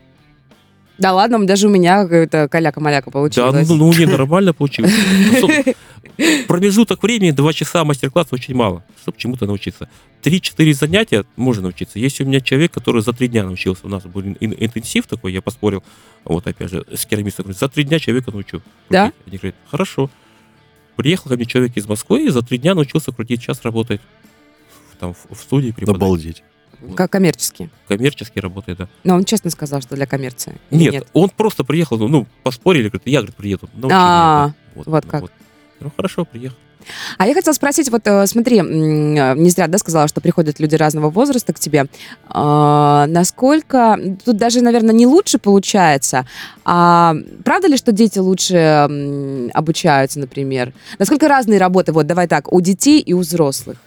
Да 0.99 1.12
ладно, 1.15 1.45
даже 1.47 1.67
у 1.67 1.71
меня 1.71 2.03
это 2.09 2.49
каляка-маляка 2.49 3.07
Да, 3.07 3.11
получилось. 3.12 3.69
ну, 3.69 3.77
ну, 3.77 3.93
не 3.93 4.07
нормально 4.07 4.53
получилось. 4.53 4.93
Особенно 5.33 5.75
Промежуток 6.47 7.03
времени, 7.03 7.31
два 7.31 7.53
часа 7.53 7.83
мастер-класса 7.85 8.35
очень 8.35 8.55
мало, 8.55 8.85
чтобы 9.01 9.17
чему-то 9.19 9.47
научиться. 9.47 9.88
Три-четыре 10.21 10.75
занятия 10.75 11.25
можно 11.37 11.62
научиться. 11.65 11.99
Есть 11.99 12.21
у 12.21 12.25
меня 12.25 12.41
человек, 12.41 12.71
который 12.73 13.03
за 13.03 13.12
три 13.12 13.29
дня 13.29 13.43
научился. 13.45 13.87
У 13.87 13.88
нас 13.88 14.05
был 14.05 14.21
ин- 14.21 14.37
интенсив 14.59 15.07
такой, 15.07 15.33
я 15.33 15.41
поспорил, 15.43 15.83
вот 16.25 16.47
опять 16.47 16.71
же, 16.71 16.85
с 16.95 17.07
керамистом. 17.07 17.45
говорю, 17.45 17.59
За 17.59 17.69
три 17.69 17.85
дня 17.85 17.99
человека 17.99 18.31
научу. 18.31 18.61
Да? 18.91 19.12
Они 19.27 19.38
говорят, 19.38 19.57
хорошо. 19.69 20.11
Приехал 20.97 21.31
ко 21.31 21.37
мне 21.37 21.47
человек 21.47 21.73
из 21.77 21.87
Москвы 21.88 22.27
и 22.27 22.29
за 22.29 22.43
три 22.43 22.59
дня 22.59 22.75
научился 22.75 23.11
крутить. 23.11 23.41
Сейчас 23.41 23.62
работает 23.65 24.03
там 25.03 25.15
в 25.15 25.37
студии 25.37 25.73
преподает. 25.73 25.97
Обалдеть. 25.97 26.45
Как 26.97 27.11
коммерчески. 27.11 27.71
Коммерчески 27.88 28.38
работает, 28.38 28.79
да. 28.79 28.88
Но 29.03 29.17
он 29.17 29.25
честно 29.25 29.51
сказал, 29.51 29.81
что 29.83 29.97
для 29.97 30.07
коммерции. 30.07 30.61
Или 30.71 30.91
Нет, 30.91 31.09
он 31.12 31.29
просто 31.29 31.65
приехал, 31.65 31.99
ну, 31.99 32.07
ну, 32.07 32.27
поспорили, 32.45 32.88
говорит, 32.88 33.03
я, 33.07 33.19
говорит, 33.19 33.35
приеду. 33.35 33.69
А, 33.75 33.77
меня, 33.77 33.88
да. 33.88 34.83
вот 34.91 35.07
как. 35.07 35.25
Ну, 35.81 35.91
хорошо, 35.97 36.25
приехал. 36.25 36.57
А 37.19 37.27
я 37.27 37.35
хотела 37.35 37.53
спросить, 37.53 37.91
вот 37.91 38.03
э, 38.07 38.27
смотри, 38.27 38.59
э, 38.59 38.62
не 38.62 39.51
зря, 39.51 39.67
да, 39.67 39.79
сказала, 39.79 40.07
что 40.07 40.21
приходят 40.21 40.61
люди 40.61 40.77
разного 40.77 41.11
возраста 41.11 41.53
к 41.53 41.59
тебе. 41.59 41.87
А, 42.29 43.07
насколько, 43.09 43.99
тут 44.25 44.37
даже, 44.37 44.61
наверное, 44.61 44.95
не 44.95 45.07
лучше 45.07 45.38
получается, 45.38 46.27
а 46.65 47.17
правда 47.45 47.67
ли, 47.69 47.77
что 47.77 47.91
дети 47.91 48.21
лучше 48.21 49.49
обучаются, 49.53 50.21
например? 50.21 50.73
Насколько 50.99 51.27
разные 51.27 51.59
работы, 51.59 51.93
вот 51.93 52.07
давай 52.07 52.29
так, 52.29 52.53
у 52.53 52.61
детей 52.61 53.01
и 53.01 53.12
у 53.12 53.19
взрослых? 53.19 53.79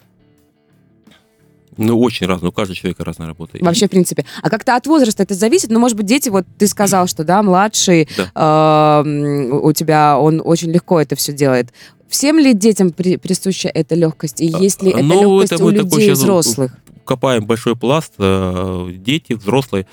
Ну, 1.78 2.00
очень 2.00 2.28
разно, 2.28 2.50
у 2.50 2.52
каждого 2.52 2.76
человека 2.76 3.04
разная 3.04 3.28
работа. 3.28 3.58
Вообще, 3.62 3.88
в 3.88 3.90
принципе. 3.90 4.26
А 4.42 4.50
как-то 4.50 4.76
от 4.76 4.88
возраста 4.88 5.24
это 5.24 5.34
зависит? 5.34 5.70
Ну, 5.70 5.80
может 5.80 5.98
быть, 5.98 6.06
дети, 6.06 6.30
вот 6.30 6.46
ты 6.58 6.68
сказал, 6.68 7.08
что, 7.08 7.24
да, 7.24 7.44
младший, 7.44 8.08
Да. 8.18 9.04
э, 9.06 9.52
у 9.52 9.72
тебя, 9.74 10.18
он 10.18 10.42
очень 10.44 10.72
легко 10.72 11.00
это 11.02 11.16
все 11.16 11.34
делает. 11.34 11.74
Всем 12.08 12.38
ли 12.40 12.54
детям 12.54 12.92
при- 12.92 13.18
присуща 13.18 13.68
эта 13.68 13.96
легкость? 13.96 14.40
И 14.42 14.54
А, 14.54 14.60
есть 14.60 14.82
ли 14.84 14.92
эта 14.92 15.04
ну, 15.04 15.22
легкость 15.40 15.54
это 15.54 15.66
у 15.66 15.70
людей 15.70 16.12
взрослых? 16.12 16.72
Копаем 17.04 17.46
большой 17.46 17.76
пласт, 17.76 18.14
э, 18.20 18.90
дети, 18.98 19.34
взрослые. 19.34 19.86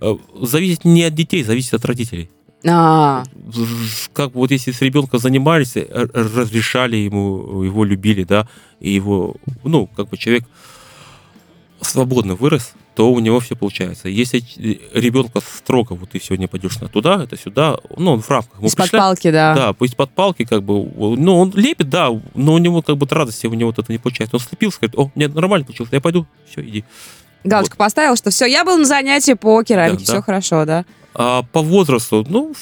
Э, 0.00 0.14
Зависит 0.40 0.84
не 0.84 1.04
от 1.04 1.14
детей, 1.14 1.42
зависит 1.42 1.74
от 1.74 1.84
родителей. 1.84 2.30
А, 2.66 3.24
Как 4.14 4.34
вот 4.34 4.50
если 4.50 4.72
с 4.72 4.80
ребенком 4.80 5.20
занимались, 5.20 5.76
э, 5.76 5.84
разрешали 6.14 6.96
ему, 6.96 7.62
его 7.62 7.84
любили, 7.84 8.24
да, 8.24 8.48
и 8.80 8.90
его, 8.90 9.34
ну, 9.64 9.86
как 9.86 10.08
бы 10.08 10.16
человек 10.16 10.44
свободно 11.84 12.34
вырос, 12.34 12.72
то 12.94 13.12
у 13.12 13.18
него 13.20 13.40
все 13.40 13.56
получается. 13.56 14.08
Если 14.08 14.40
ч- 14.40 14.80
ребенка 14.92 15.40
строго, 15.40 15.94
вот 15.94 16.10
ты 16.10 16.20
сегодня 16.20 16.46
пойдешь 16.48 16.80
на 16.80 16.88
туда, 16.88 17.22
это 17.24 17.36
сюда, 17.36 17.76
ну, 17.96 18.12
он 18.12 18.22
в 18.22 18.30
рамках. 18.30 18.60
Мы 18.60 18.66
из-под 18.68 18.90
палки, 18.90 19.30
да. 19.30 19.54
Да, 19.54 19.72
пусть 19.72 19.96
под 19.96 20.10
палки, 20.10 20.44
как 20.44 20.62
бы, 20.62 20.74
ну, 21.16 21.38
он 21.38 21.52
лепит, 21.54 21.88
да, 21.88 22.08
но 22.34 22.54
у 22.54 22.58
него 22.58 22.82
как 22.82 22.96
бы 22.96 23.06
радости, 23.10 23.46
у 23.46 23.54
него 23.54 23.70
вот 23.70 23.78
это 23.78 23.90
не 23.92 23.98
получается. 23.98 24.36
Он 24.36 24.40
слепился, 24.40 24.78
говорит, 24.80 24.98
о, 24.98 25.10
мне 25.14 25.28
нормально 25.28 25.64
получилось, 25.66 25.90
я 25.92 26.00
пойду, 26.00 26.26
все, 26.50 26.62
иди. 26.62 26.84
Галочку 27.44 27.76
поставил, 27.76 28.16
что 28.16 28.30
все, 28.30 28.46
я 28.46 28.64
был 28.64 28.78
на 28.78 28.84
занятии 28.84 29.34
по 29.34 29.62
керамике, 29.62 29.98
Да, 29.98 30.04
все 30.04 30.12
да. 30.14 30.22
хорошо, 30.22 30.64
да. 30.64 30.84
А 31.14 31.42
по 31.42 31.60
возрасту, 31.62 32.24
ну, 32.28 32.54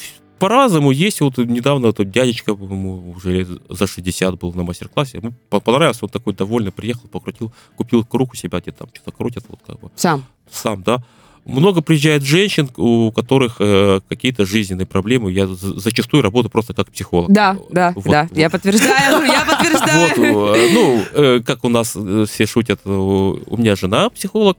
по-разному. 0.43 0.91
Есть 0.91 1.21
вот 1.21 1.37
недавно 1.37 1.91
тот 1.93 2.11
дядечка, 2.11 2.51
ему 2.51 3.13
уже 3.15 3.47
за 3.69 3.87
60 3.87 4.39
был 4.39 4.53
на 4.53 4.63
мастер-классе. 4.63 5.17
Ему 5.21 5.33
по- 5.49 5.59
понравился, 5.59 6.05
он 6.05 6.09
такой 6.09 6.33
довольный, 6.33 6.71
приехал, 6.71 7.07
покрутил, 7.09 7.51
купил 7.77 8.03
круг 8.05 8.33
у 8.33 8.35
себя, 8.35 8.59
где 8.59 8.71
там 8.71 8.87
что-то 8.93 9.11
крутят, 9.11 9.43
вот 9.49 9.59
как 9.65 9.79
бы 9.79 9.89
Сам. 9.95 10.23
сам, 10.51 10.83
да. 10.83 10.97
много 11.45 11.81
приезжает 11.81 12.23
женщин, 12.23 12.69
у 12.77 13.11
которых 13.11 13.57
э, 13.59 13.99
какие-то 14.07 14.45
жизненные 14.45 14.85
проблемы. 14.85 15.29
Я 15.31 15.45
за- 15.47 15.77
зачастую 15.79 16.23
работаю 16.23 16.49
просто 16.51 16.73
как 16.73 16.89
психолог. 16.91 17.31
Да, 17.33 17.57
да, 17.69 17.91
Вот, 17.95 18.05
да. 18.05 18.27
вот. 18.29 18.37
Я 18.37 18.49
подтверждаю, 18.49 19.25
я 19.25 19.43
Вот, 19.43 19.57
подтверждаю. 19.57 20.55
э, 20.55 20.69
ну, 20.73 21.03
э, 21.13 21.39
как 21.45 21.63
у 21.65 21.69
нас 21.69 21.95
э, 21.97 22.25
все 22.29 22.45
шутят, 22.45 22.79
у 22.85 23.57
меня 23.57 23.75
жена 23.75 24.09
психолог, 24.09 24.57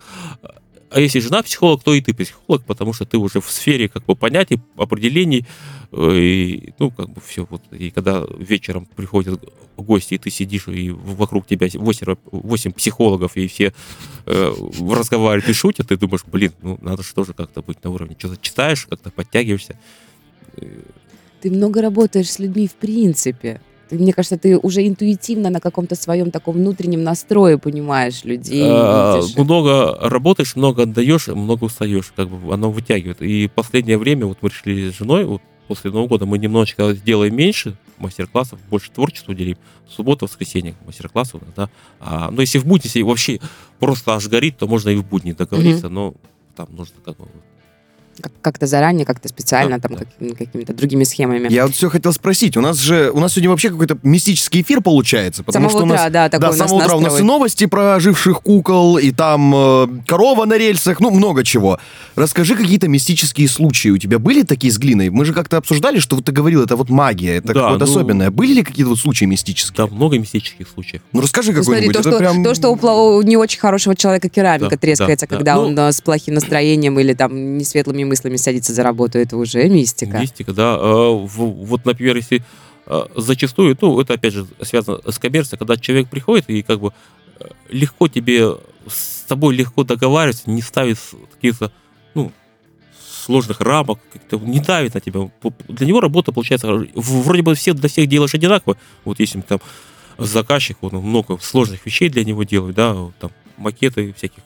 а 0.94 1.00
если 1.00 1.18
жена 1.18 1.42
психолог, 1.42 1.82
то 1.82 1.92
и 1.92 2.00
ты 2.00 2.14
психолог, 2.14 2.64
потому 2.64 2.92
что 2.92 3.04
ты 3.04 3.18
уже 3.18 3.40
в 3.40 3.50
сфере 3.50 3.88
как 3.88 4.04
бы 4.04 4.14
понятий, 4.14 4.60
определений, 4.76 5.44
э, 5.90 6.16
и, 6.16 6.74
ну, 6.78 6.92
как 6.92 7.10
бы 7.10 7.20
все. 7.20 7.48
Вот. 7.50 7.62
И 7.72 7.90
когда 7.90 8.24
вечером 8.38 8.86
приходят 8.86 9.42
гости, 9.76 10.14
и 10.14 10.18
ты 10.18 10.30
сидишь, 10.30 10.68
и 10.68 10.90
вокруг 10.90 11.48
тебя 11.48 11.66
8, 11.72 12.14
8 12.30 12.72
психологов, 12.72 13.36
и 13.36 13.48
все 13.48 13.74
э, 14.26 14.54
разговаривают 14.88 15.48
и 15.48 15.52
шутят, 15.52 15.88
ты 15.88 15.96
думаешь, 15.96 16.24
блин, 16.26 16.52
ну, 16.62 16.78
надо 16.80 17.02
же 17.02 17.12
тоже 17.12 17.32
как-то 17.32 17.60
быть 17.62 17.82
на 17.82 17.90
уровне. 17.90 18.14
Что-то 18.16 18.36
читаешь, 18.40 18.86
как-то 18.86 19.10
подтягиваешься. 19.10 19.76
Ты 21.40 21.50
много 21.50 21.82
работаешь 21.82 22.30
с 22.30 22.38
людьми 22.38 22.68
в 22.68 22.74
принципе. 22.74 23.60
Мне 23.90 24.12
кажется, 24.12 24.38
ты 24.38 24.58
уже 24.58 24.86
интуитивно 24.86 25.50
на 25.50 25.60
каком-то 25.60 25.94
своем 25.94 26.30
таком 26.30 26.56
внутреннем 26.56 27.02
настрое 27.02 27.58
понимаешь 27.58 28.24
людей. 28.24 28.64
А, 28.66 29.20
много 29.36 29.98
работаешь, 30.00 30.56
много 30.56 30.82
отдаешь, 30.82 31.28
много 31.28 31.64
устаешь, 31.64 32.12
как 32.16 32.28
бы 32.28 32.52
оно 32.52 32.70
вытягивает. 32.70 33.22
И 33.22 33.48
последнее 33.48 33.98
время 33.98 34.26
вот 34.26 34.38
мы 34.40 34.48
решили 34.48 34.90
с 34.90 34.94
женой, 34.94 35.24
вот 35.24 35.42
после 35.68 35.90
Нового 35.90 36.08
года 36.08 36.26
мы 36.26 36.38
немножечко 36.38 36.92
сделаем 36.94 37.36
меньше 37.36 37.76
мастер-классов, 37.98 38.58
больше 38.70 38.90
творчества 38.90 39.32
уделим. 39.32 39.56
Суббота, 39.88 40.24
воскресенье 40.24 40.74
мастер-классы 40.86 41.36
у 41.36 41.40
нас, 41.40 41.48
да. 41.56 41.70
А, 42.00 42.30
но 42.30 42.40
если 42.40 42.58
в 42.58 42.66
будни, 42.66 42.86
если 42.86 43.02
вообще 43.02 43.40
просто 43.78 44.14
аж 44.14 44.26
горит, 44.28 44.58
то 44.58 44.66
можно 44.66 44.90
и 44.90 44.96
в 44.96 45.04
будни 45.04 45.32
договориться, 45.32 45.88
но 45.88 46.14
там 46.56 46.68
нужно 46.70 46.96
как 47.04 47.16
бы... 47.16 47.26
Как- 48.20 48.32
Как-то 48.42 48.66
заранее, 48.66 49.04
как-то 49.06 49.28
специально, 49.28 49.78
Да, 49.78 49.88
там 49.88 49.96
да. 49.98 50.04
какими- 50.04 50.34
какими-то 50.34 50.72
другими 50.74 51.04
схемами. 51.04 51.52
Я 51.52 51.66
вот 51.66 51.74
все 51.74 51.88
хотел 51.90 52.12
спросить. 52.12 52.56
У 52.56 52.60
нас 52.60 52.78
же, 52.78 53.10
у 53.12 53.20
нас 53.20 53.32
сегодня 53.32 53.50
вообще 53.50 53.70
какой-то 53.70 53.98
мистический 54.02 54.62
эфир 54.62 54.80
получается. 54.82 55.42
Потому 55.42 55.68
самого 55.68 55.78
что 55.80 55.84
у 55.84 55.86
нас 55.86 56.00
утра, 56.00 56.10
да, 56.10 56.28
такой 56.28 56.40
да, 56.42 56.48
у 56.48 56.50
нас 56.58 56.68
самого 56.68 56.84
утра 56.84 56.96
у 56.96 57.00
нас 57.00 57.20
и 57.20 57.22
новости 57.22 57.66
про 57.66 57.94
оживших 57.96 58.42
кукол, 58.42 58.98
и 58.98 59.10
там 59.10 59.52
э, 59.54 59.88
корова 60.06 60.44
на 60.44 60.56
рельсах, 60.58 61.00
ну, 61.00 61.10
много 61.10 61.42
чего. 61.44 61.78
Расскажи 62.16 62.54
какие-то 62.56 62.88
мистические 62.88 63.48
случаи. 63.48 63.88
У 63.88 63.98
тебя 63.98 64.18
были 64.18 64.42
такие 64.42 64.72
с 64.72 64.78
глиной? 64.78 65.10
Мы 65.10 65.24
же 65.24 65.32
как-то 65.32 65.56
обсуждали, 65.56 65.98
что 65.98 66.16
вот 66.16 66.24
ты 66.24 66.32
говорил, 66.32 66.62
это 66.62 66.76
вот 66.76 66.90
магия, 66.90 67.36
это 67.36 67.48
Да, 67.48 67.54
какое-то 67.54 67.86
ну- 67.86 67.90
особенное. 67.90 68.30
Были 68.30 68.52
ли 68.54 68.62
какие-то 68.62 68.90
вот 68.90 68.98
случаи 68.98 69.24
мистические? 69.24 69.74
Да, 69.76 69.86
много 69.92 70.18
мистических 70.18 70.68
случаев. 70.68 71.02
Ну, 71.12 71.20
расскажи 71.20 71.52
Ну, 71.52 71.62
смотри, 71.62 71.88
какой-нибудь. 71.88 71.94
то, 72.02 72.08
Это 72.08 72.10
что, 72.10 72.18
прям- 72.18 72.44
то, 72.44 72.54
что 72.54 72.70
у, 72.70 73.16
у 73.16 73.22
не 73.22 73.36
очень 73.36 73.58
хорошего 73.60 73.96
человека 73.96 74.28
керамика 74.28 74.70
Да, 74.70 74.76
трескается, 74.76 75.26
да, 75.26 75.30
да. 75.30 75.36
когда 75.36 75.54
Ну- 75.56 75.62
он 75.62 75.78
э, 75.78 75.92
с 75.92 76.00
плохим 76.00 76.34
настроением 76.34 76.98
или 77.00 77.14
там 77.14 77.58
несветлыми 78.04 78.08
мыслями 78.10 78.36
садится 78.36 78.72
за 78.72 78.82
работу, 78.82 79.18
это 79.18 79.36
уже 79.36 79.68
мистика. 79.68 80.18
Мистика, 80.18 80.52
да. 80.52 80.76
В- 80.78 81.26
Вот, 81.66 81.84
например, 81.84 82.16
если 82.16 82.42
э, 82.86 83.02
зачастую, 83.16 83.76
ну, 83.80 84.00
это 84.00 84.14
опять 84.14 84.32
же 84.34 84.46
связано 84.62 85.00
с 85.10 85.18
коммерцией, 85.18 85.58
когда 85.58 85.76
человек 85.76 86.08
приходит 86.08 86.48
и 86.50 86.62
как 86.62 86.80
бы 86.80 86.92
э, 87.40 87.44
легко 87.70 88.08
тебе, 88.08 88.56
с 88.86 89.24
тобой 89.26 89.54
легко 89.56 89.84
договариваться, 89.84 90.50
не 90.50 90.62
ставит 90.62 90.98
каких-то, 91.34 91.70
ну, 92.14 92.30
сложных 93.24 93.60
рамок, 93.60 93.98
как-то 94.12 94.38
не 94.38 94.60
давит 94.60 94.94
на 94.94 95.00
тебя. 95.00 95.30
Для 95.68 95.86
него 95.86 96.00
работа 96.00 96.30
получается, 96.32 96.86
вроде 96.94 97.42
бы 97.42 97.54
все 97.54 97.72
для 97.72 97.88
всех 97.88 98.06
делаешь 98.06 98.34
одинаково, 98.34 98.76
вот 99.04 99.18
если 99.20 99.40
там 99.40 99.60
заказчик, 100.18 100.76
он 100.82 100.94
много 100.96 101.38
сложных 101.40 101.86
вещей 101.86 102.08
для 102.10 102.24
него 102.24 102.42
делает, 102.44 102.76
да, 102.76 102.94
там 103.18 103.30
макеты 103.56 104.12
всяких 104.12 104.42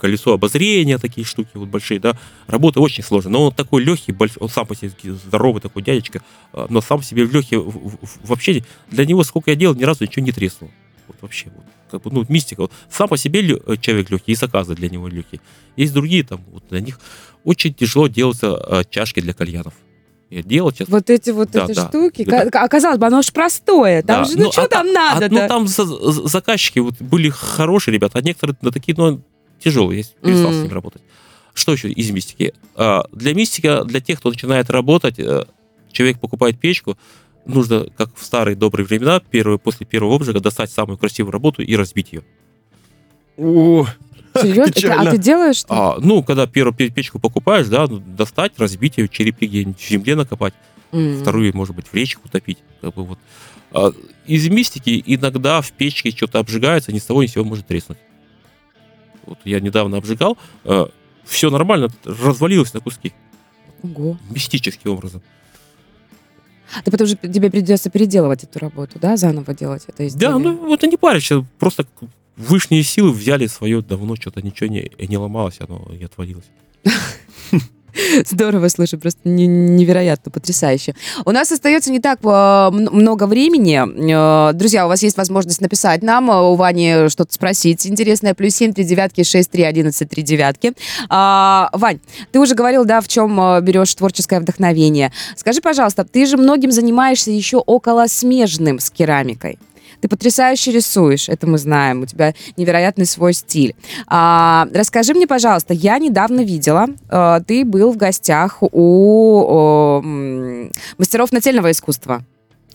колесо 0.00 0.32
обозрения, 0.32 0.98
такие 0.98 1.24
штуки 1.26 1.50
вот 1.54 1.68
большие, 1.68 2.00
да, 2.00 2.16
работа 2.46 2.80
очень 2.80 3.04
сложная, 3.04 3.32
но 3.32 3.46
он 3.46 3.52
такой 3.54 3.84
легкий, 3.84 4.12
больш- 4.12 4.36
он 4.40 4.48
сам 4.48 4.66
по 4.66 4.74
себе 4.74 4.90
здоровый 5.04 5.60
такой 5.60 5.82
дядечка, 5.82 6.22
а, 6.52 6.66
но 6.70 6.80
сам 6.80 7.02
себе 7.02 7.24
легкий, 7.24 7.56
вообще 8.24 8.64
для 8.90 9.04
него 9.06 9.22
сколько 9.24 9.50
я 9.50 9.56
делал, 9.56 9.74
ни 9.74 9.84
разу 9.84 10.04
ничего 10.04 10.24
не 10.24 10.32
треснуло. 10.32 10.70
Вот 11.08 11.16
вообще, 11.22 11.50
вот, 11.54 11.64
как 11.90 12.02
бы, 12.02 12.10
ну, 12.12 12.24
мистика. 12.28 12.60
Вот, 12.62 12.72
сам 12.90 13.08
по 13.08 13.16
себе 13.16 13.40
э, 13.40 13.76
человек 13.80 14.10
легкий, 14.10 14.32
и 14.32 14.34
заказы 14.36 14.74
для 14.74 14.88
него 14.88 15.08
легкие. 15.08 15.40
Есть 15.76 15.92
другие, 15.92 16.22
там, 16.24 16.40
вот 16.52 16.62
для 16.70 16.80
них 16.80 17.00
очень 17.44 17.74
тяжело 17.74 18.06
делаются 18.06 18.54
а, 18.54 18.84
чашки 18.84 19.20
для 19.20 19.32
кальянов. 19.34 19.74
Я 20.30 20.44
делал, 20.44 20.70
сейчас. 20.70 20.88
Вот 20.88 21.10
эти 21.10 21.30
вот 21.30 21.50
Да, 21.50 21.64
эти 21.64 21.74
да. 21.74 21.88
штуки, 21.88 22.22
ка- 22.24 22.62
оказалось 22.62 22.98
бы, 22.98 23.06
оно 23.06 23.20
же 23.22 23.32
простое. 23.32 24.02
Там 24.04 24.22
Да, 24.22 24.28
же, 24.30 24.38
ну, 24.38 24.44
ну, 24.44 24.52
что 24.52 24.62
а 24.62 24.68
там 24.68 24.86
та- 24.86 24.92
надо 24.92 25.26
а, 25.26 25.28
ну, 25.28 25.48
там 25.48 25.66
за- 25.66 25.84
за- 25.84 26.28
заказчики 26.28 26.78
вот 26.78 26.94
были 27.02 27.28
хорошие 27.30 27.92
ребята, 27.92 28.20
а 28.20 28.22
некоторые 28.22 28.56
на 28.62 28.70
такие, 28.70 28.94
ну, 28.96 29.20
тяжелые, 29.60 30.00
я 30.00 30.04
перестал 30.28 30.50
с 30.52 30.54
Мгм. 30.56 30.62
ними 30.64 30.72
работать. 30.74 31.02
Что 31.54 31.72
еще 31.72 31.90
из 31.90 32.10
мистики? 32.10 32.54
А, 32.74 33.04
для 33.12 33.34
мистики, 33.34 33.84
для 33.84 34.00
тех, 34.00 34.18
кто 34.20 34.30
начинает 34.30 34.70
работать, 34.70 35.18
э, 35.18 35.44
человек 35.92 36.18
покупает 36.20 36.58
печку, 36.58 36.96
нужно, 37.46 37.86
как 37.96 38.14
в 38.16 38.24
старые 38.24 38.56
добрые 38.56 38.86
времена, 38.86 39.20
первые, 39.20 39.58
после 39.58 39.84
первого 39.86 40.14
обжига 40.16 40.40
достать 40.40 40.70
самую 40.70 40.96
красивую 40.98 41.32
работу 41.32 41.62
и 41.62 41.74
разбить 41.76 42.12
ее. 42.12 42.22
О, 43.36 43.86
Серьезно? 44.40 44.72
Печально. 44.72 45.10
А 45.10 45.12
ты 45.12 45.18
делаешь 45.18 45.56
что? 45.56 45.74
А, 45.74 45.98
ну, 46.00 46.22
когда 46.22 46.46
первую 46.46 46.74
пе- 46.74 46.90
печку 46.90 47.18
покупаешь, 47.18 47.66
да, 47.66 47.86
ну, 47.86 47.98
достать, 47.98 48.52
разбить 48.58 48.98
ее, 48.98 49.08
черепки 49.08 49.46
где-нибудь 49.46 49.80
в 49.80 49.88
земле 49.88 50.14
накопать, 50.14 50.54
М. 50.92 51.20
вторую, 51.20 51.54
может 51.56 51.74
быть, 51.74 51.86
в 51.88 51.94
речку 51.94 52.28
топить. 52.28 52.58
Как 52.80 52.94
бы 52.94 53.04
вот. 53.04 53.18
А, 53.72 53.92
из 54.26 54.48
мистики 54.48 55.02
иногда 55.06 55.60
в 55.60 55.72
печке 55.72 56.10
что-то 56.10 56.38
обжигается, 56.38 56.92
ни 56.92 56.98
с 56.98 57.04
того 57.04 57.22
ни 57.22 57.26
с 57.26 57.32
сего 57.32 57.44
может 57.44 57.66
треснуть. 57.66 57.98
Вот 59.30 59.38
я 59.44 59.60
недавно 59.60 59.96
обжигал, 59.96 60.36
все 61.24 61.50
нормально, 61.50 61.88
развалилось 62.04 62.74
на 62.74 62.80
куски. 62.80 63.12
Ого. 63.82 64.18
Мистическим 64.28 64.90
образом. 64.90 65.22
Ты 66.84 66.90
потом 66.90 67.06
же 67.06 67.16
тебе 67.16 67.50
придется 67.50 67.90
переделывать 67.90 68.44
эту 68.44 68.58
работу, 68.58 68.98
да, 69.00 69.16
заново 69.16 69.54
делать 69.54 69.84
это 69.86 70.06
изделие? 70.06 70.30
Да, 70.30 70.38
ну 70.38 70.56
вот 70.56 70.84
и 70.84 70.88
не 70.88 70.96
паришься, 70.96 71.44
просто 71.58 71.86
вышние 72.36 72.82
силы 72.82 73.12
взяли 73.12 73.46
свое 73.46 73.82
давно, 73.82 74.16
что-то 74.16 74.42
ничего 74.42 74.68
не, 74.68 74.90
не 74.98 75.16
ломалось, 75.16 75.60
оно 75.60 75.88
и 75.98 76.04
отвалилось. 76.04 76.50
Здорово, 78.26 78.68
слушай, 78.68 78.98
просто 78.98 79.20
не- 79.24 79.46
невероятно, 79.46 80.30
потрясающе. 80.30 80.94
У 81.24 81.30
нас 81.30 81.50
остается 81.52 81.90
не 81.90 82.00
так 82.00 82.18
м- 82.24 82.88
много 82.92 83.26
времени. 83.26 83.80
Э, 84.50 84.52
Друзья, 84.52 84.86
у 84.86 84.88
вас 84.88 85.02
есть 85.02 85.16
возможность 85.16 85.60
написать 85.60 86.02
нам, 86.02 86.30
э, 86.30 86.40
у 86.40 86.54
Вани 86.54 87.08
что-то 87.08 87.32
спросить 87.32 87.86
интересное. 87.86 88.34
Плюс 88.34 88.54
семь, 88.54 88.72
три 88.72 88.84
девятки, 88.84 89.22
шесть, 89.22 89.50
три, 89.50 89.62
одиннадцать, 89.62 90.08
три 90.10 90.22
девятки. 90.22 90.72
А, 91.08 91.70
Вань, 91.72 92.00
ты 92.32 92.38
уже 92.40 92.54
говорил, 92.54 92.84
да, 92.84 93.00
в 93.00 93.08
чем 93.08 93.38
э, 93.40 93.60
берешь 93.60 93.94
творческое 93.94 94.40
вдохновение. 94.40 95.12
Скажи, 95.36 95.60
пожалуйста, 95.60 96.04
ты 96.04 96.26
же 96.26 96.36
многим 96.36 96.70
занимаешься 96.72 97.30
еще 97.30 97.58
около 97.58 98.06
смежным 98.06 98.78
с 98.78 98.90
керамикой. 98.90 99.58
Ты 100.00 100.08
потрясающе 100.08 100.72
рисуешь, 100.72 101.28
это 101.28 101.46
мы 101.46 101.58
знаем. 101.58 102.02
У 102.02 102.06
тебя 102.06 102.34
невероятный 102.56 103.06
свой 103.06 103.32
стиль. 103.34 103.74
А, 104.06 104.66
расскажи 104.74 105.14
мне, 105.14 105.26
пожалуйста, 105.26 105.74
я 105.74 105.98
недавно 105.98 106.40
видела, 106.42 106.86
э, 107.10 107.40
ты 107.46 107.64
был 107.64 107.92
в 107.92 107.96
гостях 107.96 108.58
у 108.62 110.00
м, 110.02 110.70
мастеров 110.98 111.32
нательного 111.32 111.70
искусства. 111.70 112.22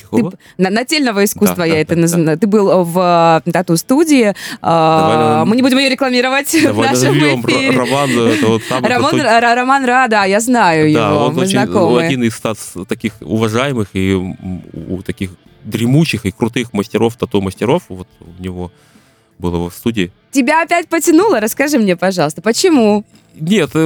Какого? 0.01 0.33
На- 0.57 0.69
нательного 0.69 1.23
искусства 1.23 1.57
Да, 1.59 1.65
я 1.65 1.73
да, 1.73 1.79
это 1.79 1.95
да, 1.95 2.01
называю. 2.01 2.37
Ты 2.37 2.45
был 2.45 2.83
в 2.83 3.41
э, 3.45 3.51
тату-студии. 3.51 4.35
А, 4.61 5.45
мы 5.45 5.55
не 5.55 5.63
будем 5.63 5.79
ее 5.79 5.89
рекламировать 5.89 6.53
в 6.53 6.77
нашем 6.79 7.17
эфире. 7.17 7.75
Роман, 7.77 8.11
это 8.11 8.47
вот 8.47 8.61
самый 8.69 8.87
Роман, 8.89 9.09
крутой 9.11 9.27
Ра- 9.27 9.55
Роман 9.55 9.85
Ра, 9.85 10.07
да, 10.07 10.25
я 10.25 10.39
знаю 10.41 10.93
Да, 10.93 11.09
его, 11.09 11.25
он 11.25 11.33
мы 11.35 11.41
очень, 11.41 11.59
ну, 11.59 11.65
знакомы. 11.65 12.03
один 12.03 12.23
из 12.23 12.39
таких 12.87 13.13
уважаемых 13.21 13.87
и 13.93 14.13
у 14.13 15.01
таких 15.01 15.31
дремучих 15.65 16.25
и 16.25 16.31
крутых 16.31 16.71
мастеров, 16.73 17.15
тату-мастеров, 17.17 17.83
вот 17.89 18.07
у 18.21 18.41
него 18.41 18.71
было 19.37 19.55
его 19.55 19.69
в 19.69 19.73
студии. 19.73 20.11
Тебя 20.31 20.61
опять 20.63 20.87
потянуло? 20.87 21.39
Расскажи 21.41 21.77
мне, 21.77 21.95
пожалуйста, 21.97 22.41
почему? 22.41 23.03
Нет, 23.37 23.71
э, 23.73 23.79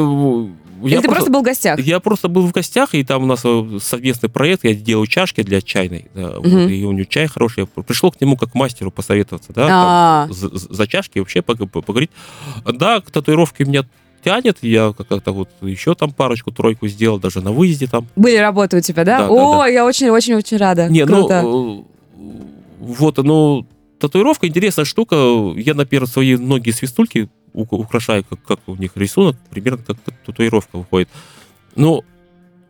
Или 0.83 0.93
я 0.93 1.01
ты 1.01 1.07
просто 1.09 1.31
был 1.31 1.39
в 1.41 1.43
гостях? 1.43 1.79
Я 1.79 1.99
просто 1.99 2.27
был 2.27 2.43
в 2.47 2.51
гостях, 2.51 2.93
и 2.93 3.03
там 3.03 3.23
у 3.23 3.25
нас 3.25 3.41
э, 3.43 3.79
совместный 3.81 4.29
проект, 4.29 4.63
я 4.63 4.73
делаю 4.75 5.07
чашки 5.07 5.41
для 5.41 5.61
чайной, 5.61 6.05
да, 6.13 6.33
вот, 6.37 6.45
Мгм. 6.45 6.67
и 6.69 6.83
у 6.83 6.91
него 6.91 7.05
чай 7.05 7.27
хороший. 7.27 7.67
Я 7.75 7.83
пришел 7.83 8.11
к 8.11 8.21
нему 8.21 8.37
как 8.37 8.51
к 8.51 8.55
мастеру 8.55 8.91
посоветоваться, 8.91 9.51
да, 9.53 9.67
А. 9.69 10.25
там, 10.27 10.33
за, 10.33 10.49
за 10.55 10.87
чашки 10.87 11.17
вообще 11.19 11.39
пог- 11.41 11.67
пог- 11.67 11.83
поговорить. 11.85 12.11
Да, 12.65 13.01
к 13.01 13.09
татуировке 13.09 13.65
меня 13.65 13.85
тянет, 14.23 14.57
я 14.61 14.93
как-то 14.97 15.31
вот 15.31 15.49
еще 15.61 15.95
там 15.95 16.11
парочку-тройку 16.11 16.87
сделал, 16.87 17.19
даже 17.19 17.41
на 17.41 17.51
выезде 17.51 17.87
там. 17.87 18.07
Были 18.15 18.37
работы 18.37 18.77
у 18.77 18.81
тебя, 18.81 19.03
да? 19.03 19.19
Да, 19.19 19.27
да, 19.27 19.33
О, 19.33 19.57
да. 19.57 19.67
я 19.67 19.85
очень-очень-очень 19.85 20.57
рада. 20.57 20.87
Не, 20.89 21.05
Круто. 21.05 21.41
ну, 21.41 21.87
вот, 22.79 23.17
ну, 23.17 23.67
татуировка 23.99 24.47
интересная 24.47 24.85
штука. 24.85 25.15
Я, 25.55 25.73
например, 25.73 26.07
свои 26.07 26.37
ноги 26.37 26.71
свистульки 26.71 27.29
украшаю, 27.53 28.23
как, 28.29 28.41
как 28.43 28.59
у 28.67 28.75
них 28.75 28.91
рисунок, 28.95 29.35
примерно 29.49 29.83
как 29.83 29.97
татуировка 30.25 30.77
выходит. 30.77 31.09
Но 31.75 32.03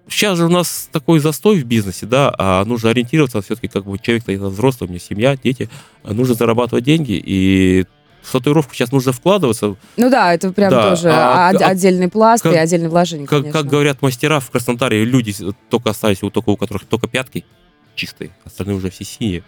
сейчас 0.07 0.37
же 0.37 0.45
у 0.45 0.49
нас 0.49 0.89
такой 0.91 1.19
застой 1.19 1.59
в 1.59 1.65
бизнесе, 1.65 2.05
да, 2.05 2.33
а 2.37 2.65
нужно 2.65 2.89
ориентироваться 2.89 3.41
все-таки, 3.41 3.67
как 3.67 3.85
бы 3.85 3.97
человек-то 3.99 4.31
взрослый, 4.49 4.87
у 4.87 4.91
меня 4.91 4.99
семья, 4.99 5.37
дети, 5.37 5.69
нужно 6.03 6.33
зарабатывать 6.33 6.83
деньги, 6.83 7.21
и 7.23 7.85
в 8.21 8.31
татуировку 8.31 8.73
сейчас 8.75 8.91
нужно 8.91 9.11
вкладываться. 9.11 9.75
Ну 9.97 10.09
да, 10.09 10.33
это 10.33 10.51
прям 10.51 10.69
Да, 10.71 10.89
тоже 10.89 11.09
а- 11.09 11.49
а- 11.49 11.57
а- 11.57 11.67
отдельный 11.69 12.09
пласт 12.09 12.43
как- 12.43 12.53
и 12.53 12.57
отдельное 12.57 12.89
вложение, 12.89 13.27
Как, 13.27 13.39
конечно. 13.41 13.59
как 13.61 13.69
говорят 13.69 14.01
мастера 14.01 14.39
в 14.39 14.49
Краснодаре, 14.51 15.03
люди 15.05 15.33
только 15.69 15.91
остались, 15.91 16.21
у 16.23 16.29
только 16.29 16.49
у 16.49 16.57
которых 16.57 16.85
только 16.85 17.07
пятки 17.07 17.45
чистые, 17.95 18.31
остальные 18.45 18.77
уже 18.77 18.89
все 18.89 19.03
синие. 19.03 19.43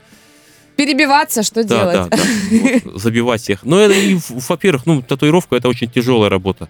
Перебиваться, 0.75 1.43
что 1.43 1.63
Да, 1.63 1.69
делать? 1.93 2.09
да, 2.09 2.17
да. 2.17 2.23
Вот, 2.91 3.01
забивать 3.01 3.41
всех. 3.41 3.63
Но 3.63 3.79
это, 3.79 3.93
и, 3.93 4.17
во-первых, 4.29 4.85
ну, 4.85 5.01
татуировка 5.01 5.55
это 5.55 5.67
очень 5.69 5.89
тяжелая 5.89 6.29
работа. 6.29 6.69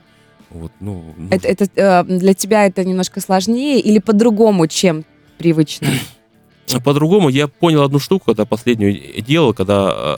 Вот, 0.49 0.71
ну, 0.79 1.13
ну, 1.17 1.27
Это, 1.31 1.47
это, 1.47 1.65
э, 1.75 2.03
для 2.03 2.33
тебя 2.33 2.65
это 2.65 2.83
немножко 2.83 3.21
сложнее 3.21 3.79
или 3.79 3.99
по-другому, 3.99 4.67
чем 4.67 5.05
привычно? 5.37 5.87
По-другому 6.83 7.29
я 7.29 7.47
понял 7.47 7.83
одну 7.83 7.99
штуку, 7.99 8.25
когда 8.27 8.45
последнюю 8.45 9.21
делал, 9.21 9.53
когда 9.53 9.93
э, 9.95 10.17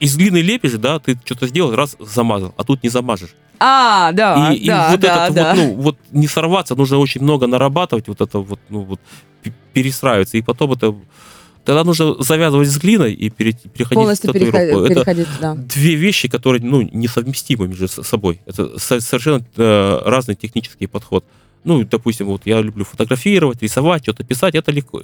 из 0.00 0.16
глины 0.16 0.38
лепишь, 0.38 0.72
да, 0.72 0.98
ты 0.98 1.18
что-то 1.24 1.46
сделал, 1.46 1.74
раз 1.74 1.96
замазал, 2.00 2.54
а 2.56 2.64
тут 2.64 2.82
не 2.82 2.88
замажешь. 2.88 3.30
А, 3.58 4.12
да, 4.12 4.52
и, 4.52 4.56
и 4.56 4.66
да, 4.66 4.90
вот 4.90 5.00
да, 5.00 5.24
этот 5.26 5.34
да. 5.36 5.54
вот, 5.54 5.56
ну, 5.56 5.74
вот 5.74 5.98
не 6.10 6.26
сорваться, 6.26 6.74
нужно 6.74 6.96
очень 6.98 7.20
много 7.22 7.46
нарабатывать, 7.46 8.08
вот 8.08 8.20
это 8.22 8.38
вот, 8.38 8.58
ну, 8.70 8.80
вот, 8.80 9.00
перестраиваться, 9.74 10.38
и 10.38 10.42
потом 10.42 10.72
это, 10.72 10.94
тогда 11.66 11.84
нужно 11.84 12.22
завязывать 12.22 12.68
с 12.68 12.78
глиной 12.78 13.12
и 13.12 13.28
пере- 13.28 13.52
переходить 13.52 13.94
Полностью 13.94 14.30
в 14.30 14.32
татуировку. 14.32 14.88
переходить, 14.88 15.26
Это 15.28 15.40
да. 15.40 15.54
две 15.54 15.94
вещи, 15.94 16.28
которые, 16.28 16.62
ну, 16.62 16.80
несовместимы 16.80 17.68
между 17.68 17.86
собой. 17.88 18.40
Это 18.46 18.78
со- 18.78 19.00
совершенно 19.00 19.44
э, 19.56 20.02
разный 20.06 20.34
технический 20.36 20.86
подход. 20.86 21.24
Ну, 21.62 21.84
допустим, 21.84 22.26
вот 22.28 22.46
я 22.46 22.62
люблю 22.62 22.86
фотографировать, 22.86 23.62
рисовать, 23.62 24.04
что-то 24.04 24.24
писать, 24.24 24.54
это 24.54 24.72
легко, 24.72 25.02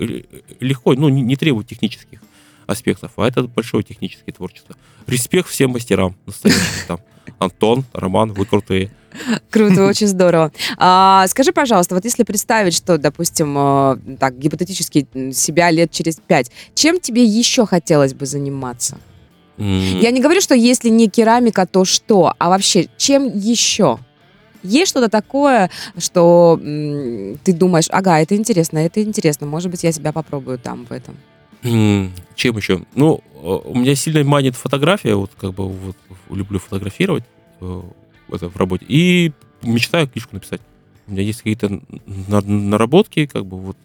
легко 0.60 0.94
ну, 0.94 1.10
не, 1.10 1.20
не 1.20 1.36
требует 1.36 1.68
технических 1.68 2.20
аспектов, 2.66 3.12
а 3.16 3.26
это 3.26 3.42
большое 3.44 3.82
техническое 3.84 4.32
творчество. 4.32 4.74
Респект 5.06 5.48
всем 5.48 5.70
мастерам 5.70 6.16
настоящим 6.26 6.60
там. 6.88 7.00
Антон, 7.38 7.84
Роман, 7.92 8.32
вы 8.32 8.46
крутые. 8.46 8.90
Круто, 9.50 9.86
очень 9.86 10.06
здорово. 10.06 10.52
А, 10.76 11.26
скажи, 11.28 11.52
пожалуйста, 11.52 11.94
вот 11.94 12.04
если 12.04 12.22
представить, 12.22 12.74
что, 12.74 12.98
допустим, 12.98 13.54
э, 13.58 14.16
так, 14.18 14.38
гипотетически 14.38 15.06
себя 15.32 15.70
лет 15.70 15.90
через 15.90 16.16
пять, 16.16 16.50
чем 16.74 17.00
тебе 17.00 17.24
еще 17.24 17.66
хотелось 17.66 18.14
бы 18.14 18.26
заниматься? 18.26 18.98
М, 19.58 20.00
Я 20.00 20.10
не 20.10 20.20
говорю, 20.20 20.40
что 20.40 20.54
если 20.54 20.88
не 20.90 21.08
керамика, 21.08 21.66
то 21.66 21.84
что? 21.84 22.34
А 22.38 22.48
вообще, 22.50 22.88
чем 22.98 23.26
еще? 23.36 23.98
Есть 24.62 24.90
что-то 24.90 25.08
такое, 25.08 25.70
что 25.98 26.60
м, 26.62 27.38
ты 27.42 27.52
думаешь, 27.52 27.86
ага, 27.90 28.20
это 28.20 28.36
интересно, 28.36 28.78
это 28.78 29.02
интересно, 29.02 29.46
может 29.46 29.70
быть, 29.70 29.82
я 29.84 29.92
себя 29.92 30.12
попробую 30.12 30.58
там 30.58 30.84
в 30.84 30.92
этом. 30.92 31.16
Чем 31.62 32.56
еще? 32.56 32.82
Ну, 32.94 33.22
э, 33.34 33.38
у 33.64 33.74
меня 33.78 33.94
сильно 33.94 34.22
манит 34.24 34.56
фотография, 34.56 35.14
вот 35.14 35.30
как 35.40 35.52
бы 35.54 35.68
вот 35.68 35.96
люблю 36.30 36.58
фотографировать 36.58 37.24
э, 37.60 37.82
это 38.32 38.48
в 38.48 38.56
работе. 38.56 38.84
И 38.88 39.32
мечтаю 39.62 40.08
книжку 40.08 40.34
написать. 40.34 40.60
У 41.08 41.12
меня 41.12 41.22
есть 41.22 41.38
какие-то 41.38 41.80
на- 42.06 42.40
наработки, 42.40 43.26
как 43.26 43.46
бы 43.46 43.58
вот 43.58 43.76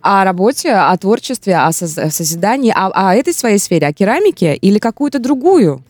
О 0.00 0.24
работе, 0.24 0.72
о 0.72 0.96
творчестве, 0.96 1.56
о 1.56 1.70
соз- 1.70 1.98
о 1.98 2.10
созидании, 2.10 2.70
о, 2.70 2.88
о 2.88 3.14
этой 3.14 3.32
своей 3.34 3.58
сфере, 3.58 3.86
о 3.88 3.92
керамике 3.92 4.54
или 4.54 4.78
какую-то 4.78 5.18
другую? 5.18 5.82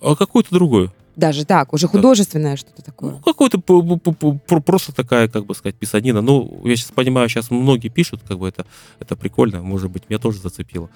а 0.00 0.14
какую-то 0.16 0.50
другую. 0.52 0.92
Даже 1.16 1.44
так, 1.44 1.72
уже 1.72 1.86
художественное 1.86 2.56
что-то 2.56 2.82
такое. 2.82 3.12
Ну, 3.24 3.98
п- 3.98 4.60
просто 4.60 4.92
такая, 4.92 5.28
как 5.28 5.46
бы 5.46 5.54
сказать, 5.54 5.76
писанина. 5.76 6.20
Ну, 6.20 6.60
я 6.64 6.76
сейчас 6.76 6.90
понимаю, 6.90 7.28
сейчас 7.28 7.50
многие 7.50 7.88
пишут, 7.88 8.22
как 8.26 8.38
бы 8.38 8.48
это, 8.48 8.66
это 8.98 9.14
прикольно, 9.16 9.62
может 9.62 9.90
быть, 9.90 10.08
меня 10.10 10.18
тоже 10.18 10.38
зацепило. 10.40 10.90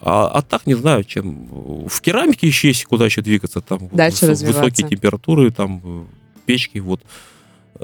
А, 0.00 0.28
а 0.28 0.42
так 0.42 0.66
не 0.66 0.74
знаю, 0.74 1.04
чем. 1.04 1.86
В 1.88 2.00
керамике 2.00 2.46
еще 2.46 2.68
есть 2.68 2.84
куда 2.84 3.04
еще 3.04 3.22
двигаться. 3.22 3.60
Там 3.60 3.88
Дальше 3.92 4.26
выс- 4.26 4.46
высокие 4.46 4.88
температуры, 4.88 5.50
там 5.50 5.80
э, 5.84 6.04
печки. 6.46 6.78
Вот 6.78 7.00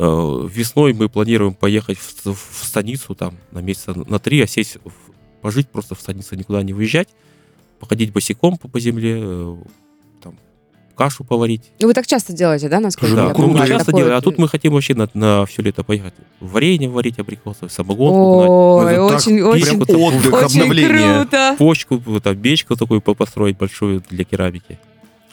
Э, 0.00 0.48
весной 0.52 0.92
мы 0.92 1.08
планируем 1.08 1.54
поехать 1.54 1.98
в, 1.98 2.26
в 2.32 2.64
станицу 2.64 3.16
там 3.16 3.34
на 3.50 3.58
месяца 3.58 3.94
на 3.94 4.20
три, 4.20 4.40
а 4.40 4.46
сесть, 4.46 4.76
пожить 5.40 5.68
просто 5.70 5.96
в 5.96 6.00
станице, 6.00 6.36
никуда 6.36 6.62
не 6.62 6.72
выезжать, 6.72 7.08
походить 7.80 8.12
босиком 8.12 8.58
по, 8.58 8.68
по 8.68 8.78
земле, 8.78 9.18
э, 9.20 9.56
кашу 10.98 11.22
поварить. 11.24 11.62
Ну, 11.80 11.86
Вы 11.86 11.94
так 11.94 12.06
часто 12.06 12.32
делаете, 12.32 12.68
да, 12.68 12.80
насколько 12.80 13.14
Да, 13.14 13.22
я 13.22 13.28
ну, 13.28 13.34
понимаю? 13.34 13.60
мы 13.60 13.66
часто 13.68 13.92
делаем, 13.92 14.16
а 14.16 14.20
тут 14.20 14.36
мы 14.36 14.48
хотим 14.48 14.72
вообще 14.72 14.94
на, 14.94 15.08
на 15.14 15.46
все 15.46 15.62
лето 15.62 15.84
поехать. 15.84 16.12
Варенье 16.40 16.88
варить, 16.90 17.18
абрикосов, 17.20 17.70
самогонку 17.72 18.38
гнать, 18.40 18.48
Ой, 18.50 18.92
Это 18.92 19.08
так, 19.08 19.16
очень, 19.18 19.36
прям 19.36 19.48
очень, 19.48 19.78
вот 19.78 19.90
отдых, 19.90 20.32
очень 20.42 20.60
обновление. 20.60 21.14
круто. 21.20 21.54
почку, 21.56 22.02
вот, 22.04 22.22
там, 22.24 22.36
печку 22.36 22.76
такую 22.76 23.00
по- 23.00 23.14
построить 23.14 23.56
большую 23.56 24.02
для 24.10 24.24
керамики. 24.24 24.78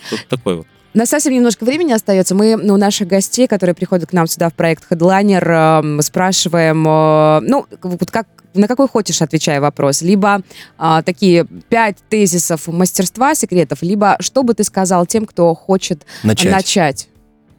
Что-то 0.07 0.23
такое 0.29 0.55
вот. 0.57 0.67
У 0.95 0.97
нас 0.97 1.09
совсем 1.09 1.33
немножко 1.33 1.65
времени 1.65 1.91
остается. 1.91 2.35
Мы 2.35 2.55
ну, 2.55 2.75
у 2.75 2.77
наших 2.77 3.09
гостей, 3.09 3.47
которые 3.47 3.75
приходят 3.75 4.09
к 4.09 4.13
нам 4.13 4.27
сюда 4.27 4.47
в 4.47 4.53
проект 4.53 4.89
Headliner, 4.89 5.43
эм, 5.43 6.01
спрашиваем, 6.01 6.87
э, 6.87 7.41
ну, 7.41 7.65
вот 7.81 8.09
как, 8.09 8.27
на 8.53 8.65
какой 8.69 8.87
хочешь, 8.87 9.21
отвечай 9.21 9.59
вопрос. 9.59 10.01
Либо 10.01 10.41
а, 10.77 11.01
такие 11.01 11.45
пять 11.67 11.97
тезисов 12.07 12.67
мастерства, 12.67 13.35
секретов, 13.35 13.81
либо 13.81 14.15
что 14.21 14.43
бы 14.43 14.53
ты 14.53 14.63
сказал 14.63 15.05
тем, 15.05 15.25
кто 15.25 15.53
хочет 15.53 16.05
Начать. 16.23 16.51
начать 16.53 17.09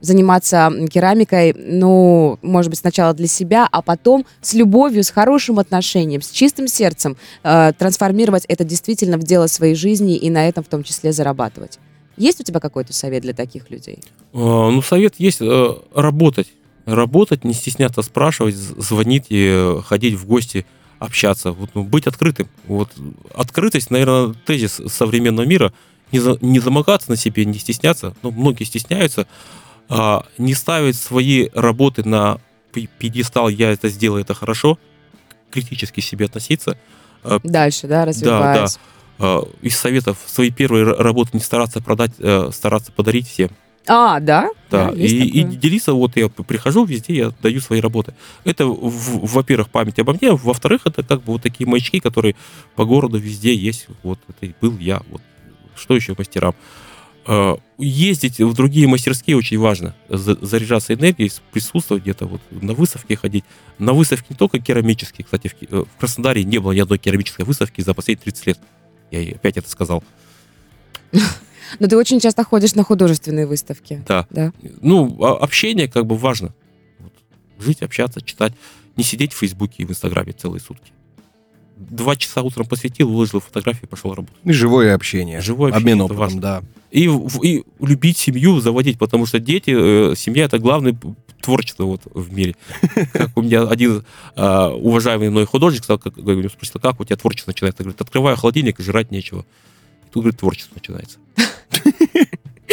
заниматься 0.01 0.72
керамикой, 0.91 1.55
ну, 1.55 2.39
может 2.41 2.70
быть, 2.70 2.78
сначала 2.78 3.12
для 3.12 3.26
себя, 3.26 3.68
а 3.70 3.82
потом 3.82 4.24
с 4.41 4.55
любовью, 4.55 5.05
с 5.05 5.11
хорошим 5.11 5.59
отношением, 5.59 6.22
с 6.22 6.30
чистым 6.30 6.68
сердцем 6.68 7.18
э, 7.43 7.72
трансформировать 7.76 8.47
это 8.47 8.64
действительно 8.64 9.18
в 9.18 9.24
дело 9.24 9.47
своей 9.47 9.74
жизни 9.74 10.16
и 10.16 10.30
на 10.30 10.49
этом 10.49 10.64
в 10.64 10.68
том 10.68 10.82
числе 10.84 11.12
зарабатывать. 11.12 11.78
Есть 12.17 12.41
у 12.41 12.45
тебя 12.45 12.61
какой-то 12.61 12.93
совет 12.93 13.23
для 13.23 13.33
таких 13.35 13.71
людей? 13.71 13.99
А, 14.33 14.71
Ну, 14.71 14.83
совет 14.83 15.14
есть 15.19 15.39
э, 15.41 15.75
работать. 15.95 16.49
Работать, 16.87 17.45
не 17.45 17.53
стесняться 17.53 18.03
спрашивать, 18.03 18.55
звонить 18.55 19.27
и 19.29 19.49
э, 19.51 19.81
ходить 19.85 20.14
в 20.14 20.27
гости, 20.27 20.64
общаться. 20.99 21.53
Вот, 21.53 21.71
ну, 21.75 21.83
быть 21.85 22.07
открытым. 22.07 22.49
Вот 22.67 22.91
открытость, 23.35 23.91
наверное, 23.91 24.35
тезис 24.47 24.81
современного 24.89 25.47
мира. 25.47 25.73
Не, 26.12 26.21
за- 26.21 26.39
не 26.41 26.61
замыкаться 26.61 27.11
на 27.11 27.17
себе, 27.17 27.45
не 27.45 27.59
стесняться. 27.59 28.14
Ну, 28.23 28.31
многие 28.31 28.64
стесняются. 28.64 29.27
а, 29.89 30.25
не 30.39 30.55
ставить 30.55 30.97
свои 30.97 31.49
работы 31.55 32.03
на 32.09 32.41
пьедестал 32.73 33.49
«я 33.49 33.71
это 33.73 33.89
сделаю, 33.89 34.23
это 34.23 34.35
хорошо», 34.35 34.79
критически 35.51 36.01
к 36.01 36.05
себе 36.05 36.27
относиться. 36.27 36.77
Дальше, 37.45 37.87
да, 37.87 38.05
развиваясь. 38.05 38.77
А, 38.77 38.96
из 39.19 39.77
советов 39.77 40.19
свои 40.27 40.51
первые 40.51 40.85
работы 40.85 41.31
не 41.35 41.41
стараться 41.41 41.81
продать, 41.81 42.12
э, 42.19 42.51
стараться 42.53 42.93
подарить 42.93 43.27
всем. 43.29 43.51
А, 43.89 44.19
да? 44.21 44.51
Да, 44.71 44.91
есть 44.91 45.14
и, 45.14 45.41
и 45.41 45.45
делиться, 45.45 45.93
вот 45.93 46.17
я 46.17 46.29
прихожу 46.29 46.85
везде, 46.85 47.14
я 47.17 47.33
даю 47.41 47.61
свои 47.61 47.81
работы. 47.81 48.14
Это, 48.45 48.67
во-первых, 48.67 49.69
память 49.71 49.99
обо 50.01 50.12
мне, 50.12 50.33
во-вторых, 50.33 50.83
это 50.87 51.05
как 51.05 51.21
бы 51.23 51.35
вот 51.35 51.43
такие 51.43 51.69
маячки, 51.69 52.01
которые 52.01 52.35
по 52.75 52.85
городу 52.85 53.19
везде 53.19 53.55
есть. 53.55 53.87
Вот 54.03 54.19
это 54.29 54.53
был 54.61 54.77
я. 54.79 55.03
Вот. 55.11 55.23
Что 55.77 55.95
еще 55.95 56.14
мастерам? 56.19 56.55
Э, 57.27 57.57
Ездить 57.79 58.39
в 58.41 58.55
другие 58.55 58.89
мастерские 58.89 59.37
очень 59.37 59.59
важно. 59.59 59.95
За- 60.09 60.39
Заряжаться 60.45 60.95
энергией, 60.95 61.31
присутствовать 61.53 62.03
где-то, 62.03 62.27
вот, 62.27 62.41
на 62.51 62.73
выставке 62.75 63.17
ходить. 63.17 63.45
На 63.79 63.93
выставке 63.93 64.27
не 64.31 64.37
только 64.37 64.59
керамические, 64.59 65.25
кстати, 65.25 65.53
э, 65.71 65.85
в 65.85 66.01
Краснодаре 66.01 66.43
не 66.45 66.59
было 66.59 66.73
ни 66.73 66.81
одной 66.81 66.99
керамической 66.99 67.45
выставки 67.45 67.83
за 67.83 67.95
последние 67.95 68.25
30 68.25 68.47
лет. 68.47 68.59
Я 69.11 69.21
опять 69.35 69.57
это 69.57 69.69
сказал. 69.71 70.03
Но 71.81 71.89
ты 71.89 71.97
очень 71.97 72.21
часто 72.21 72.45
ходишь 72.45 72.75
на 72.75 72.85
художественные 72.85 73.47
выставки. 73.47 74.05
Да. 74.07 74.27
Да. 74.31 74.53
Ну, 74.81 75.17
а- 75.23 75.37
общение 75.39 75.89
как 75.89 76.07
бы 76.07 76.17
важно. 76.17 76.55
Вот. 76.99 77.13
Жить, 77.59 77.83
общаться, 77.83 78.21
читать. 78.23 78.53
Не 78.97 79.05
сидеть 79.05 79.33
в 79.33 79.37
Фейсбуке 79.39 79.83
и 79.83 79.85
в 79.85 79.91
Инстаграме 79.91 80.33
целые 80.33 80.61
сутки. 80.61 80.93
Два 81.77 82.17
часа 82.17 82.43
утром 82.43 82.67
посвятил, 82.67 83.11
выложил 83.11 83.41
фотографии, 83.41 83.85
пошел 83.87 84.15
работать. 84.15 84.39
И 84.45 84.53
живое 84.53 84.95
общение. 84.95 85.41
Живое 85.43 85.73
Обмен 85.73 86.01
общение, 86.01 86.05
это 86.05 86.05
опытом, 86.05 86.19
важно. 86.19 86.41
да. 86.41 86.63
И, 86.91 87.11
и 87.43 87.65
любить 87.81 88.17
семью, 88.17 88.61
заводить, 88.61 88.99
потому 88.99 89.27
что 89.27 89.39
дети, 89.41 90.13
э, 90.13 90.15
семья 90.17 90.45
это 90.45 90.59
главное 90.59 90.95
п- 90.95 91.15
творчество 91.47 91.85
вот 91.85 92.03
в 92.05 92.33
мире. 92.33 92.57
Как 93.13 93.37
у 93.37 93.43
меня 93.43 93.63
один 93.63 94.05
а, 94.35 94.71
уважаемый 94.71 95.31
мной 95.31 95.47
художник 95.47 95.85
сказал, 95.85 95.99
как, 95.99 96.15
говорю, 96.15 96.49
спросил, 96.51 96.81
как 96.81 96.99
у 97.01 97.05
тебя 97.05 97.17
творчество 97.17 97.53
начинается? 97.53 97.85
Говорит, 97.85 98.01
открываю 98.01 98.37
холодильник, 98.37 98.81
жрать 98.81 99.13
нечего. 99.13 99.47
И 100.07 100.11
тут, 100.13 100.25
говорит, 100.25 100.41
творчество 100.41 100.75
начинается. 100.75 101.19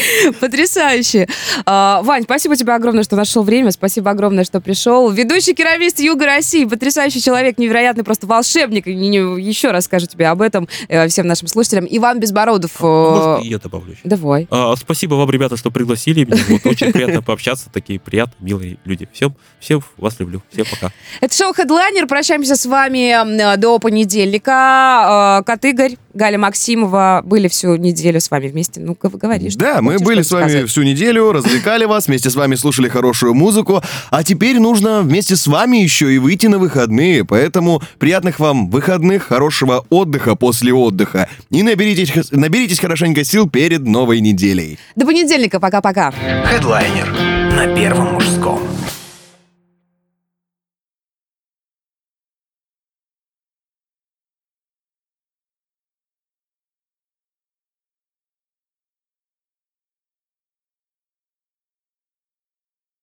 Потрясающе. 0.39 1.27
А, 1.65 2.01
Вань, 2.03 2.23
спасибо 2.23 2.55
тебе 2.55 2.73
огромное, 2.73 3.03
что 3.03 3.15
нашел 3.15 3.43
время. 3.43 3.71
Спасибо 3.71 4.11
огромное, 4.11 4.43
что 4.43 4.59
пришел. 4.61 5.09
Ведущий 5.09 5.53
керамист 5.53 5.99
Юга 5.99 6.25
России. 6.25 6.65
Потрясающий 6.65 7.21
человек, 7.21 7.57
невероятный, 7.57 8.03
просто 8.03 8.27
волшебник. 8.27 8.87
Еще 8.87 9.71
раз 9.71 9.85
скажу 9.85 10.07
тебе 10.07 10.27
об 10.27 10.41
этом 10.41 10.67
э, 10.87 11.07
всем 11.07 11.27
нашим 11.27 11.47
слушателям. 11.47 11.85
Иван 11.89 12.19
Безбородов. 12.19 12.71
э, 12.81 12.85
Может, 12.85 13.45
я 13.45 13.59
добавлю 13.59 13.91
еще. 13.91 14.01
Давай. 14.03 14.47
А, 14.49 14.75
спасибо 14.75 15.15
вам, 15.15 15.29
ребята, 15.29 15.57
что 15.57 15.71
пригласили 15.71 16.25
меня. 16.25 16.41
Вот, 16.49 16.65
очень 16.65 16.91
приятно 16.91 17.21
пообщаться. 17.21 17.69
Такие 17.71 17.99
приятные, 17.99 18.37
милые 18.45 18.77
люди. 18.85 19.07
Всем, 19.13 19.35
всем 19.59 19.81
вас 19.97 20.19
люблю. 20.19 20.41
Всем 20.51 20.65
пока. 20.69 20.91
Это 21.21 21.35
шоу 21.35 21.51
Headliner. 21.53 22.07
Прощаемся 22.07 22.55
с 22.55 22.65
вами 22.65 23.55
до 23.57 23.79
понедельника. 23.79 25.43
Кот 25.45 25.63
Игорь, 25.65 25.95
Галя 26.13 26.37
Максимова 26.37 27.21
были 27.23 27.47
всю 27.47 27.75
неделю 27.75 28.19
с 28.19 28.29
вами 28.29 28.47
вместе. 28.47 28.79
Ну, 28.79 28.95
г- 28.99 29.09
говори. 29.09 29.49
что 29.49 29.59
Да, 29.59 29.81
мы 29.81 29.92
хочешь 29.97 30.05
были 30.05 30.21
с 30.21 30.31
вами 30.31 30.49
сказать. 30.49 30.69
всю 30.69 30.83
неделю, 30.83 31.31
развлекали 31.31 31.85
вас, 31.85 32.07
вместе 32.07 32.29
с 32.29 32.35
вами 32.35 32.55
слушали 32.55 32.89
хорошую 32.89 33.33
музыку, 33.33 33.81
а 34.09 34.23
теперь 34.23 34.59
нужно 34.59 35.01
вместе 35.01 35.35
с 35.35 35.47
вами 35.47 35.77
еще 35.77 36.13
и 36.13 36.17
выйти 36.17 36.47
на 36.47 36.59
выходные, 36.59 37.25
поэтому 37.25 37.81
приятных 37.99 38.39
вам 38.39 38.69
выходных, 38.69 39.23
хорошего 39.23 39.85
отдыха 39.89 40.35
после 40.35 40.73
отдыха 40.73 41.29
и 41.49 41.63
наберитесь, 41.63 42.31
наберитесь 42.31 42.79
хорошенько 42.79 43.23
сил 43.23 43.49
перед 43.49 43.81
новой 43.81 44.19
неделей. 44.19 44.77
До 44.95 45.05
понедельника. 45.05 45.59
Пока-пока. 45.59 46.13
Хедлайнер 46.45 47.11
на 47.55 47.73
Первом 47.75 48.13
мужском. 48.13 48.72